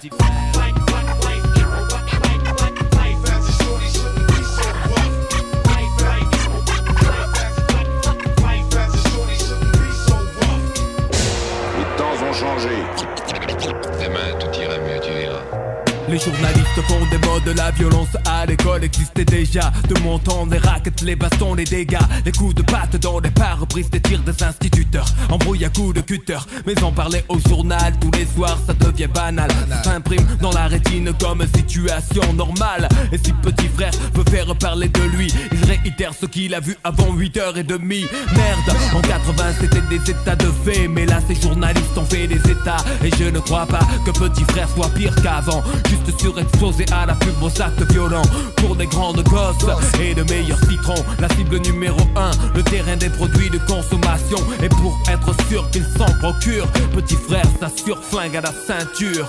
Les 16.13 16.19
journalistes 16.19 16.83
font 16.89 17.07
des 17.07 17.17
modes, 17.27 17.57
la 17.57 17.71
violence 17.71 18.15
à 18.27 18.45
l'école 18.45 18.85
existait 18.85 19.25
déjà. 19.25 19.73
De 19.89 19.99
mon 20.01 20.19
temps, 20.19 20.45
les 20.45 20.59
raquettes, 20.59 21.01
les 21.01 21.17
bastons, 21.17 21.55
les 21.55 21.65
dégâts, 21.65 21.97
les 22.27 22.33
coups 22.33 22.55
de 22.55 22.61
patte 22.61 22.97
dans 22.97 23.19
les 23.19 23.31
pare-brises 23.31 23.89
des 23.89 24.01
tirs 24.03 24.21
des 24.21 24.45
instituteurs. 24.45 25.07
Embrouille 25.31 25.65
à 25.65 25.71
coups 25.71 25.95
de 25.95 26.03
cutter, 26.03 26.37
mais 26.67 26.83
en 26.83 26.93
parler 26.93 27.25
au 27.31 27.39
journal 27.49 27.95
tous 27.99 28.11
les 28.11 28.27
soirs, 28.27 28.59
ça 28.67 28.75
devient 28.75 29.07
banal. 29.07 29.51
Ça 29.71 29.85
s'imprime 29.85 30.27
dans 30.43 30.53
la 30.53 30.67
rétine 30.67 31.15
comme 31.19 31.47
situation 31.57 32.31
normale. 32.35 32.89
Et 33.11 33.17
si 33.17 33.33
petit 33.33 33.69
frère 33.69 33.93
veut 34.13 34.31
faire 34.31 34.55
parler 34.57 34.89
de 34.89 35.03
lui, 35.17 35.33
il 35.51 35.65
réitère 35.65 36.13
ce 36.13 36.27
qu'il 36.27 36.55
a 36.55 36.61
vu 36.61 36.77
avant 36.85 37.17
8h30. 37.17 37.79
Merde, 37.79 38.77
en 38.95 39.01
80 39.01 39.45
c'était 39.63 39.81
des 39.89 40.11
états 40.11 40.37
de 40.37 40.53
fait, 40.63 40.89
mais 40.89 41.07
là 41.07 41.21
ces 41.27 41.41
journalistes 41.41 41.97
ont 41.97 42.05
fait 42.05 42.27
des 42.27 42.51
états. 42.51 42.85
Et 43.03 43.11
je 43.19 43.31
ne 43.31 43.39
crois 43.39 43.65
pas 43.65 43.87
que 44.05 44.11
petit 44.11 44.45
frère 44.45 44.69
soit 44.69 44.91
pire 44.91 45.15
qu'avant. 45.23 45.63
Juste 45.89 46.02
surexposé 46.19 46.87
à 46.93 47.07
la 47.07 47.15
pub 47.15 47.35
aux 47.43 47.63
actes 47.63 47.83
violents 47.93 48.23
Pour 48.57 48.77
des 48.77 48.87
grandes 48.87 49.23
gosses 49.25 49.55
et 50.01 50.15
de 50.15 50.23
meilleurs 50.25 50.59
citrons 50.69 51.05
La 51.19 51.29
cible 51.31 51.59
numéro 51.61 52.01
1, 52.17 52.31
le 52.55 52.63
terrain 52.63 52.97
des 52.97 53.11
produits 53.11 53.51
de 53.51 53.59
consommation 53.59 54.39
Et 54.63 54.69
pour 54.69 54.99
être 55.09 55.35
sûr 55.49 55.69
qu'il 55.71 55.85
s'en 55.97 56.13
procure 56.19 56.67
Petit 56.95 57.17
frère 57.17 57.47
s'assure 57.61 58.03
flingue 58.03 58.37
à 58.37 58.41
la 58.41 58.53
ceinture 58.67 59.29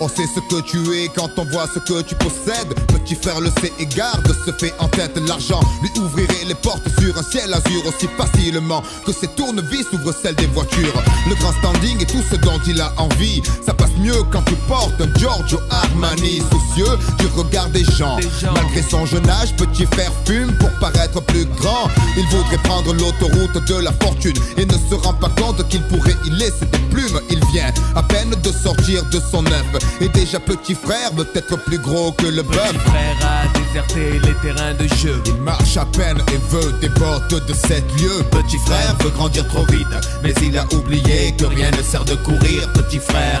On 0.00 0.08
sait 0.08 0.26
ce 0.34 0.40
que 0.40 0.60
tu 0.62 0.78
es 0.96 1.08
quand 1.08 1.30
on 1.36 1.44
voit 1.44 1.66
ce 1.72 1.78
que 1.78 2.02
tu 2.02 2.14
possèdes. 2.16 2.74
Petit 2.88 3.14
frère 3.14 3.40
le 3.40 3.50
sait 3.60 3.72
et 3.78 3.86
garde, 3.86 4.26
se 4.44 4.52
fait 4.52 4.74
en 4.78 4.88
tête 4.88 5.16
l'argent. 5.26 5.60
Lui 5.82 5.90
ouvrirait 6.00 6.44
les 6.46 6.54
portes 6.54 6.88
sur 6.98 7.16
un 7.16 7.22
ciel 7.22 7.52
azur 7.52 7.86
aussi 7.86 8.08
facilement 8.16 8.82
que 9.04 9.12
ses 9.12 9.28
tournevis 9.28 9.86
ouvrent 9.92 10.14
celles 10.14 10.34
des 10.34 10.46
voitures. 10.46 11.02
Le 11.28 11.34
grand 11.36 11.52
standing 11.52 12.02
et 12.02 12.06
tout 12.06 12.22
ce 12.30 12.36
dont 12.36 12.60
il 12.66 12.80
a 12.80 12.92
envie. 12.98 13.42
Ça 13.64 13.74
passe 13.74 13.91
mieux 14.02 14.22
quand 14.30 14.42
tu 14.42 14.54
portes 14.68 15.00
un 15.00 15.18
Giorgio 15.18 15.60
Armani. 15.70 16.42
Soucieux 16.50 16.98
du 17.18 17.26
regard 17.36 17.68
des 17.68 17.84
gens. 17.84 18.18
Malgré 18.54 18.82
son 18.82 19.06
jeune 19.06 19.28
âge, 19.28 19.54
petit 19.56 19.86
frère 19.86 20.12
fume 20.24 20.52
pour 20.58 20.70
paraître 20.80 21.20
plus 21.22 21.46
grand? 21.46 21.88
Il 22.16 22.26
voudrait 22.26 22.58
prendre 22.58 22.92
l'autoroute 22.92 23.66
de 23.66 23.74
la 23.76 23.92
fortune 23.92 24.36
et 24.56 24.66
ne 24.66 24.72
se 24.72 24.94
rend 24.94 25.14
pas 25.14 25.30
compte 25.40 25.66
qu'il 25.68 25.82
pourrait 25.82 26.16
y 26.24 26.30
laisser 26.30 26.66
des 26.72 26.78
plumes. 26.90 27.20
Il 27.30 27.40
vient 27.52 27.72
à 27.94 28.02
peine 28.02 28.30
de 28.30 28.52
sortir 28.52 29.04
de 29.10 29.20
son 29.30 29.44
œuf. 29.46 29.66
Et 30.00 30.08
déjà 30.08 30.40
petit 30.40 30.74
frère 30.74 31.12
veut 31.14 31.28
être 31.34 31.56
plus 31.64 31.78
gros 31.78 32.12
que 32.12 32.26
le 32.26 32.42
bœuf. 32.42 32.72
Petit 32.72 32.90
frère 32.90 33.16
a 33.22 33.58
déserté 33.58 34.20
les 34.26 34.34
terrain 34.42 34.74
de 34.74 34.88
jeu. 34.96 35.22
Il 35.26 35.36
marche 35.42 35.76
à 35.76 35.84
peine 35.86 36.18
et 36.32 36.40
veut 36.50 36.72
des 36.80 36.90
portes 36.90 37.34
de 37.46 37.54
sept 37.54 37.84
lieux. 38.00 38.22
Petit 38.30 38.58
frère 38.58 38.96
veut 39.00 39.10
grandir 39.10 39.46
trop 39.48 39.64
vite, 39.66 39.86
mais 40.22 40.34
il 40.42 40.58
a 40.58 40.64
oublié 40.72 41.34
que 41.38 41.44
rien 41.44 41.70
ne 41.70 41.82
sert 41.82 42.04
de 42.04 42.14
courir, 42.16 42.70
petit 42.72 42.98
frère. 42.98 43.40